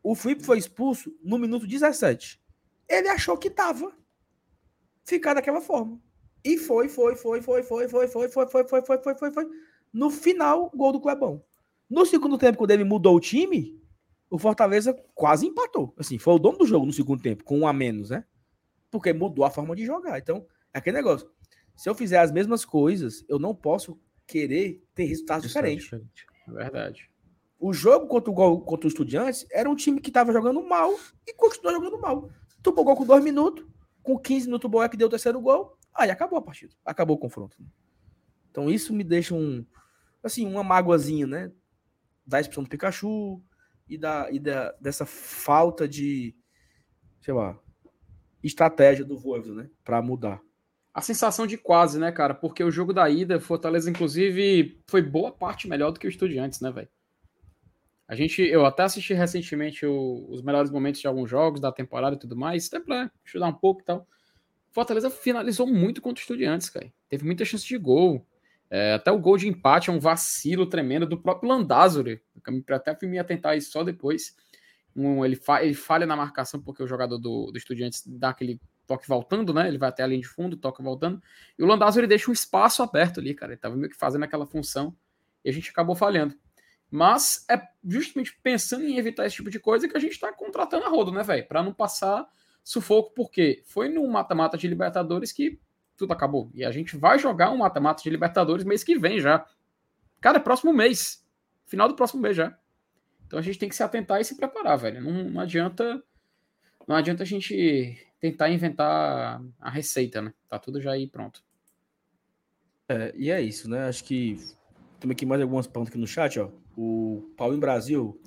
[0.03, 2.41] O Felipe foi expulso no minuto 17.
[2.89, 3.93] Ele achou que tava
[5.05, 6.01] ficar daquela forma.
[6.49, 9.49] E foi, foi, foi, foi, foi, foi, foi, foi, foi, foi, foi, foi, foi, foi.
[9.93, 11.45] No final, gol do Clebão.
[11.91, 13.79] No segundo tempo, quando ele mudou o time,
[14.31, 15.93] o Fortaleza quase empatou.
[15.99, 18.25] Assim, foi o dono do jogo no segundo tempo, com um a menos, né?
[18.91, 20.19] Porque mudou a forma de jogar.
[20.19, 21.29] Então, é aquele negócio.
[21.77, 25.93] Se eu fizer as mesmas coisas, eu não posso querer ter resultados diferentes.
[25.93, 27.11] É verdade.
[27.61, 30.95] O jogo contra o, contra o Estudiantes era um time que estava jogando mal
[31.27, 32.31] e continuou jogando mal.
[32.63, 33.67] Tomou gol com dois minutos,
[34.03, 37.19] com 15 minutos o Boeck deu o terceiro gol, Aí acabou a partida, acabou o
[37.19, 37.57] confronto.
[38.51, 39.67] Então isso me deixa um,
[40.23, 41.53] assim, uma mágoazinha, né?
[42.27, 43.43] Da expressão do Pikachu
[43.89, 46.37] e, da, e da, dessa falta de,
[47.21, 47.59] sei lá,
[48.43, 49.71] estratégia do Voivoda, né?
[49.85, 50.41] Para mudar.
[50.95, 52.35] A sensação de quase, né, cara?
[52.35, 56.61] Porque o jogo da ida, Fortaleza, inclusive, foi boa parte melhor do que o Estudiantes,
[56.61, 56.89] né, velho?
[58.07, 62.17] A gente, eu até assisti recentemente o, os melhores momentos de alguns jogos da temporada
[62.17, 64.09] e tudo mais, até pra estudar um pouco e tal.
[64.71, 66.93] Fortaleza finalizou muito contra o Estudiantes, cara.
[67.09, 68.27] Teve muita chance de gol.
[68.71, 72.21] É, até o gol de empate é um vacilo tremendo do próprio Landázuri.
[72.71, 74.37] Até fui me atentar isso só depois.
[74.95, 78.61] Um, ele, fa ele, falha na marcação porque o jogador do, do Estudiantes dá aquele
[78.87, 79.69] toque voltando, né?
[79.69, 81.23] Ele vai até a linha de fundo, toca voltando.
[81.59, 83.53] E o Landázuri deixa um espaço aberto ali, cara.
[83.53, 84.97] Ele tava meio que fazendo aquela função
[85.45, 86.35] e a gente acabou falhando.
[86.91, 90.87] Mas é justamente pensando em evitar esse tipo de coisa que a gente está contratando
[90.87, 91.47] a rodo, né, velho?
[91.47, 92.27] Para não passar
[92.69, 95.59] sufoco, porque foi no mata-mata de Libertadores que
[95.97, 96.51] tudo acabou.
[96.53, 99.47] E a gente vai jogar um mata-mata de Libertadores mês que vem já.
[100.21, 101.27] Cara, é próximo mês.
[101.65, 102.55] Final do próximo mês já.
[103.27, 105.01] Então a gente tem que se atentar e se preparar, velho.
[105.01, 106.03] Não, não adianta
[106.87, 110.35] não adianta a gente tentar inventar a receita, né?
[110.47, 111.43] Tá tudo já aí pronto.
[112.87, 113.89] É, e é isso, né?
[113.89, 114.37] Acho que
[115.01, 116.51] temos aqui mais algumas perguntas aqui no chat, ó.
[116.77, 118.21] O Paulo em Brasil.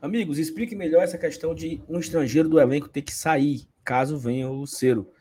[0.00, 4.48] Amigos, explique melhor essa questão de um estrangeiro do elenco ter que sair, caso venha
[4.48, 5.12] o Cero.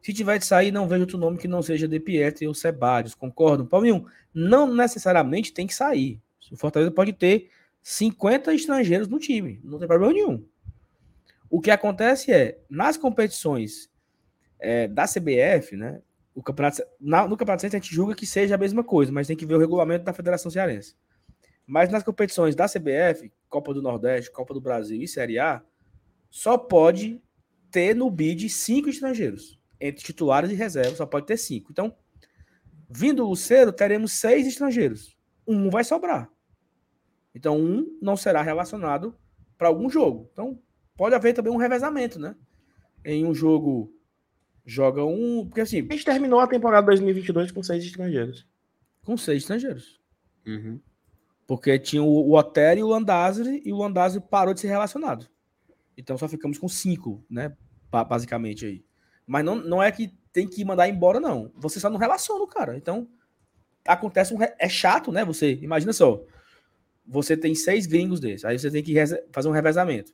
[0.00, 3.16] Se tiver de sair, não vejo outro nome que não seja De Pietri ou Sebadios,
[3.16, 3.66] concordam?
[3.66, 6.20] Paulinho, não necessariamente tem que sair.
[6.52, 7.50] O Fortaleza pode ter
[7.82, 10.44] 50 estrangeiros no time, não tem problema nenhum.
[11.50, 13.90] O que acontece é, nas competições
[14.60, 16.00] é, da CBF, né?
[16.34, 19.26] O campeonato, na, no Campeonato Cearense a gente julga que seja a mesma coisa, mas
[19.26, 20.94] tem que ver o regulamento da Federação Cearense.
[21.66, 25.62] Mas nas competições da CBF, Copa do Nordeste, Copa do Brasil e Série A,
[26.28, 27.22] só pode
[27.70, 29.58] ter no bid cinco estrangeiros.
[29.80, 31.70] Entre titulares e reservas, só pode ter cinco.
[31.70, 31.94] Então,
[32.88, 35.16] vindo o Lucero, teremos seis estrangeiros.
[35.46, 36.30] Um vai sobrar.
[37.34, 39.16] Então, um não será relacionado
[39.56, 40.28] para algum jogo.
[40.32, 40.60] Então,
[40.96, 42.36] pode haver também um revezamento, né?
[43.04, 43.92] Em um jogo
[44.64, 45.46] joga um.
[45.46, 45.86] Porque assim.
[45.88, 48.46] A gente terminou a temporada 2022 com seis estrangeiros.
[49.02, 50.00] Com seis estrangeiros.
[50.46, 50.80] Uhum.
[51.52, 55.28] Porque tinha o, o Otero e o Landazzi, e o Landazzi parou de ser relacionado.
[55.94, 57.54] Então só ficamos com cinco, né?
[57.90, 58.82] Basicamente aí.
[59.26, 61.52] Mas não, não é que tem que mandar embora, não.
[61.56, 62.74] Você só não relaciona o cara.
[62.74, 63.06] Então,
[63.86, 64.38] acontece um.
[64.58, 65.26] É chato, né?
[65.26, 65.58] Você.
[65.60, 66.24] Imagina só.
[67.06, 68.46] Você tem seis gringos desses.
[68.46, 68.94] Aí você tem que
[69.30, 70.10] fazer um revezamento.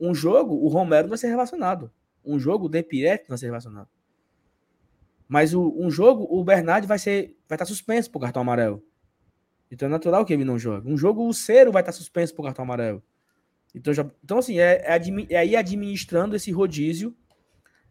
[0.00, 1.92] Um jogo, o Romero vai ser relacionado.
[2.24, 3.90] Um jogo, o De Pietro vai ser relacionado.
[5.28, 8.82] Mas o, um jogo, o Bernard vai ser vai estar suspenso por cartão amarelo.
[9.70, 10.90] Então é natural que ele não jogue.
[10.90, 13.02] Um jogo, o Cero vai estar suspenso por cartão amarelo.
[13.74, 15.00] Então, já, então assim, é, é,
[15.30, 17.14] é aí administrando esse rodízio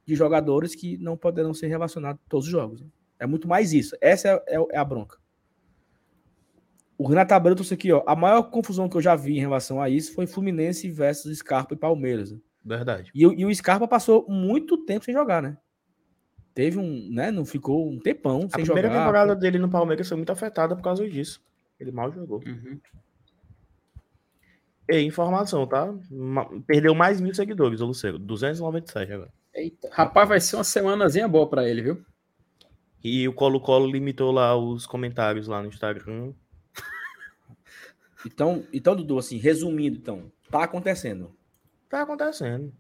[0.06, 2.84] de jogadores que não poderão ser relacionados todos os jogos.
[3.20, 3.96] É muito mais isso.
[4.02, 5.18] Essa é, é, é a bronca.
[6.98, 8.04] O Renato Abreu trouxe aqui, ó.
[8.08, 11.76] A maior confusão que eu já vi em relação a isso foi Fluminense versus Scarpa
[11.76, 12.32] e Palmeiras.
[12.32, 12.40] Né?
[12.66, 13.12] Verdade.
[13.14, 15.58] E, e, o Scarpa passou muito tempo sem jogar, né?
[16.56, 17.30] Teve um, né?
[17.30, 18.80] Não ficou um tempão sem jogar.
[18.80, 21.40] A primeira temporada dele no Palmeiras foi muito afetada por causa disso.
[21.80, 22.42] Ele mal jogou.
[22.46, 22.80] Uhum.
[24.90, 25.94] E informação, tá?
[26.66, 28.18] Perdeu mais mil seguidores, o Lucero.
[28.18, 29.34] 297 agora.
[29.54, 29.90] Eita.
[29.92, 32.06] Rapaz, vai ser uma semanazinha boa para ele, viu?
[33.04, 36.34] E o Colo-Colo limitou lá os comentários lá no Instagram.
[38.26, 41.34] Então, então, Dudu, assim, resumindo, então, tá acontecendo.
[41.88, 42.74] Tá acontecendo.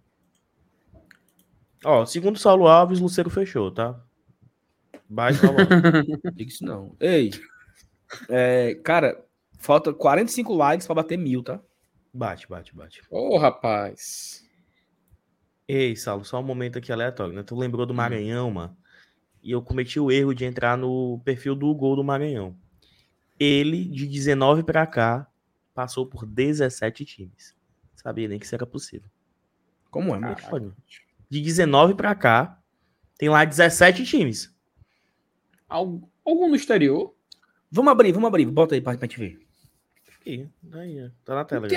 [1.85, 3.97] Ó, segundo Saulo Alves, Lucero fechou, tá?
[5.07, 5.57] Baixa Saulo
[6.33, 6.95] Diga isso não.
[6.99, 7.29] Ei,
[8.29, 9.23] é, cara,
[9.59, 11.59] falta 45 likes pra bater mil, tá?
[12.13, 13.01] Bate, bate, bate.
[13.09, 14.43] Ô, oh, rapaz.
[15.67, 17.43] Ei, Saulo, só um momento aqui aleatório, né?
[17.43, 17.97] Tu lembrou do hum.
[17.97, 18.77] Maranhão, mano?
[19.43, 22.55] E eu cometi o erro de entrar no perfil do gol do Maranhão.
[23.39, 25.27] Ele, de 19 para cá,
[25.73, 27.55] passou por 17 times.
[27.95, 29.09] Sabia nem que isso era possível.
[29.91, 30.75] Como é, mano?
[31.29, 32.59] De 19 para cá,
[33.17, 34.53] tem lá 17 times.
[35.67, 37.16] Algum no exterior?
[37.71, 38.45] Vamos abrir, vamos abrir.
[38.45, 39.39] Bota aí pra, pra gente ver.
[40.19, 41.67] Aqui, daí, tá na tela.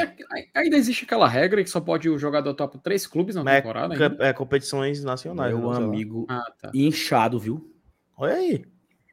[0.54, 3.94] ainda existe aquela regra que só pode o jogador top três clubes na Mas temporada?
[3.94, 5.56] É, é, competições nacionais.
[5.56, 6.70] Meu amigo ah, tá.
[6.74, 7.72] inchado, viu?
[8.16, 8.64] Olha aí.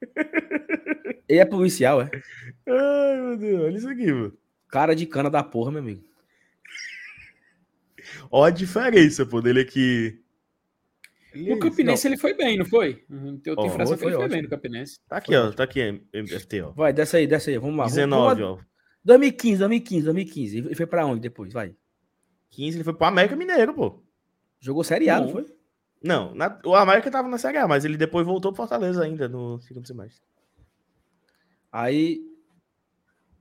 [1.30, 2.10] Ele é policial, é?
[2.68, 4.34] Ai, meu Deus, olha isso aqui, mano.
[4.70, 6.04] Cara de cana da porra, meu amigo.
[8.32, 10.20] Olha a diferença, pô, dele aqui.
[11.36, 12.14] No Campinense não.
[12.14, 13.04] ele foi bem, não foi?
[13.10, 15.00] Eu tenho oh, foi, foi, foi bem no Campinense.
[15.08, 15.42] Tá aqui, foi ó.
[15.42, 15.56] Ótimo.
[15.56, 16.72] Tá aqui, MFT, ó.
[16.72, 17.58] Vai, desce aí, desce aí.
[17.58, 17.86] Vamos lá.
[17.86, 18.60] 19, vamos...
[18.60, 18.66] ó.
[19.04, 20.58] 2015, 2015, 2015.
[20.58, 21.54] Ele foi pra onde depois?
[21.54, 21.76] Vai.
[22.50, 24.04] 15, ele foi pro América Mineiro, pô.
[24.60, 25.46] Jogou Série A, não, não foi?
[26.02, 26.60] Não, na...
[26.66, 29.88] o América tava na Série A, mas ele depois voltou pro Fortaleza ainda no segundo
[29.88, 30.22] semestre.
[31.72, 32.22] Aí.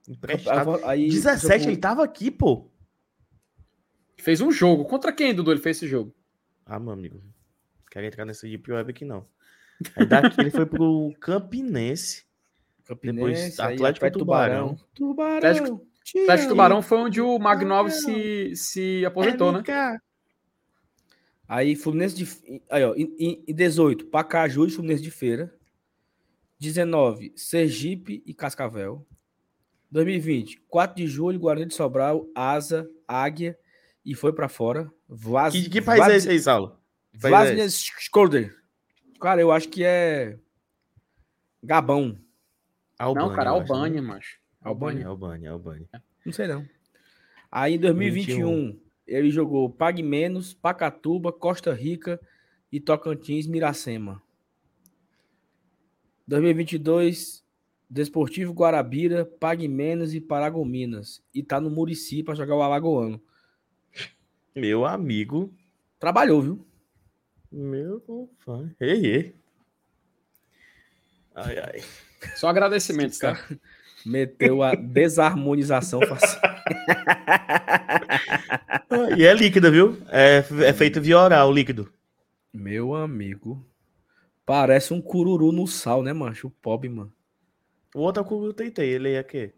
[0.08, 0.84] Emprestado.
[0.84, 1.72] Aí, 17, jogou...
[1.72, 2.70] ele tava aqui, pô.
[4.18, 4.84] Fez um jogo.
[4.84, 6.14] Contra quem, Dudu, ele fez esse jogo?
[6.64, 7.22] Ah, meu amigo.
[7.96, 9.26] Quero entrar nesse Deep Web aqui, não.
[9.96, 12.26] Aí daqui ele foi pro Campinense.
[12.84, 14.78] Campinense, depois Atlético Tubarão.
[14.94, 15.36] Tubarão.
[15.38, 15.86] Atlético,
[16.24, 19.62] Atlético Tubarão foi onde o Magnov se, se aposentou, né?
[21.48, 22.62] Aí Fluminense de.
[22.68, 25.50] Aí, ó, em, em 18, Pacaju e Fluminense de Feira.
[26.58, 29.06] 19, Sergipe e Cascavel.
[29.90, 33.58] 2020, 4 de julho, Guarani de Sobral, Asa, Águia
[34.04, 34.92] e foi para fora.
[35.08, 35.54] Vlas...
[35.54, 36.12] Que, que país Vlas...
[36.12, 36.75] é esse aí, Saulo?
[37.18, 38.54] Vladimir Skolder.
[39.20, 40.38] Cara, eu acho que é
[41.62, 42.18] Gabão.
[42.98, 44.08] Albânia, não, cara, Albânia, né?
[44.08, 44.38] macho.
[44.60, 45.88] Albânia, Albânia, Albânia.
[46.24, 46.66] Não sei não.
[47.50, 48.80] Aí em 2021, 21.
[49.06, 52.20] ele jogou Pague Menos, Pacatuba, Costa Rica
[52.70, 54.22] e Tocantins, Miracema.
[56.26, 57.44] 2022,
[57.88, 61.22] Desportivo Guarabira, Pague Menos e Paragominas.
[61.32, 63.20] E tá no Murici para jogar o Alagoano.
[64.54, 65.54] Meu amigo.
[65.98, 66.66] Trabalhou, viu?
[67.50, 68.70] Meu pai.
[68.80, 69.34] Ei, ei.
[71.34, 71.82] Ai, ai.
[72.34, 73.38] Só agradecimentos, tá?
[74.04, 76.42] Meteu a desarmonização facial.
[79.16, 79.98] e é líquida, viu?
[80.08, 81.92] É, é feito via oral, líquido.
[82.52, 83.64] Meu amigo.
[84.44, 86.46] Parece um cururu no sal, né, mancho?
[86.46, 87.12] O pobre, mano.
[87.94, 89.52] O outro é o cururu tentei, ele é quê?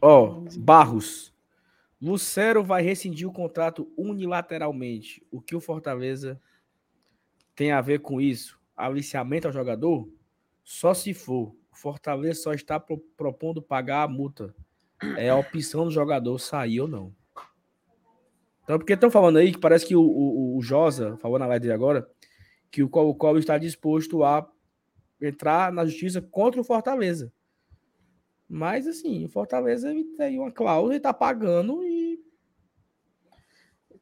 [0.00, 1.32] Ó, Barros.
[2.00, 5.24] Lucero vai rescindir o contrato unilateralmente.
[5.30, 6.40] O que o Fortaleza
[7.54, 8.58] tem a ver com isso?
[8.74, 10.08] Aliciamento ao jogador?
[10.64, 11.54] Só se for.
[11.70, 14.54] O Fortaleza só está pro, propondo pagar a multa.
[15.16, 17.14] É a opção do jogador sair ou não.
[18.64, 21.72] Então, porque estão falando aí que parece que o, o, o Josa, falou na live
[21.72, 22.08] agora,
[22.70, 24.48] que o Colo-Colo está disposto a
[25.20, 27.32] entrar na justiça contra o Fortaleza.
[28.48, 31.84] Mas, assim, o Fortaleza tem uma cláusula e tá pagando.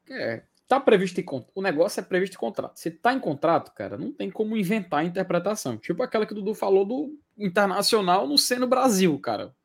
[0.09, 1.25] É, tá previsto em
[1.55, 2.77] O negócio é previsto em contrato.
[2.77, 5.77] Se tá em contrato, cara, não tem como inventar a interpretação.
[5.77, 9.55] Tipo aquela que o Dudu falou do internacional no ser no Brasil, cara.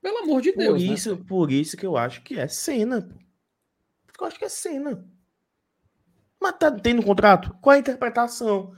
[0.00, 0.80] Pelo amor de Deus.
[0.80, 0.94] Por né?
[0.94, 1.24] isso, né?
[1.26, 3.08] por isso que eu acho que é cena.
[4.18, 5.04] Eu acho que é cena.
[6.40, 7.56] Mas tá, tem no contrato?
[7.60, 8.72] Qual é a interpretação?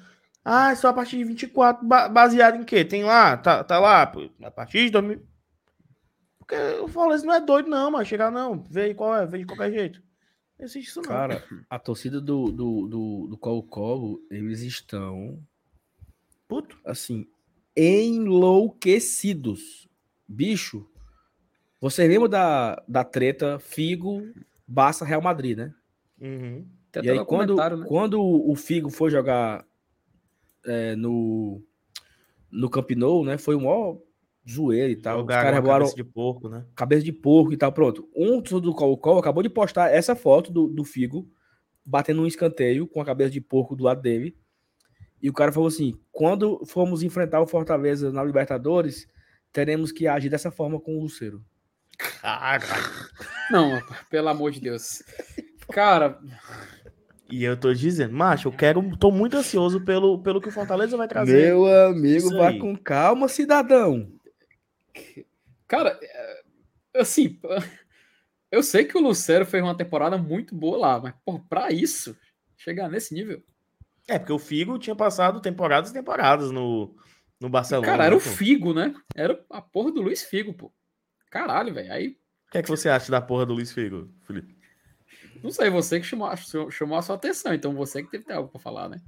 [0.44, 2.84] Ah, é só a partir de 24, baseado em quê?
[2.84, 5.22] Tem lá, tá, tá lá, a partir de 2000.
[6.38, 9.46] Porque o Fortaleza não é doido, não, mas chegar não, vê qual é, vê de
[9.46, 10.02] qualquer jeito.
[10.60, 11.08] Não existe isso, não.
[11.08, 15.42] Cara, a torcida do, do, do, do Colo-Colo, eles estão.
[16.46, 16.78] Puto.
[16.84, 17.26] Assim,
[17.74, 19.88] enlouquecidos.
[20.28, 20.86] Bicho,
[21.80, 24.22] você lembra da, da treta Figo,
[24.68, 25.74] Barça, Real Madrid, né?
[26.20, 26.68] Uhum.
[27.02, 27.86] E aí, quando, né?
[27.88, 29.66] quando o Figo foi jogar
[30.66, 31.62] é, no,
[32.50, 33.38] no Camp Nou, né?
[33.38, 33.98] Foi um maior
[34.48, 35.18] zoeiro e tal.
[35.18, 36.66] Jogaram Os caras cabeça de porco, né?
[36.74, 38.08] Cabeça de porco e tal, pronto.
[38.14, 41.28] Um do Colo-Colo acabou de postar essa foto do, do Figo
[41.84, 44.36] batendo um escanteio com a cabeça de porco do lado dele.
[45.22, 49.06] E o cara falou assim: quando formos enfrentar o Fortaleza na Libertadores,
[49.52, 51.44] teremos que agir dessa forma com o Luceiro.
[52.22, 52.64] Cara.
[53.50, 55.02] Não, pelo amor de Deus.
[55.70, 56.18] Cara,
[57.30, 60.96] e eu tô dizendo, macho, eu quero, tô muito ansioso pelo, pelo que o Fortaleza
[60.96, 61.46] vai trazer.
[61.46, 64.10] Meu amigo, vá com calma, cidadão.
[65.66, 66.42] Cara, é,
[66.96, 67.38] assim,
[68.50, 72.16] eu sei que o Lucero fez uma temporada muito boa lá, mas por pra isso,
[72.56, 73.42] chegar nesse nível.
[74.08, 76.96] É, porque o Figo tinha passado temporadas e temporadas no,
[77.38, 77.86] no Barcelona.
[77.86, 78.94] Cara, era né, o Figo, né?
[79.14, 80.72] Era a porra do Luiz Figo, pô.
[81.30, 81.92] Caralho, velho.
[81.92, 82.08] Aí.
[82.48, 84.58] O que é que você acha da porra do Luiz Figo, Felipe?
[85.42, 86.28] Não sei, você que chamou,
[86.70, 89.00] chamou a sua atenção, então você que teve algo para falar, né?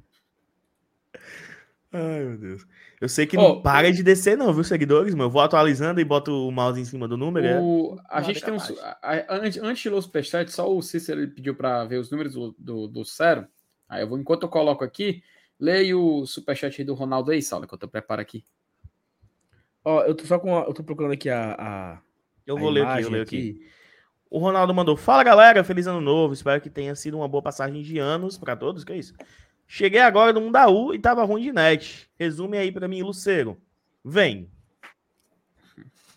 [1.92, 2.66] Ai, meu Deus.
[3.00, 5.28] Eu sei que oh, não para de descer, não, viu, seguidores, mano?
[5.28, 7.46] Eu vou atualizando e boto o mouse em cima do número.
[7.46, 7.60] É?
[7.60, 7.96] O...
[7.98, 8.02] É...
[8.08, 8.72] A gente tem uns.
[9.28, 12.32] Antes, antes de ler o superchat, só o Cícero ele pediu para ver os números
[12.32, 13.46] do, do, do Cero.
[13.88, 15.22] Aí eu vou, enquanto eu coloco aqui,
[15.60, 18.42] leio o superchat do Ronaldo aí, Saulo, enquanto eu preparo aqui.
[19.84, 20.56] Ó, eu tô só com.
[20.56, 20.62] A...
[20.62, 21.56] Eu tô procurando aqui a.
[21.58, 21.98] a...
[22.46, 23.36] Eu vou ler aqui, eu leio aqui.
[23.36, 23.70] aqui.
[24.30, 26.32] O Ronaldo mandou: Fala galera, feliz ano novo.
[26.32, 28.82] Espero que tenha sido uma boa passagem de anos para todos.
[28.82, 29.12] Que é isso?
[29.74, 32.06] Cheguei agora no Mundaú e tava ruim de net.
[32.18, 33.56] Resume aí para mim, Luceiro.
[34.04, 34.50] Vem.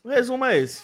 [0.03, 0.83] O resumo é esse.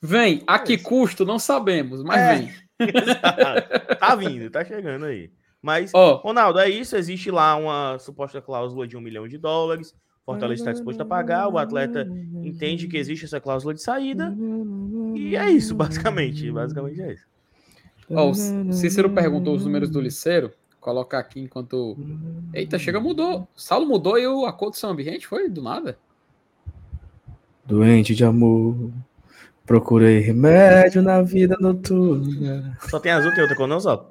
[0.00, 0.40] Vem.
[0.46, 1.24] A que custo?
[1.24, 2.34] Não sabemos, mas é.
[2.36, 2.52] vem.
[3.98, 5.32] tá vindo, tá chegando aí.
[5.60, 6.14] Mas, oh.
[6.14, 6.94] Ronaldo, é isso.
[6.94, 9.92] Existe lá uma suposta cláusula de um milhão de dólares.
[10.24, 12.06] Fortaleza está disposto a pagar, o atleta
[12.44, 14.32] entende que existe essa cláusula de saída,
[15.16, 16.48] e é isso, basicamente.
[16.52, 17.26] Basicamente é isso.
[18.08, 20.52] Oh, o Cícero perguntou os números do Liceiro.
[20.82, 21.96] Colocar aqui enquanto.
[22.52, 23.46] Eita, chega, mudou.
[23.54, 25.96] O Saulo mudou e o acordo são ambiente foi do nada.
[27.64, 28.90] Doente de amor.
[29.64, 32.76] Procurei remédio na vida noturna.
[32.90, 34.10] Só tem azul, tem outra cor, não, só.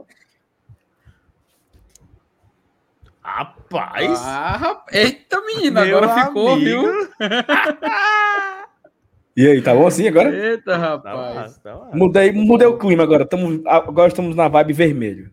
[3.21, 4.21] Rapaz!
[4.23, 6.83] Ah, eita, menina, agora ficou, viu?
[9.35, 10.33] e aí, tá bom assim agora?
[10.33, 11.57] Eita, rapaz.
[11.57, 13.25] Tá tá mudei, mudei o clima agora.
[13.25, 15.31] Tamo, agora estamos na vibe vermelho.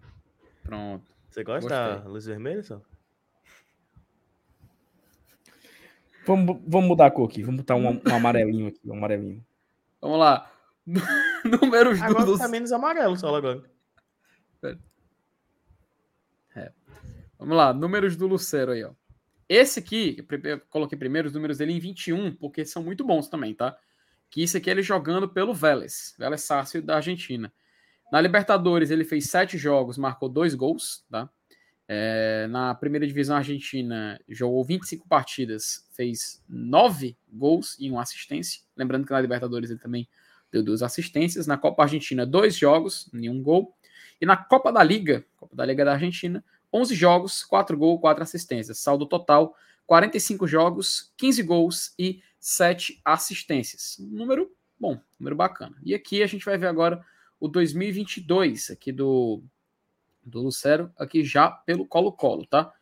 [0.64, 1.07] Pronto.
[1.38, 2.02] Você gosta Gostei.
[2.02, 2.82] da luz vermelha, só?
[6.26, 7.44] Vamos, vamos mudar a cor aqui.
[7.44, 8.80] Vamos botar um, um amarelinho aqui.
[8.84, 9.46] Um amarelinho.
[10.00, 10.52] Vamos lá.
[11.44, 12.40] Números agora dos...
[12.40, 13.62] tá menos amarelo só agora.
[14.60, 14.80] Pera.
[17.38, 18.90] Vamos lá, números do Lucero aí, ó.
[19.48, 23.54] Esse aqui, eu coloquei primeiro os números dele em 21, porque são muito bons também,
[23.54, 23.78] tá?
[24.28, 27.52] Que isso aqui é ele jogando pelo Vélez, Vélez Sácio da Argentina.
[28.10, 31.28] Na Libertadores ele fez sete jogos, marcou dois gols, tá?
[31.90, 38.60] É, na primeira divisão argentina, jogou 25 partidas, fez 9 gols e uma assistência.
[38.76, 40.06] Lembrando que na Libertadores ele também
[40.52, 41.46] deu duas assistências.
[41.46, 43.74] Na Copa Argentina, dois jogos, nenhum gol.
[44.20, 48.22] E na Copa da Liga, Copa da Liga da Argentina, 11 jogos, 4 gols, 4
[48.22, 48.78] assistências.
[48.78, 49.56] Saldo total,
[49.86, 53.96] 45 jogos, 15 gols e 7 assistências.
[53.98, 55.76] número bom, número bacana.
[55.82, 57.02] E aqui a gente vai ver agora
[57.40, 59.42] o 2022 aqui do,
[60.24, 62.72] do Lucero, aqui já pelo Colo-Colo, tá?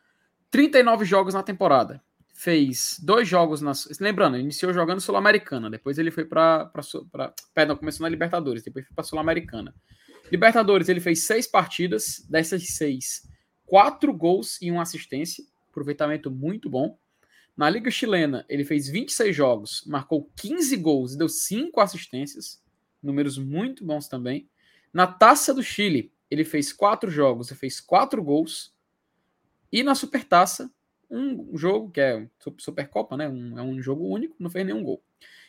[0.50, 2.02] 39 jogos na temporada.
[2.34, 3.72] Fez dois jogos na.
[3.98, 6.70] Lembrando, iniciou jogando Sul-Americana, depois ele foi para.
[7.54, 9.74] Perdão, começou na Libertadores, depois foi para Sul-Americana.
[10.30, 13.22] Libertadores, ele fez seis partidas, dessas seis,
[13.64, 16.98] quatro gols e uma assistência, aproveitamento muito bom.
[17.56, 22.62] Na Liga Chilena, ele fez 26 jogos, marcou 15 gols e deu 5 assistências,
[23.06, 24.48] números muito bons também.
[24.92, 28.74] Na Taça do Chile, ele fez 4 jogos e fez 4 gols.
[29.72, 30.70] E na Supertaça,
[31.10, 32.28] um jogo que é
[32.58, 33.28] Supercopa, né?
[33.28, 35.02] Um, é um jogo único, não fez nenhum gol.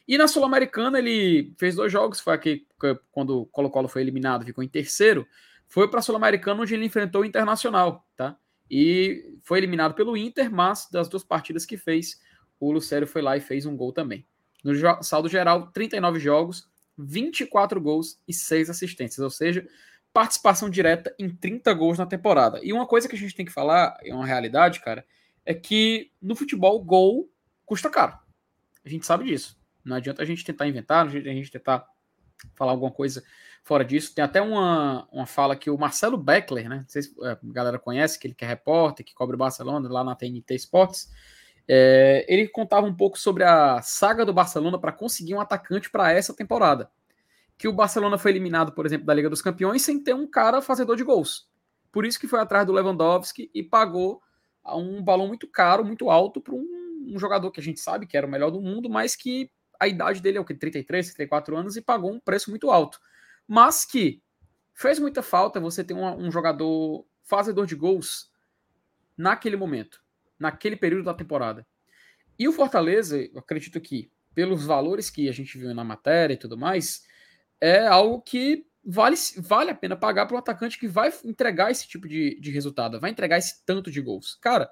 [0.08, 2.66] E na Sul-Americana ele fez dois jogos, foi aqui
[3.12, 5.28] quando o Colo-Colo foi eliminado, ficou em terceiro.
[5.68, 8.38] Foi para a Sul-Americana onde ele enfrentou o Internacional, tá?
[8.72, 12.22] E foi eliminado pelo Inter, mas das duas partidas que fez,
[12.60, 14.26] o Lucério foi lá e fez um gol também.
[14.64, 14.74] No
[15.04, 19.68] saldo geral, 39 jogos, 24 gols e 6 assistências, ou seja,
[20.14, 22.60] participação direta em 30 gols na temporada.
[22.64, 25.06] E uma coisa que a gente tem que falar, é uma realidade, cara,
[25.46, 27.30] é que no futebol, gol
[27.66, 28.18] custa caro.
[28.84, 29.58] A gente sabe disso.
[29.84, 31.86] Não adianta a gente tentar inventar, a gente tentar
[32.56, 33.24] falar alguma coisa
[33.64, 34.16] fora disso.
[34.16, 36.78] Tem até uma, uma fala que o Marcelo Beckler, né?
[36.78, 40.04] Não sei se a galera conhece, que ele que é repórter, que cobre Barcelona lá
[40.04, 41.10] na TNT Sports.
[41.68, 46.12] É, ele contava um pouco sobre a saga do Barcelona para conseguir um atacante para
[46.12, 46.90] essa temporada.
[47.58, 50.62] Que o Barcelona foi eliminado, por exemplo, da Liga dos Campeões sem ter um cara
[50.62, 51.50] fazedor de gols.
[51.92, 54.22] Por isso que foi atrás do Lewandowski e pagou
[54.66, 58.18] um balão muito caro, muito alto para um, um jogador que a gente sabe que
[58.18, 59.50] era o melhor do mundo, mas que
[59.80, 60.54] a idade dele é o que?
[60.54, 63.00] 33, 34 anos e pagou um preço muito alto.
[63.48, 64.22] Mas que
[64.74, 68.32] fez muita falta você ter um, um jogador fazedor de gols
[69.18, 70.02] naquele momento,
[70.40, 71.66] naquele período da temporada.
[72.38, 76.38] E o Fortaleza, eu acredito que, pelos valores que a gente viu na matéria e
[76.38, 77.04] tudo mais,
[77.60, 81.88] é algo que vale, vale a pena pagar para um atacante que vai entregar esse
[81.88, 84.36] tipo de, de resultado, vai entregar esse tanto de gols.
[84.36, 84.70] Cara,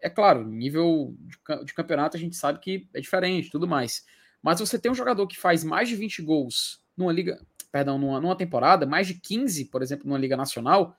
[0.00, 4.04] é claro, nível de, de campeonato a gente sabe que é diferente tudo mais.
[4.42, 7.40] Mas você tem um jogador que faz mais de 20 gols numa liga,
[7.72, 10.96] perdão, numa, numa temporada, mais de 15, por exemplo, numa liga nacional,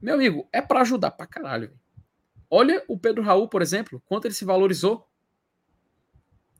[0.00, 1.72] meu amigo, é para ajudar pra caralho.
[2.56, 5.08] Olha o Pedro Raul, por exemplo, quanto ele se valorizou.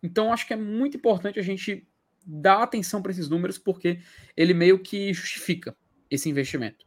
[0.02, 1.86] Então, acho que é muito importante a gente
[2.26, 4.00] dar atenção para esses números, porque
[4.36, 5.76] ele meio que justifica
[6.10, 6.84] esse investimento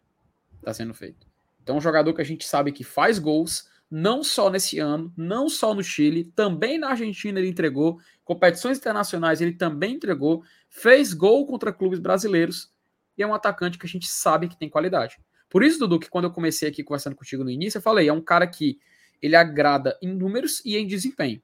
[0.50, 1.26] que está sendo feito.
[1.64, 5.48] Então, um jogador que a gente sabe que faz gols, não só nesse ano, não
[5.48, 11.48] só no Chile, também na Argentina ele entregou, competições internacionais ele também entregou, fez gol
[11.48, 12.74] contra clubes brasileiros
[13.18, 15.18] e é um atacante que a gente sabe que tem qualidade.
[15.50, 18.12] Por isso, Dudu, que quando eu comecei aqui conversando contigo no início, eu falei, é
[18.12, 18.78] um cara que
[19.22, 21.42] ele agrada em números e em desempenho.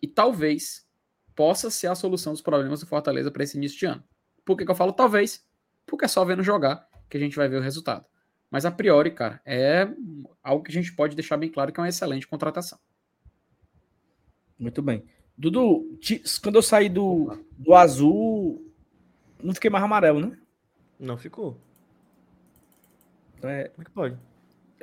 [0.00, 0.86] E talvez
[1.34, 4.04] possa ser a solução dos problemas do Fortaleza para esse início de ano.
[4.44, 5.46] Por que, que eu falo talvez?
[5.86, 8.04] Porque é só vendo jogar que a gente vai ver o resultado.
[8.50, 9.88] Mas a priori, cara, é
[10.42, 12.78] algo que a gente pode deixar bem claro que é uma excelente contratação.
[14.58, 15.04] Muito bem.
[15.36, 15.98] Dudu,
[16.42, 18.70] quando eu saí do, do azul,
[19.42, 20.38] não fiquei mais amarelo, né?
[21.00, 21.58] Não ficou.
[23.38, 24.18] Então é, Como é que pode?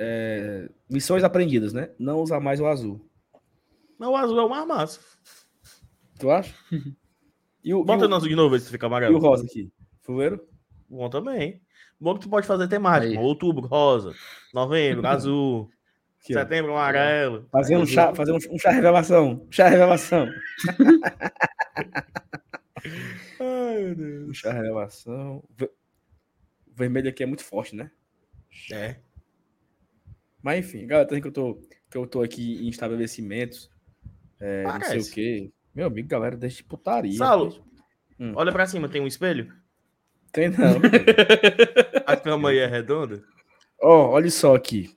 [0.02, 1.90] É, missões aprendidas, né?
[1.98, 3.06] Não usar mais o azul.
[3.98, 4.98] Mas o azul é o mais massa.
[6.18, 6.54] Tu acha?
[7.62, 9.12] E o, Bota e o, azul de novo, se fica amarelo.
[9.12, 9.70] E o rosa aqui?
[10.00, 10.42] Fuleiro?
[10.88, 11.60] Bom também.
[12.00, 13.20] Bom que tu pode fazer temática.
[13.20, 14.14] Outubro, rosa.
[14.54, 15.70] Novembro, azul.
[16.22, 17.46] Aqui, setembro, amarelo.
[17.52, 19.46] Fazer um chá, fazer um, um chá revelação.
[19.50, 20.26] Chá revelação.
[23.38, 24.30] Ai, meu Deus.
[24.30, 25.44] Um chá revelação.
[26.74, 27.90] Vermelho aqui é muito forte, né?
[28.72, 28.96] É.
[30.42, 31.54] Mas enfim, galera, que eu tô,
[31.90, 33.70] que eu tô aqui em estabelecimentos.
[34.40, 35.52] É, não sei o quê.
[35.74, 37.16] Meu amigo, galera, deixa de putaria.
[37.16, 37.64] Saulo,
[38.18, 38.32] hum.
[38.34, 39.52] olha pra cima, tem um espelho?
[40.32, 40.80] Tem não.
[42.06, 43.22] a cama aí é redonda?
[43.80, 44.96] Ó, oh, olha só aqui.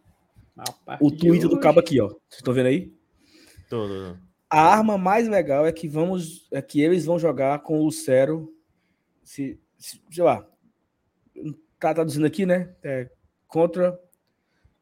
[0.99, 2.07] O tweet do cabo aqui, ó.
[2.07, 2.93] Vocês estão vendo aí?
[3.69, 4.19] Todo.
[4.49, 8.53] A arma mais legal é que vamos, é que eles vão jogar com o Lucero.
[9.23, 10.47] Se, se sei lá,
[11.79, 12.75] tá traduzindo aqui, né?
[12.83, 13.09] É,
[13.47, 13.99] contra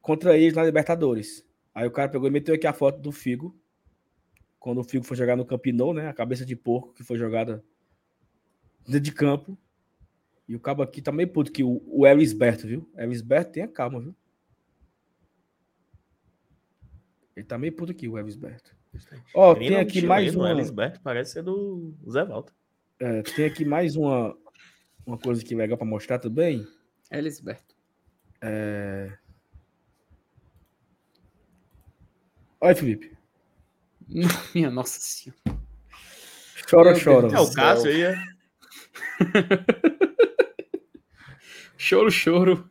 [0.02, 1.45] contra eles na Libertadores.
[1.73, 3.57] Aí o cara pegou e meteu aqui a foto do Figo.
[4.60, 6.07] Quando o Figo foi jogar no Campinou, né?
[6.07, 7.64] A cabeça de porco que foi jogada
[8.86, 9.57] dentro de campo.
[10.48, 12.90] E o cabo aqui tá meio puto que o, o Elisberto, viu?
[12.98, 14.15] Elisberto tenha calma, viu?
[17.36, 18.76] Ele tá meio puto aqui, o Elisberto.
[19.34, 20.52] Ó, tem aqui mais uma.
[20.52, 22.53] Elisberto parece ser do Zé Walter.
[22.99, 24.38] É, tem aqui mais uma,
[25.06, 26.68] uma coisa que é legal para mostrar também.
[27.10, 27.76] Elisberto.
[28.41, 29.18] É...
[32.61, 33.17] Olha, Felipe.
[34.53, 35.41] Minha nossa senhora.
[36.69, 37.35] Chora, Meu chora.
[37.35, 38.15] É o Cássio aí, é?
[41.81, 42.69] Choro, choro.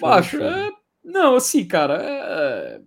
[0.00, 0.66] Macho, chora.
[0.66, 0.70] é...
[1.04, 2.80] Não, assim, cara, é...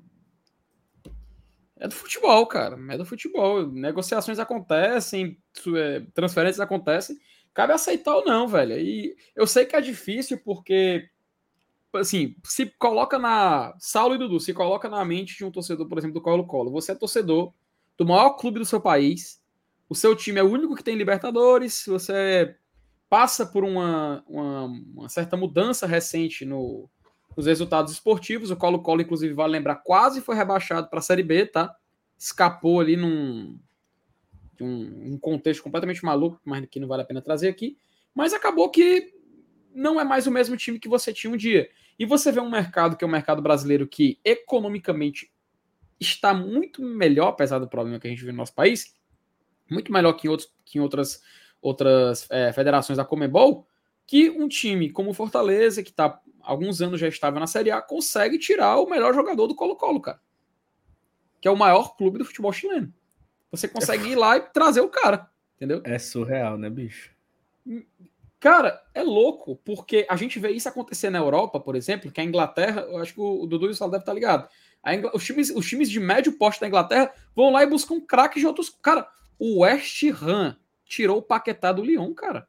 [1.79, 2.77] é do futebol, cara.
[2.89, 3.65] É do futebol.
[3.71, 5.41] Negociações acontecem,
[5.77, 7.17] é, transferências acontecem.
[7.53, 8.77] Cabe aceitar ou não, velho.
[8.77, 11.09] E eu sei que é difícil porque,
[11.93, 13.73] assim, se coloca na.
[13.79, 16.71] Saulo e Dudu, se coloca na mente de um torcedor, por exemplo, do Colo-Colo.
[16.71, 17.53] Você é torcedor
[17.97, 19.41] do maior clube do seu país.
[19.89, 21.83] O seu time é o único que tem Libertadores.
[21.87, 22.55] Você
[23.09, 26.89] passa por uma, uma, uma certa mudança recente no,
[27.35, 28.51] nos resultados esportivos.
[28.51, 31.75] O Colo-Colo, inclusive, vale lembrar, quase foi rebaixado para a Série B, tá?
[32.17, 33.59] Escapou ali num
[34.61, 37.77] um, um contexto completamente maluco, mas que não vale a pena trazer aqui.
[38.13, 39.13] Mas acabou que
[39.73, 41.69] não é mais o mesmo time que você tinha um dia.
[42.01, 45.31] E você vê um mercado que é o mercado brasileiro que economicamente
[45.99, 48.95] está muito melhor, apesar do problema que a gente vive no nosso país,
[49.69, 51.21] muito melhor que em, outros, que em outras,
[51.61, 53.67] outras é, federações da Comebol,
[54.07, 57.69] que um time como o Fortaleza, que está há alguns anos já estava na Série
[57.69, 60.19] A, consegue tirar o melhor jogador do Colo-Colo, cara.
[61.39, 62.91] Que é o maior clube do futebol chileno.
[63.51, 65.83] Você consegue ir lá e trazer o cara, entendeu?
[65.85, 67.11] É surreal, né, bicho?
[68.41, 72.23] Cara, é louco, porque a gente vê isso acontecer na Europa, por exemplo, que a
[72.23, 74.49] Inglaterra, eu acho que o Dudu e o Saulo devem estar ligados.
[74.83, 78.41] Ingl- os, times, os times de médio porte da Inglaterra vão lá e buscam craques
[78.41, 78.67] de outros.
[78.81, 79.07] Cara,
[79.37, 82.47] o West Ham tirou o Paquetá do Lyon, cara.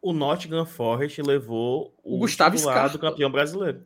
[0.00, 2.92] O Nottingham Forest levou O Gustavo titular Scarpa.
[2.96, 3.84] do campeão brasileiro.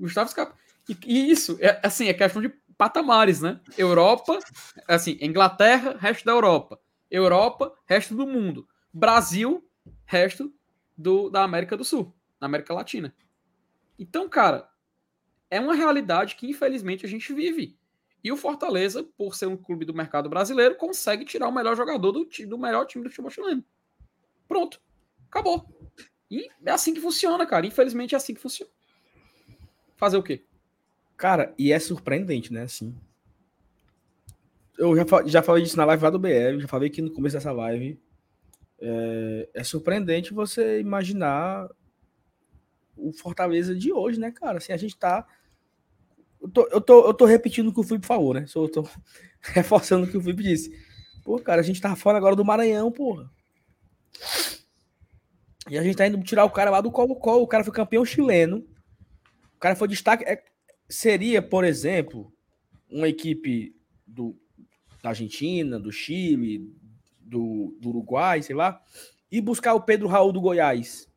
[0.00, 0.54] Gustavo Scarpa.
[0.88, 2.48] E, e isso, é assim, é questão de
[2.78, 3.60] patamares, né?
[3.76, 4.38] Europa,
[4.88, 6.80] assim, Inglaterra, resto da Europa.
[7.10, 8.66] Europa, resto do mundo.
[8.90, 9.62] Brasil,
[10.04, 10.52] resto
[10.96, 13.14] do, da América do Sul, da América Latina.
[13.98, 14.68] Então, cara,
[15.50, 17.78] é uma realidade que infelizmente a gente vive.
[18.22, 22.10] E o Fortaleza, por ser um clube do mercado brasileiro, consegue tirar o melhor jogador
[22.10, 23.62] do, do melhor time do futebol chileno.
[24.48, 24.80] Pronto.
[25.28, 25.68] Acabou.
[26.30, 27.66] E é assim que funciona, cara.
[27.66, 28.70] Infelizmente é assim que funciona.
[29.96, 30.42] Fazer o quê?
[31.16, 32.62] Cara, e é surpreendente, né?
[32.62, 32.94] Assim.
[34.76, 37.36] Eu já, já falei disso na live lá do BR, já falei aqui no começo
[37.36, 38.00] dessa live.
[38.86, 41.70] É, é surpreendente você imaginar
[42.94, 44.58] o Fortaleza de hoje, né, cara?
[44.58, 45.26] Assim, a gente tá.
[46.38, 48.44] Eu tô, eu tô, eu tô repetindo o que o Felipe falou, né?
[48.54, 48.86] Eu tô
[49.40, 50.70] reforçando o que o Felipe disse.
[51.24, 53.30] Pô, cara, a gente tá fora agora do Maranhão, porra.
[55.70, 57.42] E a gente tá indo tirar o cara lá do Colo-Colo.
[57.42, 58.66] O cara foi campeão chileno.
[59.56, 60.24] O cara foi destaque.
[60.24, 60.44] é-
[60.86, 62.30] seria, por exemplo,
[62.90, 63.74] uma equipe
[64.06, 64.38] do,
[65.02, 66.70] da Argentina, do Chile,
[67.24, 68.80] do, do Uruguai, sei lá,
[69.30, 71.08] e buscar o Pedro Raul do Goiás.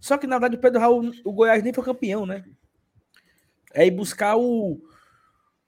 [0.00, 2.44] Só que, na verdade, o Pedro Raul, o Goiás nem foi campeão, né?
[3.72, 4.80] É ir buscar o.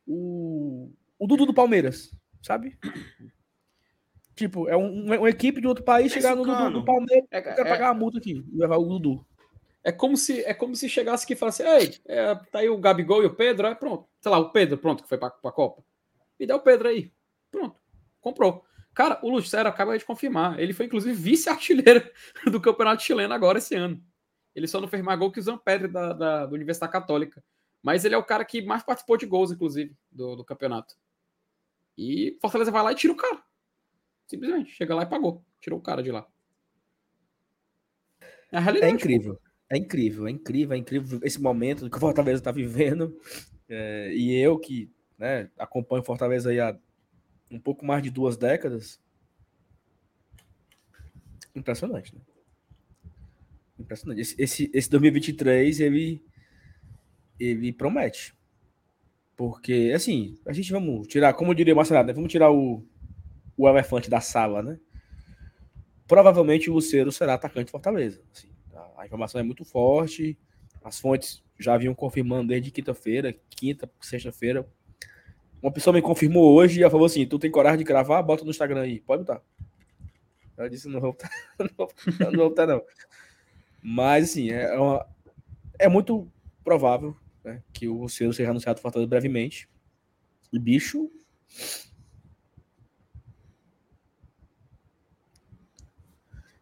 [0.06, 2.78] O, o Dudu do Palmeiras, sabe?
[4.36, 7.42] Tipo, é um- uma, equipe de outro país chegar no Dudu do Palmeiras É, e
[7.42, 9.26] quer é- pagar uma multa aqui e levar o Dudu.
[9.82, 12.78] É como se é como se chegasse aqui e falasse: Ei, é, tá aí o
[12.78, 14.06] Gabigol e o Pedro, é pronto.
[14.20, 15.82] Sei lá, o Pedro, pronto, que foi pra, pra Copa.
[16.38, 17.12] Me dá o Pedro aí.
[17.50, 17.76] Pronto.
[18.20, 18.64] Comprou.
[18.96, 20.58] Cara, o Lucero acaba de confirmar.
[20.58, 22.10] Ele foi, inclusive, vice-artilheiro
[22.50, 24.02] do Campeonato Chileno agora esse ano.
[24.54, 27.44] Ele só não fez mais gol que o Zampedre da, da, da Universidade Católica.
[27.82, 30.94] Mas ele é o cara que mais participou de gols, inclusive, do, do campeonato.
[31.98, 33.42] E Fortaleza vai lá e tira o cara.
[34.26, 34.70] Simplesmente.
[34.70, 35.44] Chega lá e pagou.
[35.60, 36.26] Tirou o cara de lá.
[38.50, 39.38] É É incrível.
[39.68, 43.14] É incrível, é incrível, é incrível esse momento que o Fortaleza está vivendo.
[43.68, 46.78] É, e eu que né, acompanho o Fortaleza aí há
[47.50, 49.00] um pouco mais de duas décadas.
[51.54, 52.20] Impressionante, né?
[53.78, 54.20] Impressionante.
[54.20, 56.24] Esse, esse, esse 2023, ele,
[57.38, 58.34] ele promete.
[59.36, 62.82] Porque, assim, a gente vamos tirar, como diria o Marcelo, né, vamos tirar o,
[63.56, 64.78] o elefante da sala, né?
[66.06, 68.22] Provavelmente o Lucero será atacante do Fortaleza.
[68.32, 68.48] assim.
[68.74, 70.38] A- a informação é muito forte.
[70.82, 74.66] As fontes já vinham confirmando desde quinta-feira, quinta, sexta-feira.
[75.62, 78.22] Uma pessoa me confirmou hoje e ela falou assim: Tu tem coragem de gravar?
[78.22, 79.00] Bota no Instagram aí.
[79.00, 79.42] Pode botar.
[80.56, 82.30] Ela disse: Não vou botar, não vou botar, não.
[82.38, 82.82] Vou botar, não.
[83.82, 85.06] Mas, assim, é, uma-
[85.78, 86.30] é muito
[86.64, 89.68] provável né, que o Lucero seja anunciado do Fortaleza brevemente.
[90.52, 91.10] E bicho.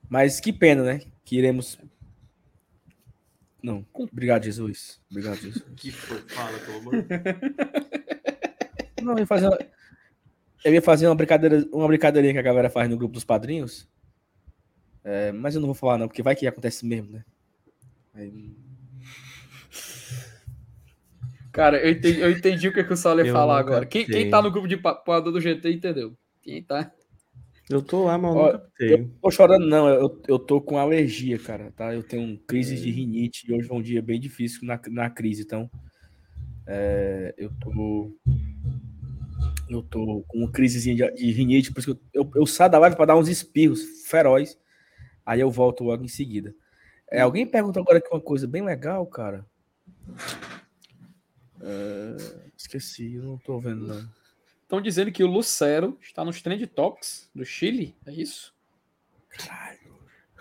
[0.09, 1.01] Mas que pena, né?
[1.25, 1.79] Que iremos.
[3.63, 3.85] Não.
[3.95, 5.01] Obrigado, Jesus.
[5.11, 5.65] Obrigado, Jesus.
[5.77, 6.19] Que foi?
[6.29, 6.95] Fala, pelo amor.
[9.05, 9.59] Não, eu ia fazer uma,
[10.65, 13.87] eu ia fazer uma brincadeira, uma brincadeirinha que a galera faz no grupo dos padrinhos.
[15.05, 17.25] É, mas eu não vou falar, não, porque vai que acontece mesmo, né?
[18.15, 18.57] Aí...
[21.53, 23.87] Cara, eu entendi, eu entendi o que, que o Saulo ia falar agora.
[23.87, 26.17] Quem, quem tá no grupo de papoador do GT entendeu.
[26.43, 26.91] Quem tá.
[27.71, 29.89] Eu tô lá, mas Ó, eu tô chorando, não.
[29.89, 31.73] Eu, eu tô com alergia, cara.
[31.73, 31.95] Tá?
[31.95, 35.43] Eu tenho crise de rinite e hoje é um dia bem difícil na, na crise.
[35.43, 35.71] Então,
[36.67, 38.15] é, eu tô.
[39.75, 42.71] Eu tô com uma crisezinha de, de rinite, por isso que eu, eu, eu saio
[42.71, 44.59] da live pra dar uns espirros feroz.
[45.27, 46.55] Aí eu volto logo em seguida.
[47.11, 49.45] É, alguém perguntou agora aqui uma coisa bem legal, cara.
[51.61, 52.17] É,
[52.57, 54.09] esqueci, eu não tô vendo, não.
[54.63, 58.55] Estão dizendo que o Lucero está nos trend tops do Chile, é isso?
[59.29, 59.95] Caralho.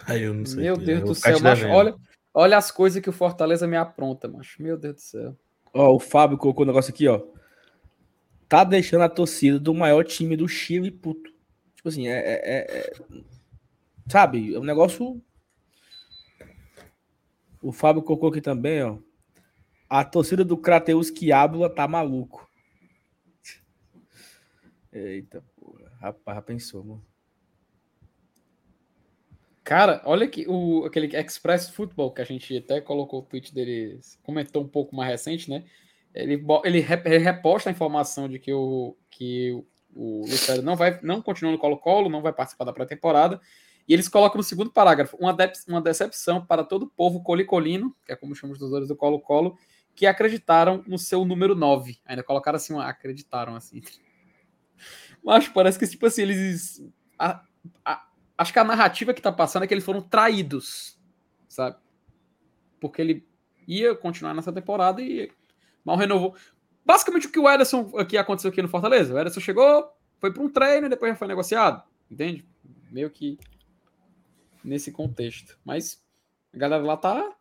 [0.06, 0.64] Ai, eu não sei.
[0.64, 1.96] Meu Deus eu do céu, macho, olha,
[2.34, 4.62] olha as coisas que o Fortaleza me apronta, macho.
[4.62, 5.38] Meu Deus do céu.
[5.74, 7.22] Ó, o Fábio colocou um negócio aqui, ó.
[8.54, 11.34] Tá deixando a torcida do maior time do Chile puto.
[11.74, 12.20] Tipo assim, é.
[12.20, 12.94] é- é- é-
[14.08, 14.54] sabe?
[14.54, 15.20] É um negócio.
[17.64, 19.00] O Fábio colocou aqui também, ó.
[19.90, 22.48] A torcida do Crateus Quiábula tá maluco.
[24.92, 25.92] Eita, porra.
[26.00, 27.06] Rapaz, pensou, mano.
[29.64, 34.00] Cara, olha que o aquele Express Football que a gente até colocou o tweet dele,
[34.22, 35.66] comentou um pouco mais recente, né?
[36.14, 39.52] Ele, ele, re- ele reposta a informação de que o que
[39.96, 43.42] o- Lucero não vai não continua no Colo-Colo, não vai participar da pré-temporada.
[43.88, 47.96] E eles colocam no segundo parágrafo uma, dep- uma decepção para todo o povo colicolino,
[48.06, 49.58] que é como chamamos os torcedores do Colo-Colo,
[49.96, 52.00] que acreditaram no seu número 9.
[52.06, 53.82] Ainda colocaram assim, acreditaram assim.
[55.24, 56.84] Mas parece que tipo assim, eles
[57.18, 57.44] a-
[57.86, 58.08] a-
[58.38, 61.00] acho que a narrativa que tá passando é que eles foram traídos,
[61.48, 61.78] sabe?
[62.80, 63.28] Porque ele
[63.68, 65.32] ia continuar nessa temporada e
[65.84, 66.36] mal renovou.
[66.86, 69.14] Basicamente o que o Ederson aqui aconteceu aqui no Fortaleza.
[69.14, 69.90] O Ederson chegou,
[70.20, 72.46] foi para um treino e depois já foi negociado, entende?
[72.92, 73.38] Meio que
[74.64, 75.58] nesse contexto.
[75.66, 76.02] Mas
[76.54, 77.36] a galera lá tá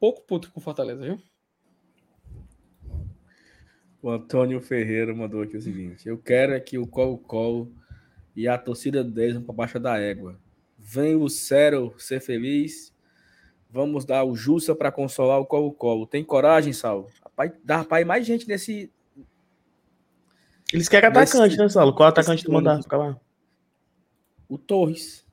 [0.00, 1.20] pouco puto com Fortaleza, viu?
[4.02, 7.72] O Antônio Ferreira mandou aqui o seguinte: Eu quero é que o Colo-Colo
[8.34, 10.40] e a torcida deles vão para baixo da égua.
[10.76, 12.92] Vem o Cero ser feliz.
[13.70, 16.06] Vamos dar o Jussa para consolar o Colo-Colo.
[16.06, 17.08] Tem coragem, Saulo?
[17.32, 18.92] Rapaz, dá rapaz, mais gente nesse.
[20.72, 21.94] Eles querem Nesse- atacante, né, Saulo?
[21.94, 23.20] Qual atacante nesse tu mandar ficar lá?
[24.48, 25.26] O Torres.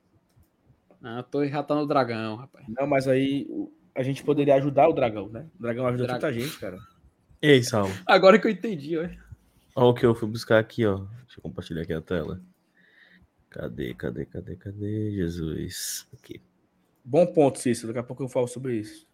[1.01, 2.65] Ah, tô já tá no dragão, rapaz.
[2.67, 5.47] Não, mas aí o- a gente poderia ajudar o Dragão, né?
[5.57, 6.19] O Dragão ajuda Dragão.
[6.29, 6.77] tanta gente, cara.
[7.41, 7.91] E aí, Saulo?
[8.05, 9.03] Agora que eu entendi, ó.
[9.75, 10.97] Olha o que eu fui buscar aqui, ó.
[10.97, 12.41] Deixa eu compartilhar aqui a tela.
[13.49, 15.11] Cadê, cadê, cadê, cadê?
[15.11, 16.05] Jesus.
[16.13, 16.41] Aqui.
[17.03, 17.87] Bom ponto, Cícero.
[17.87, 19.07] Daqui a pouco eu falo sobre isso.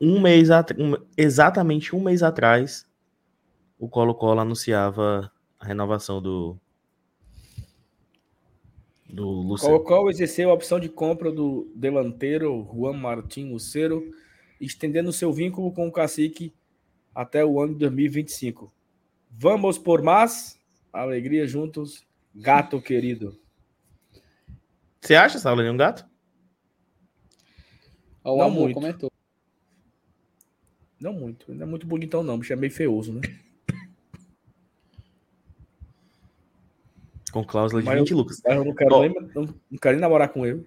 [0.00, 0.48] Um mês
[0.78, 2.86] um- exatamente um mês atrás,
[3.78, 6.58] o Colo-Colo anunciava a renovação do
[9.08, 9.76] do Luciano.
[9.76, 14.10] Colo-Colo exerceu a opção de compra do delanteiro Juan Martín Lucero,
[14.60, 16.52] estendendo seu vínculo com o Cacique
[17.14, 18.72] até o ano de 2025.
[19.30, 20.58] Vamos por mais
[20.92, 22.04] alegria juntos,
[22.34, 23.38] gato querido.
[25.00, 26.04] Você acha, Saulo, ele é um gato?
[28.24, 28.74] O Não Amor muito.
[28.74, 29.12] comentou.
[31.00, 33.20] Não muito, não é muito bonitão não, o bicho é meio feioso, né?
[37.32, 38.40] Com cláusula de Mas 20 eu- lucros.
[38.44, 39.00] Mas eu não quero, Ó.
[39.02, 40.66] nem, não, não quero nem namorar com ele.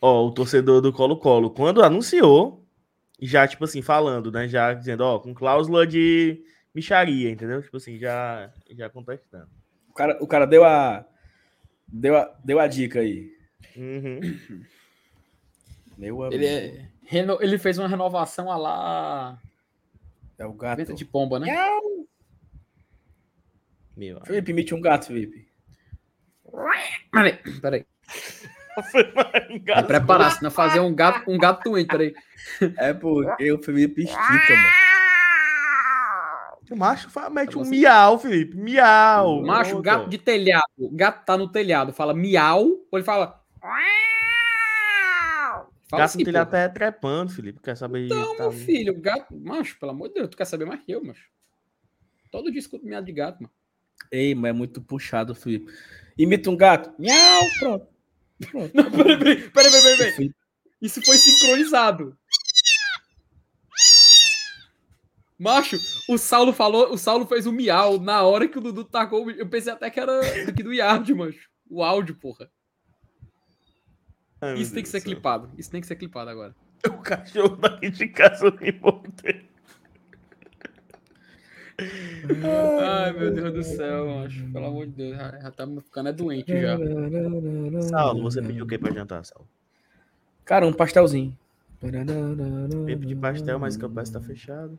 [0.00, 2.64] Ó, o torcedor do Colo-Colo, quando anunciou,
[3.20, 4.48] já, tipo assim, falando, né?
[4.48, 6.42] Já dizendo, ó, com cláusula de
[6.74, 7.62] micharia, entendeu?
[7.62, 9.48] Tipo assim, já, já contextando.
[9.88, 11.04] O cara, o cara deu a
[11.86, 13.30] deu a, deu a dica aí.
[13.76, 14.20] Uhum.
[15.96, 16.34] Meu amigo.
[16.34, 19.38] Ele, é, reno- ele fez uma renovação a lá.
[20.40, 20.78] É o gato.
[20.78, 21.46] Venta de pomba, né?
[23.96, 24.18] Meu.
[24.24, 25.46] Felipe, imite um gato, Felipe.
[27.12, 27.86] Peraí, peraí.
[29.66, 32.14] Vai preparar, senão fazer um gato, um gato doente, peraí.
[32.78, 34.24] É porque o Felipe estica,
[34.56, 34.90] mano.
[36.70, 38.56] O macho fa- mete um miau, Felipe.
[38.56, 39.42] Miau.
[39.42, 39.82] Macho, Pronto.
[39.84, 40.64] gato de telhado.
[40.78, 41.92] O gato tá no telhado.
[41.92, 43.42] Fala miau, ou ele fala.
[45.90, 46.52] Fala Gato assim, no telhado pô.
[46.52, 47.60] tá trepando, Felipe.
[47.60, 48.08] Quer saber?
[48.08, 49.36] Não, tá- meu filho, gato.
[49.36, 51.28] Macho, pelo amor de Deus, tu quer saber mais que eu, macho.
[52.30, 53.52] Todo dia escuto miado de gato, mano.
[54.10, 55.70] Ei, mas é muito puxado, Felipe.
[56.16, 56.92] Imita um gato.
[56.98, 57.88] Miau, pronto.
[58.50, 58.70] Pronto.
[58.74, 60.12] Não, peraí, peraí, peraí, peraí, peraí.
[60.12, 60.34] Felipe,
[60.80, 62.16] Isso foi sincronizado.
[65.38, 65.76] Macho,
[66.08, 69.24] o Saulo falou, o Saulo fez um miau na hora que o Dudu tacou.
[69.26, 71.48] o- Eu pensei até que era aqui do Yard, macho.
[71.68, 72.50] O áudio, porra.
[74.40, 75.50] Ai, Isso tem que ser clipado.
[75.58, 76.54] Isso tem que ser clipado agora.
[76.88, 79.42] O cachorro daqui de casa me mordeu.
[82.82, 84.50] Ai, meu Deus do céu, macho.
[84.50, 86.78] Pelo amor de Deus, já, tá ficando é doente já.
[87.88, 89.46] Saulo, você pediu o que pra jantar, Saulo?
[90.44, 91.36] Cara, um pastelzinho.
[91.82, 94.78] Eu pedi pastel, mas o campeonato tá fechado.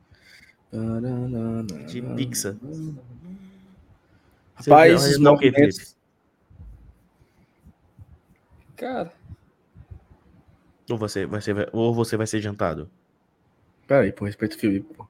[1.87, 2.57] De pizza.
[4.55, 5.51] Rapaz, não, o que?
[8.75, 9.11] Cara,
[10.91, 12.89] Ou você, vai ser, ou você vai ser jantado?
[13.87, 14.93] Peraí, por respeito ao Felipe.
[14.93, 15.05] pô.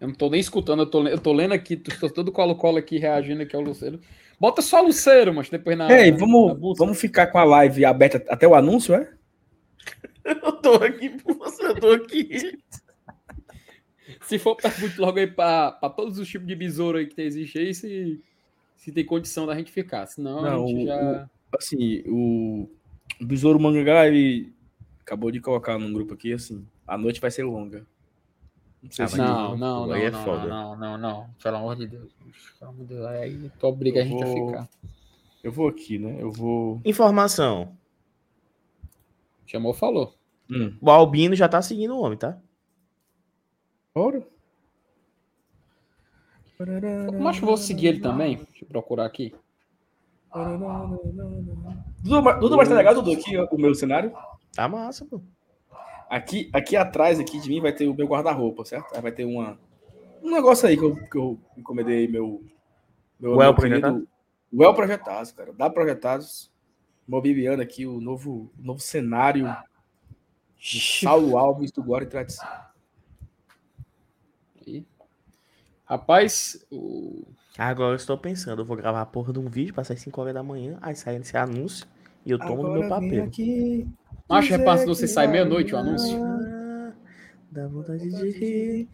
[0.00, 2.78] eu não tô nem escutando, eu tô, eu tô lendo aqui, tô, tô todo colo-colo
[2.78, 4.00] aqui reagindo aqui ao Luceiro.
[4.38, 5.90] Bota só Luceiro, mas depois na.
[5.90, 6.84] Ei, na vamos, busca.
[6.84, 9.10] vamos ficar com a live aberta até o anúncio, é?
[10.24, 12.58] Eu tô aqui por você, eu tô aqui.
[14.22, 17.56] Se for, pergunte logo aí pra, pra todos os tipos de besouro aí que existe
[17.60, 18.20] aí, se,
[18.76, 20.04] se tem condição da gente ficar.
[20.08, 21.30] Senão Não, a gente o- já.
[21.56, 22.68] Assim, o,
[23.20, 24.52] o Besouro Mangá, ele
[25.00, 27.86] acabou de colocar num grupo aqui, assim, a noite vai ser longa.
[28.82, 29.16] Não sei Ah, se...
[29.18, 30.46] Não, não, não, aí é não, foda.
[30.46, 31.30] não, não, não.
[31.42, 32.12] Pelo amor de Deus.
[32.58, 33.06] Pelo amor de Deus.
[33.06, 34.68] Aí tu obriga a Eu gente a vou- ficar.
[35.42, 36.16] Eu vou aqui, né?
[36.20, 36.80] Eu vou...
[36.84, 37.76] Informação.
[39.46, 40.14] Chamou, falou.
[40.50, 40.76] Hum.
[40.80, 42.38] O Albino já tá seguindo o homem, tá?
[43.94, 44.26] Bora.
[47.20, 48.36] Mas eu vou seguir ele também.
[48.36, 49.34] Deixa eu procurar aqui.
[52.02, 54.12] Dudu, mas- Dudu, mas tá legal, Dudu, aqui o meu cenário?
[54.54, 55.20] Tá massa, pô.
[56.08, 58.94] Aqui, aqui atrás aqui de mim vai ter o meu guarda-roupa, certo?
[58.94, 59.58] Aí vai ter uma,
[60.22, 62.44] um negócio aí que eu, que eu encomendei meu.
[63.18, 64.06] meu meu Projetado?
[64.52, 65.52] O El Projetados, cara.
[65.52, 66.50] Da Projetados.
[67.08, 69.56] Mobiliando aqui o novo, novo cenário
[70.58, 72.48] de Saulo Alves do Glória e Tradição.
[74.66, 74.84] Aí.
[75.86, 77.24] Rapaz, o...
[77.56, 80.20] Agora eu estou pensando, eu vou gravar a porra de um vídeo pra sair 5
[80.20, 81.86] horas da manhã, aí sai esse anúncio
[82.24, 83.24] e eu tomo no meu Agora vem papel.
[83.24, 83.88] aqui
[84.28, 86.18] Macho, dizer repassa, você que sai meia-noite o anúncio.
[87.50, 88.88] Dá vontade de rir.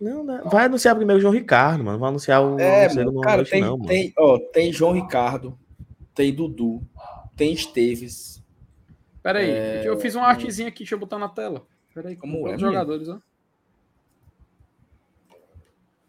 [0.00, 0.42] Não, dá.
[0.42, 1.98] Vai anunciar primeiro o João Ricardo, mano.
[1.98, 3.86] Vai anunciar o É, mano, no cara, noite, tem, não, mano.
[3.88, 5.58] tem, ó, tem João Ricardo,
[6.14, 6.82] tem Dudu,
[7.34, 8.40] tem Esteves.
[9.22, 11.66] Pera aí, É, eu fiz uma artezinha aqui, deixa eu botar na tela.
[11.92, 13.18] Pera aí, Como é, jogadores, ó.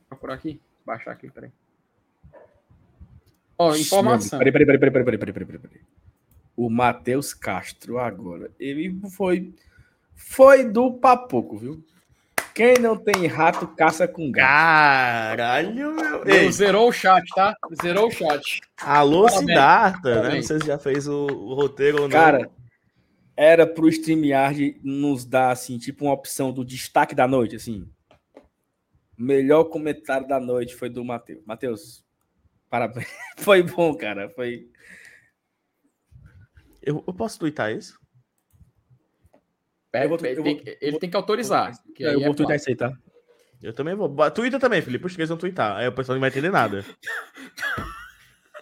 [0.09, 1.51] Vou procurar aqui, baixar aqui, peraí.
[3.57, 4.39] Ó, informação.
[4.39, 5.81] Peraí, peraí, peraí, peraí, peraí, peraí, peraí, peraí, peraí.
[6.55, 8.51] O Matheus Castro agora.
[8.59, 9.53] Ele foi.
[10.15, 11.83] Foi do papoco, viu?
[12.53, 14.47] Quem não tem rato, caça com gato.
[14.49, 16.27] Caralho, meu.
[16.27, 17.55] Ei, Ei, zerou o chat, tá?
[17.81, 18.59] Zerou o chat.
[18.81, 19.39] alô, Parabéns.
[19.47, 20.35] Siddhartha, né?
[20.35, 22.09] Não sei se já fez o, o roteiro ou não.
[22.09, 22.49] Cara,
[23.37, 27.87] era pro StreamYard nos dar, assim, tipo uma opção do destaque da noite, assim.
[29.19, 31.43] Melhor comentário da noite foi do Matheus.
[31.45, 32.05] Matheus,
[32.69, 33.07] parabéns.
[33.37, 34.29] Foi bom, cara.
[34.29, 34.69] Foi.
[36.81, 37.99] eu, eu posso twittar isso?
[39.91, 41.73] Pera, Eu vou- ele, eu tem, vou- que- ele tem que autorizar.
[41.93, 42.61] que aí eu é vou twittar claro.
[42.61, 42.93] isso aí, tá?
[43.61, 44.09] Eu também vou.
[44.31, 45.05] Twitter também, Felipe.
[45.05, 45.75] Os três vão twittar.
[45.77, 46.85] Aí o pessoal não vai entender nada.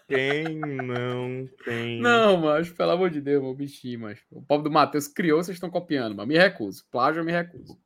[0.08, 2.00] Quem não tem.
[2.02, 5.56] Não, mas pelo amor de Deus, meu bichinho, mas o pobre do Matheus criou, vocês
[5.58, 6.86] estão copiando, mas me recuso.
[6.90, 7.78] Plágio, eu me recuso.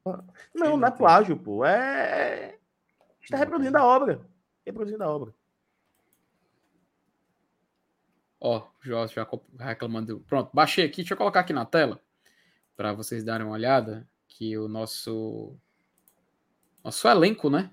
[0.53, 1.65] Não, não é plágio, pô.
[1.65, 2.55] É.
[3.31, 4.21] Está reproduzindo a obra.
[4.65, 5.33] Reproduzindo a obra.
[8.41, 10.19] Ó, o já co- reclamando.
[10.27, 12.01] Pronto, baixei aqui, deixa eu colocar aqui na tela
[12.75, 15.55] para vocês darem uma olhada que o nosso
[16.83, 17.71] nosso elenco, né?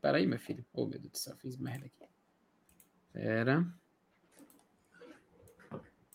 [0.00, 0.64] Pera aí, meu filho.
[0.72, 2.08] Oh, meu Deus do céu, fiz merda aqui.
[3.12, 3.66] Pera.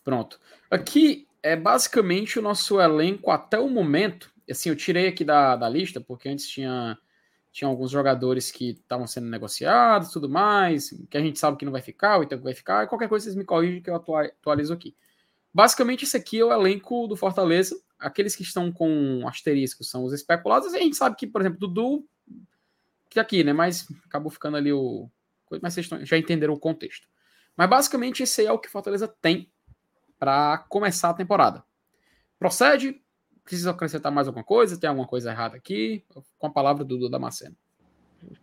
[0.02, 0.40] Pronto.
[0.70, 4.32] Aqui é basicamente o nosso elenco até o momento.
[4.50, 6.98] Assim, eu tirei aqui da, da lista, porque antes tinha,
[7.52, 11.72] tinha alguns jogadores que estavam sendo negociados tudo mais, que a gente sabe que não
[11.72, 14.72] vai ficar, então que vai ficar, qualquer coisa vocês me corrigem que eu atua- atualizo
[14.72, 14.96] aqui.
[15.54, 17.78] Basicamente, esse aqui é o elenco do Fortaleza.
[17.98, 20.72] Aqueles que estão com asterisco são os especulados.
[20.72, 22.08] E a gente sabe que, por exemplo, Dudu,
[23.10, 23.52] que aqui, né?
[23.52, 25.10] Mas acabou ficando ali o.
[25.60, 27.06] Mas vocês já entenderam o contexto.
[27.54, 29.52] Mas basicamente, esse é o que Fortaleza tem
[30.18, 31.62] para começar a temporada.
[32.38, 33.01] Procede?
[33.44, 34.78] Precisa acrescentar mais alguma coisa?
[34.78, 36.04] Tem alguma coisa errada aqui?
[36.38, 37.56] Com a palavra do Dudu Damasceno.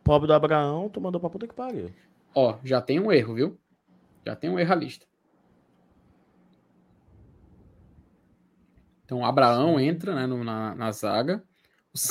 [0.03, 1.93] Pobre do Abraão, tu mandou pra puta que pariu.
[2.35, 3.59] Ó, já tem um erro, viu?
[4.25, 5.05] Já tem um erro a lista.
[9.05, 11.43] Então, Abraão entra né, no- na, na zaga.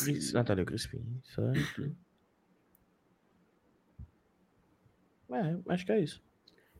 [0.00, 1.94] Cris- Natália Crispim, certo.
[5.30, 6.22] É, acho que é isso.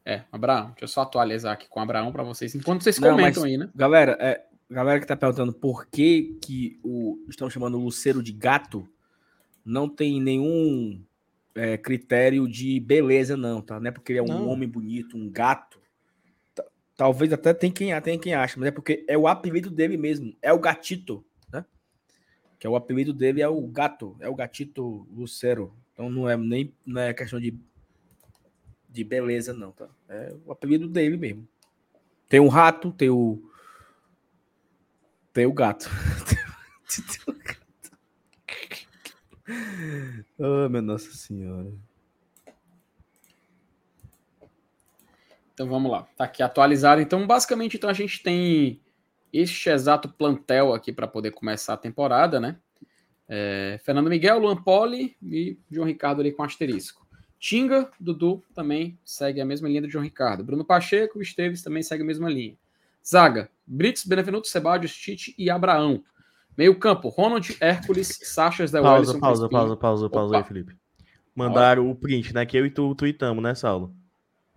[0.05, 0.68] É, Abraão.
[0.70, 2.55] Deixa eu só atualizar aqui com Abraão para vocês.
[2.55, 3.70] Enquanto vocês Não, comentam mas- aí, né?
[3.74, 8.32] Galera, é, galera que tá perguntando por que, que o, estão chamando o Luceiro de
[8.32, 8.89] gato,
[9.65, 11.03] não tem nenhum
[11.55, 13.81] é, critério de beleza, não, tá?
[13.81, 14.49] Não é porque ele é um Não.
[14.49, 15.81] homem bonito, um gato.
[16.55, 16.65] Ta-
[16.97, 20.35] Talvez até tem quem, tem quem acha, mas é porque é o apelido dele mesmo.
[20.40, 21.65] É o gatito, né?
[22.59, 25.73] Que é o apelido dele é o gato, é o gatito Lucero.
[25.93, 27.55] Então não é nem não é questão de,
[28.89, 29.89] de beleza, não, tá?
[30.09, 31.49] É o apelido dele mesmo.
[32.28, 33.48] Tem o rato, tem o.
[35.39, 35.89] Tem o gato.
[40.36, 41.73] oh, minha Nossa Senhora.
[45.55, 46.09] Então vamos lá.
[46.16, 47.01] Tá aqui atualizado.
[47.01, 48.81] Então, basicamente, então a gente tem
[49.32, 52.59] este exato plantel aqui para poder começar a temporada, né?
[53.28, 57.06] É, Fernando Miguel, Luan Poli e João Ricardo ali com asterisco.
[57.39, 60.43] Tinga, Dudu também segue a mesma linha do João Ricardo.
[60.43, 62.59] Bruno Pacheco, Esteves também segue a mesma linha.
[63.07, 66.03] Zaga, Brits, Benevenuto, Sebadios, Tite e Abraão.
[66.57, 70.77] Meio campo, Ronald, Hércules, Sachas, Del Pausa, pausa, pausa, pausa, pausa aí, Felipe.
[71.35, 72.45] Mandaram o print, né?
[72.45, 73.95] Que eu e tu tweetamos, né, Saulo?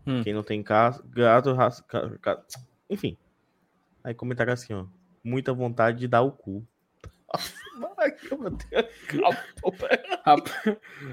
[0.05, 0.23] Hum.
[0.23, 1.85] Quem não tem gato, raça,
[2.89, 3.15] enfim.
[4.03, 4.85] Aí comentaram assim, ó.
[5.23, 6.65] Muita vontade de dar o cu.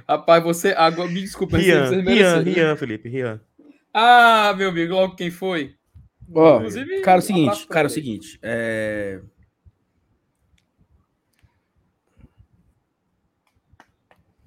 [0.08, 0.74] Rapaz, você.
[1.10, 3.40] Me desculpa, Rian, você Rian, Rian, Felipe, Rian.
[3.92, 5.77] Ah, meu amigo, logo quem foi?
[6.34, 8.38] Ó, Inclusive, cara, é o seguinte, cara, é o seguinte.
[8.42, 9.20] É...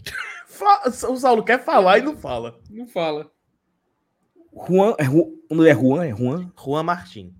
[1.10, 2.60] o Saulo quer falar e não fala.
[2.70, 3.32] Não fala.
[4.54, 6.06] Juan, é, o nome é Juan?
[6.06, 6.52] É Juan?
[6.58, 7.36] Juan Martin.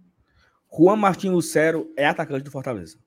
[0.74, 2.98] Juan Martin Lucero é atacante do Fortaleza.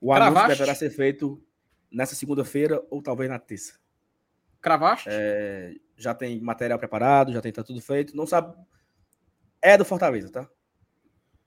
[0.00, 1.42] O anúncio deverá ser feito
[1.90, 3.78] nessa segunda-feira ou talvez na terça.
[4.60, 5.08] Cravaste?
[5.10, 8.14] É, já tem material preparado, já tem tá tudo feito.
[8.14, 8.54] Não sabe.
[9.62, 10.48] É do Fortaleza, tá?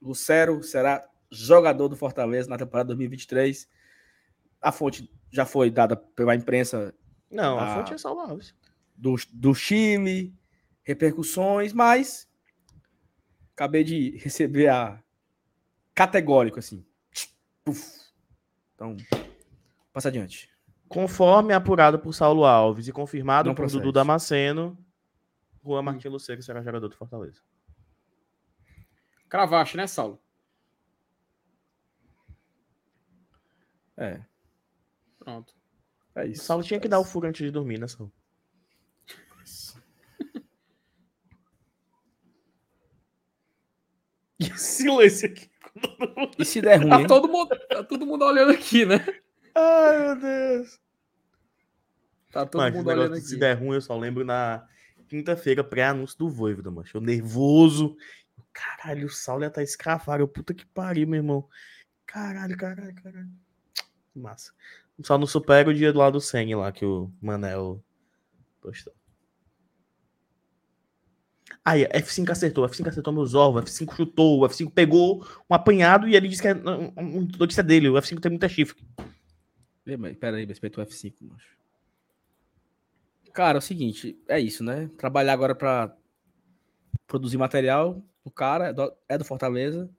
[0.01, 3.67] Lucero será jogador do Fortaleza na temporada 2023.
[4.61, 6.93] A fonte já foi dada pela imprensa.
[7.29, 8.53] Não, a, a fonte é Saulo Alves.
[8.95, 10.33] Do, do Chile,
[10.83, 12.27] repercussões, mas
[13.55, 15.01] acabei de receber a
[15.93, 16.85] categórico assim.
[18.75, 18.97] Então,
[19.93, 20.49] passa adiante.
[20.87, 23.79] Conforme apurado por Saulo Alves e confirmado Não por procede.
[23.81, 24.77] Dudu Damasceno,
[25.63, 27.41] Juan Martin Lucero será jogador do Fortaleza.
[29.31, 30.21] Cravache, né, Saulo?
[33.95, 34.19] É.
[35.17, 35.55] Pronto.
[36.13, 36.41] É isso.
[36.41, 38.11] O Saulo tinha que dar o furo antes de dormir, né, Saulo?
[44.57, 45.49] silêncio aqui.
[46.37, 46.89] E se der ruim?
[46.89, 48.97] Tá todo, mundo, tá todo mundo olhando aqui, né?
[49.55, 50.77] Ai, meu Deus.
[52.33, 53.25] Tá todo Mas, mundo olhando aqui.
[53.25, 54.67] Se der ruim, eu só lembro na
[55.07, 56.85] quinta-feira, pré-anúncio do Voivoda, mano.
[56.93, 57.95] Eu nervoso.
[58.53, 60.27] Caralho, o Saulo estar tá escravado.
[60.27, 61.47] Puta que pariu, meu irmão.
[62.05, 63.29] Caralho, caralho, caralho.
[64.15, 64.51] Massa.
[65.03, 67.83] Só não supera o dia do lado do Sengue lá que o Manel
[68.61, 68.93] postou.
[71.63, 76.15] Aí, F5 acertou, F5 acertou meus ovos, F5 chutou, o F5 pegou um apanhado e
[76.15, 78.83] ele disse que é um, notícia dele, o F5 tem muita chifre.
[80.19, 81.57] Pera aí, respeito o F5, macho.
[83.31, 84.89] Cara, é o seguinte, é isso, né?
[84.97, 85.95] Trabalhar agora para
[87.11, 89.89] produzir material, o cara é do, é do Fortaleza.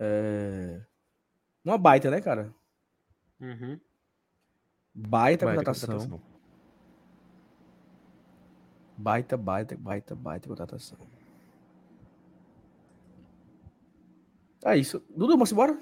[0.00, 0.80] É...
[1.62, 2.54] Uma baita, né, cara?
[3.38, 3.78] Uhum.
[4.94, 5.98] Baita, baita contratação.
[5.98, 6.22] contratação.
[8.96, 10.98] Baita, baita, baita, baita contratação.
[14.64, 15.04] É isso.
[15.10, 15.78] Dudu, vamos embora?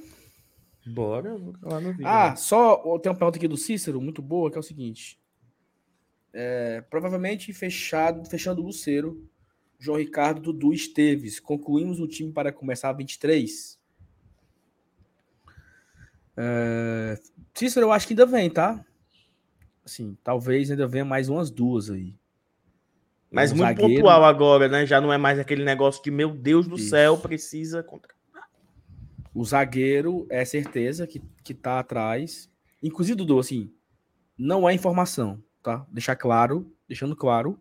[0.85, 2.09] Bora, lá no vídeo.
[2.09, 2.37] Ah, né?
[2.37, 5.21] só tem uma pergunta aqui do Cícero, muito boa, que é o seguinte.
[6.33, 9.31] É, provavelmente fechado, fechando o Luceiro,
[9.81, 11.41] João Ricardo, Dudu Esteves.
[11.41, 13.81] Concluímos o time para começar 23?
[16.37, 17.19] É,
[17.55, 18.85] Cícero, eu acho que ainda vem, tá?
[19.85, 22.15] Assim, talvez ainda venha mais umas duas aí.
[23.31, 23.95] Mas um muito zagueiro.
[23.95, 24.85] pontual agora, né?
[24.85, 26.91] Já não é mais aquele negócio que, meu Deus do Isso.
[26.91, 28.21] céu, precisa contratar.
[29.35, 32.51] O zagueiro é certeza que, que tá atrás.
[32.83, 33.73] Inclusive, Dudu, assim,
[34.37, 35.87] não é informação, tá?
[35.91, 37.59] Deixar claro, deixando claro,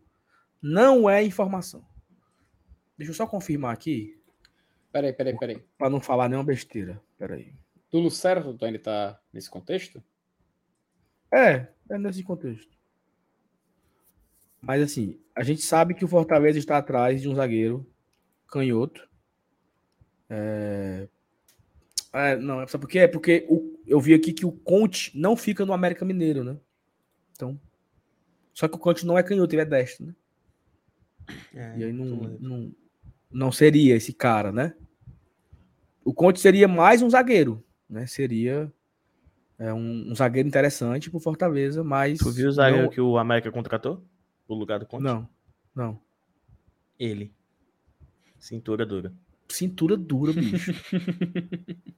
[0.61, 1.88] não é informação.
[2.99, 4.19] Deixa eu só confirmar aqui.
[4.91, 5.63] Peraí, peraí, peraí.
[5.77, 7.01] Para não falar nenhuma besteira.
[7.17, 7.53] Peraí.
[7.89, 10.03] Tudo certo, ele tá nesse contexto?
[11.31, 12.77] É, é nesse contexto.
[14.61, 17.89] Mas assim, a gente sabe que o Fortaleza está atrás de um zagueiro
[18.49, 19.09] canhoto.
[20.29, 21.07] É...
[22.11, 22.99] É, não, sabe por quê?
[22.99, 26.57] É porque o, eu vi aqui que o Conte não fica no América Mineiro, né?
[27.31, 27.57] Então.
[28.53, 30.15] Só que o Conte não é canhoto, ele é destro, né?
[31.53, 32.05] É, e aí não,
[32.39, 32.75] não,
[33.31, 34.73] não seria esse cara, né?
[36.03, 38.07] O Conte seria mais um zagueiro, né?
[38.07, 38.71] Seria
[39.57, 42.19] é, um, um zagueiro interessante pro Fortaleza, mas.
[42.19, 42.89] Tu viu o zagueiro não...
[42.89, 44.03] que o América contratou?
[44.49, 45.03] o lugar do Conte?
[45.03, 45.29] Não,
[45.73, 46.01] não.
[46.99, 47.33] Ele.
[48.39, 49.13] Cintura dura.
[49.47, 50.73] Cintura dura, bicho.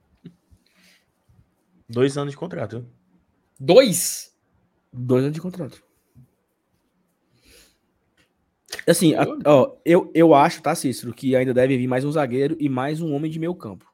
[1.88, 2.86] Dois anos de contrato.
[3.58, 4.36] Dois?
[4.92, 5.82] Dois anos de contrato.
[8.86, 12.56] Assim, a, ó, eu, eu acho, tá, Cícero, que ainda deve vir mais um zagueiro
[12.58, 13.92] e mais um homem de meio campo.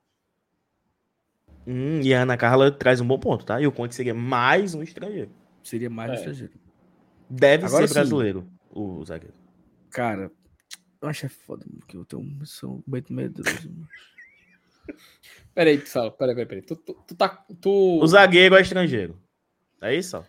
[1.67, 3.61] Hum, e a Ana Carla traz um bom ponto, tá?
[3.61, 5.31] E o Conte seria mais um estrangeiro.
[5.63, 6.13] Seria mais é.
[6.13, 6.53] um estrangeiro.
[7.29, 9.35] Deve Agora, ser brasileiro, sim, o zagueiro.
[9.91, 10.33] Cara,
[11.03, 13.71] eu acho é foda, porque eu tenho sou muito medroso.
[15.55, 16.63] peraí, pessoal, peraí, peraí, peraí.
[16.63, 17.29] Tu, tu, tu, tá,
[17.61, 18.01] tu...
[18.01, 19.21] O zagueiro é estrangeiro.
[19.83, 20.25] É isso?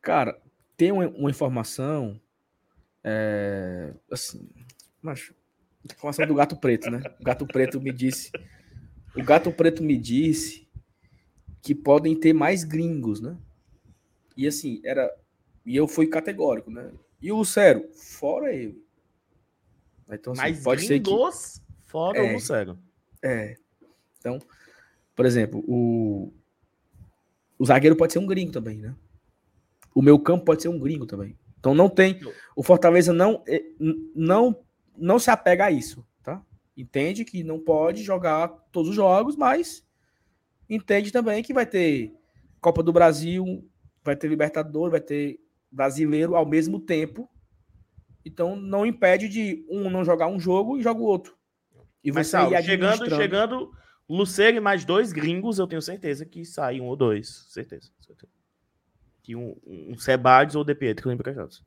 [0.00, 0.40] Cara,
[0.76, 2.20] tem uma, uma informação
[3.04, 4.48] é, assim,
[5.02, 5.30] mas
[5.84, 7.02] informação do gato preto, né?
[7.20, 8.32] O gato preto me disse.
[9.14, 10.66] O gato preto me disse
[11.60, 13.36] que podem ter mais gringos, né?
[14.34, 15.14] E assim, era.
[15.66, 16.90] E eu fui categórico, né?
[17.20, 18.82] E o Lucero, fora ele.
[20.10, 21.66] Então, assim, mais pode gringos, ser que...
[21.86, 22.78] fora é, o Lucero.
[23.22, 23.56] É.
[24.18, 24.38] Então,
[25.14, 26.32] por exemplo, o.
[27.58, 28.96] O zagueiro pode ser um gringo também, né?
[29.94, 31.38] O meu campo pode ser um gringo também.
[31.64, 32.20] Então não tem.
[32.54, 33.64] O Fortaleza não, eh,
[34.14, 34.54] não,
[34.94, 36.44] não se apega a isso, tá?
[36.76, 39.82] Entende que não pode jogar todos os jogos, mas
[40.68, 42.12] entende também que vai ter
[42.60, 43.66] Copa do Brasil,
[44.04, 45.40] vai ter Libertadores, vai ter
[45.72, 47.30] brasileiro ao mesmo tempo.
[48.26, 51.34] Então não impede de um não jogar um jogo e joga o outro.
[52.04, 53.72] E Mas, você Sal, chegando, chegando
[54.06, 57.46] Luceiro e mais dois gringos, eu tenho certeza que sai um ou dois.
[57.48, 57.90] Certeza.
[57.98, 58.43] certeza
[59.24, 61.64] que um, um Sebades ou De Pietro emprestados.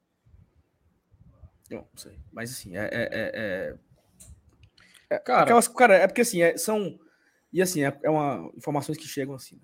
[1.70, 2.18] Não, não sei.
[2.32, 2.86] Mas assim, é.
[2.86, 5.16] é, é, é...
[5.16, 6.98] é cara, aquelas, cara, é porque assim, é, são.
[7.52, 9.56] E assim, é, é uma informações que chegam assim.
[9.56, 9.62] Né?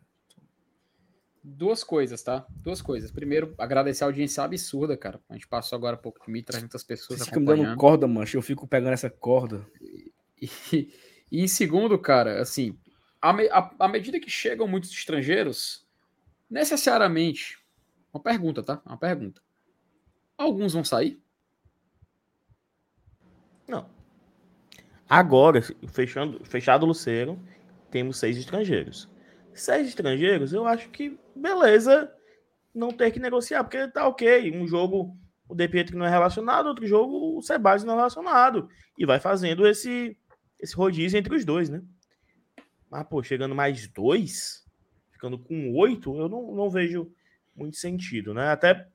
[1.43, 2.45] Duas coisas, tá?
[2.49, 3.11] Duas coisas.
[3.11, 5.21] Primeiro, agradecer a audiência absurda, cara.
[5.29, 8.37] A gente passou agora pouco de 1.300 pessoas Você fica me dando corda, mancha.
[8.37, 9.65] Eu fico pegando essa corda.
[9.79, 10.11] E,
[10.71, 10.93] e,
[11.31, 12.75] e segundo, cara, assim,
[13.21, 15.85] à medida que chegam muitos estrangeiros,
[16.49, 17.62] necessariamente
[18.13, 18.81] uma pergunta, tá?
[18.85, 19.41] Uma pergunta.
[20.37, 21.21] Alguns vão sair?
[23.67, 23.89] Não.
[25.09, 27.39] Agora, fechando, fechado o Luceiro,
[27.89, 29.09] temos seis estrangeiros.
[29.53, 32.13] Seis estrangeiros, eu acho que beleza
[32.73, 34.51] não ter que negociar, porque tá ok.
[34.55, 35.17] Um jogo
[35.47, 38.69] o De Pietro não é relacionado, outro jogo o Sebades não é relacionado.
[38.97, 40.17] E vai fazendo esse,
[40.59, 41.81] esse rodízio entre os dois, né?
[42.89, 44.65] Mas, pô, chegando mais dois,
[45.11, 47.11] ficando com oito, eu não, não vejo
[47.55, 48.49] muito sentido, né?
[48.49, 48.87] Até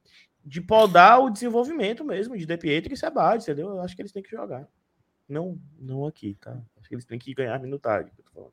[0.44, 3.68] de podar o desenvolvimento mesmo de De Pietro e Sebade, entendeu?
[3.68, 4.66] Eu acho que eles têm que jogar.
[5.28, 6.58] Não, não aqui, tá?
[6.78, 8.52] Acho que eles têm que ganhar minutagem, que eu tô falando.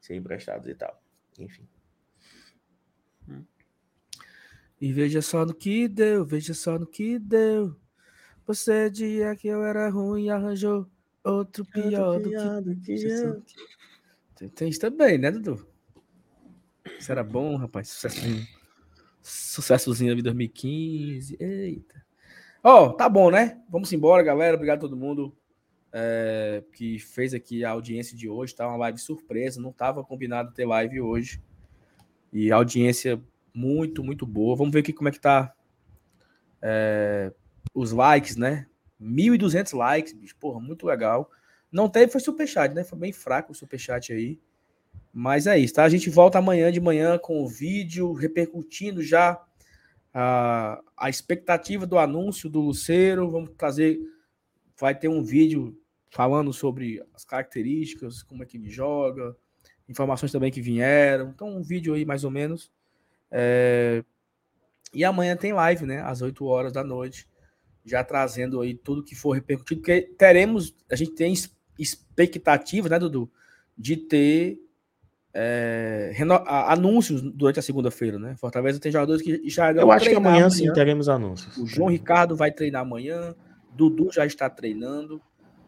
[0.00, 1.00] Ser emprestados e tal.
[1.38, 1.68] Enfim.
[4.80, 7.76] E veja só no que deu, veja só no que deu.
[8.46, 10.90] Você dia que eu era ruim e arranjou
[11.22, 13.42] outro pior, outro pior do que, do que eu.
[14.34, 15.68] Tem, tem isso também, né, Dudu?
[16.98, 17.90] Isso era bom, rapaz.
[17.90, 18.20] Sucesso
[19.22, 21.36] Sucessozinho de 2015.
[21.38, 22.04] Eita.
[22.62, 23.60] Ó, oh, tá bom, né?
[23.68, 24.54] Vamos embora, galera.
[24.54, 25.34] Obrigado a todo mundo
[25.92, 28.54] é, que fez aqui a audiência de hoje.
[28.54, 29.60] Tá uma live surpresa.
[29.60, 31.42] Não tava combinado ter live hoje.
[32.32, 33.20] E audiência
[33.54, 34.56] muito, muito boa.
[34.56, 35.54] Vamos ver aqui como é que tá
[36.62, 37.32] é,
[37.74, 38.66] os likes, né?
[39.00, 40.36] 1.200 likes, bicho.
[40.36, 41.30] Porra, muito legal.
[41.72, 42.84] Não teve, foi superchat, né?
[42.84, 44.38] Foi bem fraco o superchat aí.
[45.12, 45.84] Mas é isso, tá?
[45.84, 49.40] A gente volta amanhã de manhã com o vídeo repercutindo já
[50.14, 53.28] a, a expectativa do anúncio do Luceiro.
[53.28, 53.98] Vamos trazer,
[54.78, 55.76] vai ter um vídeo
[56.10, 59.36] falando sobre as características, como é que ele joga,
[59.88, 61.30] informações também que vieram.
[61.30, 62.70] Então, um vídeo aí mais ou menos.
[63.30, 64.04] É...
[64.92, 66.00] E amanhã tem live, né?
[66.02, 67.28] Às 8 horas da noite,
[67.84, 71.32] já trazendo aí tudo que for repercutido, porque teremos, a gente tem
[71.78, 73.30] expectativa, né, Dudu,
[73.78, 74.58] de ter
[75.32, 76.12] é,
[76.66, 78.34] anúncios durante a segunda-feira, né?
[78.36, 81.56] Fortaleza tem jogadores que já Eu acho que amanhã, amanhã sim teremos anúncios.
[81.56, 83.34] O João Ricardo vai treinar amanhã,
[83.72, 85.20] Dudu já está treinando.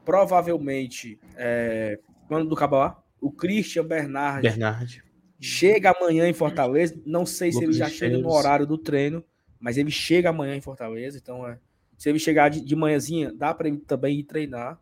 [0.05, 5.03] Provavelmente, é, quando do Cabalá, o Christian Bernard, Bernard
[5.41, 7.01] chega amanhã em Fortaleza.
[7.07, 9.25] Não sei se ele já chega no horário do treino,
[9.61, 11.19] mas ele chega amanhã em Fortaleza.
[11.23, 11.57] Então, é,
[11.97, 14.81] se ele chegar de, de manhãzinha, dá para ele também ir treinar.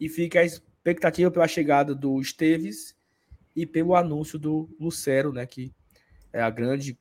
[0.00, 2.94] E fica a expectativa pela chegada do Esteves
[3.54, 5.72] e pelo anúncio do Lucero, né, que
[6.32, 6.98] é a grande,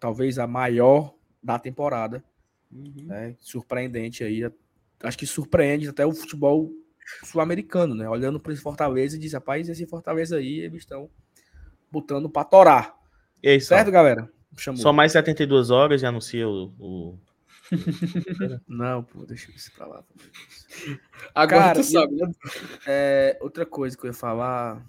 [0.00, 2.22] talvez a maior da temporada.
[2.72, 3.04] Uhum.
[3.04, 4.50] Né, surpreendente aí.
[5.02, 6.72] Acho que surpreende até o futebol
[7.22, 8.08] sul-americano, né?
[8.08, 11.10] Olhando para esse Fortaleza e diz, rapaz, esse Fortaleza aí, eles estão
[11.90, 12.94] botando para torar.
[13.42, 14.28] E certo, galera?
[14.56, 14.80] Chamou.
[14.80, 16.72] Só mais 72 horas e anuncia o...
[16.78, 17.18] o...
[18.68, 20.04] Não, pô, deixa isso pra lá.
[21.34, 22.30] Agora Cara, tu sabe, né?
[22.86, 24.84] É, outra coisa que eu ia falar.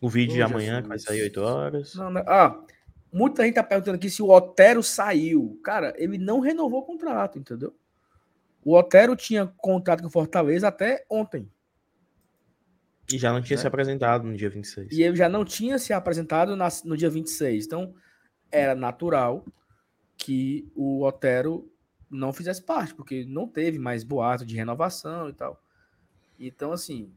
[0.00, 1.94] O vídeo de amanhã, que vai sair 8 horas.
[1.94, 2.22] Não, não.
[2.26, 2.62] Ah,
[3.12, 5.60] muita gente tá perguntando aqui se o Otero saiu.
[5.62, 7.74] Cara, ele não renovou o contrato, entendeu?
[8.64, 11.50] O Otero tinha contrato com o Fortaleza até ontem.
[13.12, 13.60] E já não tinha né?
[13.60, 14.92] se apresentado no dia 26.
[14.92, 17.66] E ele já não tinha se apresentado na, no dia 26.
[17.66, 17.94] Então,
[18.50, 19.44] era natural
[20.16, 21.70] que o Otero
[22.10, 25.60] não fizesse parte, porque não teve mais boato de renovação e tal.
[26.38, 27.12] Então, assim,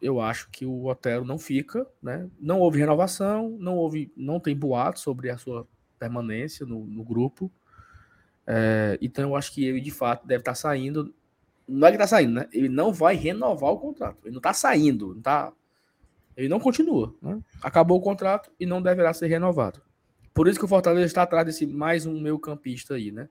[0.00, 2.28] eu acho que o Otero não fica, né?
[2.40, 5.66] Não houve renovação, não houve, não tem boato sobre a sua
[5.98, 7.50] permanência no, no grupo.
[8.46, 11.14] É, então, eu acho que ele de fato deve estar saindo
[11.68, 12.48] não é que tá saindo, né?
[12.50, 14.16] Ele não vai renovar o contrato.
[14.24, 15.52] Ele não tá saindo, não tá.
[16.34, 17.14] Ele não continua.
[17.20, 17.38] Né?
[17.62, 19.82] Acabou o contrato e não deverá ser renovado.
[20.32, 23.28] Por isso que o Fortaleza está atrás desse mais um meio campista aí, né?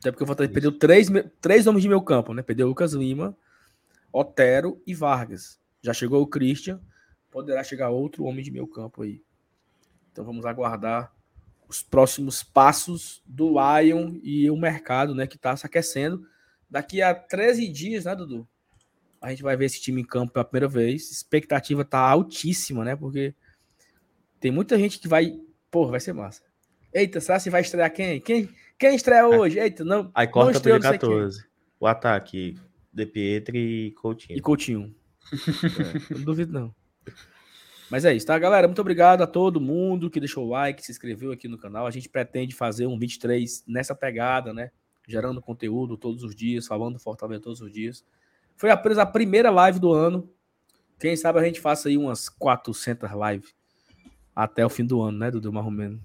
[0.00, 1.08] Até porque o Fortaleza perdeu três,
[1.40, 2.42] três nomes de meio campo, né?
[2.42, 3.36] Perdeu Lucas Lima,
[4.12, 5.60] Otero e Vargas.
[5.82, 6.80] Já chegou o Christian,
[7.30, 9.22] poderá chegar outro homem de meio campo aí.
[10.12, 11.12] Então vamos aguardar
[11.68, 15.26] os próximos passos do Lion e o mercado, né?
[15.26, 16.26] Que está se aquecendo
[16.70, 18.46] Daqui a 13 dias, né, Dudu?
[19.20, 21.10] A gente vai ver esse time em campo pela primeira vez.
[21.10, 22.94] Expectativa tá altíssima, né?
[22.94, 23.34] Porque
[24.38, 25.40] tem muita gente que vai.
[25.70, 26.42] Pô, vai ser massa.
[26.92, 28.20] Eita, será que vai estrear quem?
[28.20, 28.48] Quem,
[28.78, 29.58] quem estreia hoje?
[29.58, 30.10] Eita, não.
[30.14, 31.44] Aí corta pro dia 14.
[31.80, 32.58] O ataque.
[32.92, 34.38] De Pietri e Coutinho.
[34.38, 34.94] E Coutinho.
[35.32, 36.74] é, não duvido, não.
[37.90, 38.66] Mas é isso, tá, galera?
[38.66, 41.86] Muito obrigado a todo mundo que deixou o like, se inscreveu aqui no canal.
[41.86, 44.70] A gente pretende fazer um 23 nessa pegada, né?
[45.08, 48.04] gerando conteúdo todos os dias, falando do Fortaleza todos os dias.
[48.54, 50.30] Foi apenas a primeira live do ano.
[51.00, 53.54] Quem sabe a gente faça aí umas 400 lives
[54.36, 56.00] até o fim do ano, né, Dudu, menos.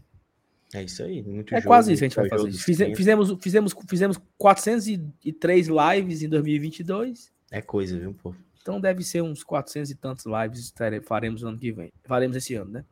[0.73, 1.19] É isso aí.
[1.19, 2.51] é jogo, quase isso a gente vai fazer.
[2.51, 7.31] Fizemos, fizemos, fizemos, fizemos 403 lives em 2022.
[7.51, 8.33] É coisa, viu, pô?
[8.61, 10.73] Então deve ser uns 400 e tantos lives
[11.03, 11.91] faremos no ano que vem.
[12.05, 12.85] Faremos esse ano, né?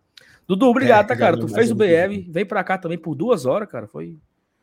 [0.48, 1.38] Dudu, obrigado, é, tá, cara?
[1.38, 3.88] Tu fez o BM, vem pra cá também por duas horas, cara.
[3.88, 4.18] Foi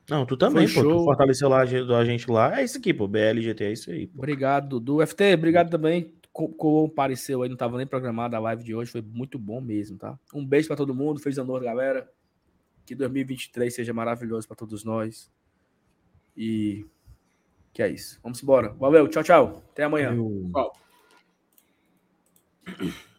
[0.09, 0.89] não, tu também, Foi pô.
[0.89, 0.99] Show.
[1.01, 2.61] Tu fortaleceu lá a gente lá.
[2.61, 3.07] É isso aqui, pô.
[3.07, 4.07] BLGT, é isso aí.
[4.07, 4.19] Pô.
[4.19, 5.07] Obrigado, Dudu.
[5.07, 6.15] FT, obrigado também.
[6.33, 8.91] Compareceu aí, não tava nem programada a live de hoje.
[8.91, 10.19] Foi muito bom mesmo, tá?
[10.33, 11.21] Um beijo para todo mundo.
[11.21, 12.09] Feliz ano, galera.
[12.89, 15.31] Que 2023 seja maravilhoso para todos nós.
[16.35, 16.87] E
[17.71, 18.19] que é isso.
[18.23, 18.71] Vamos embora.
[18.71, 19.63] Valeu, tchau, tchau.
[19.73, 20.15] Até amanhã.
[20.15, 20.49] Eu...
[20.51, 20.73] Tchau.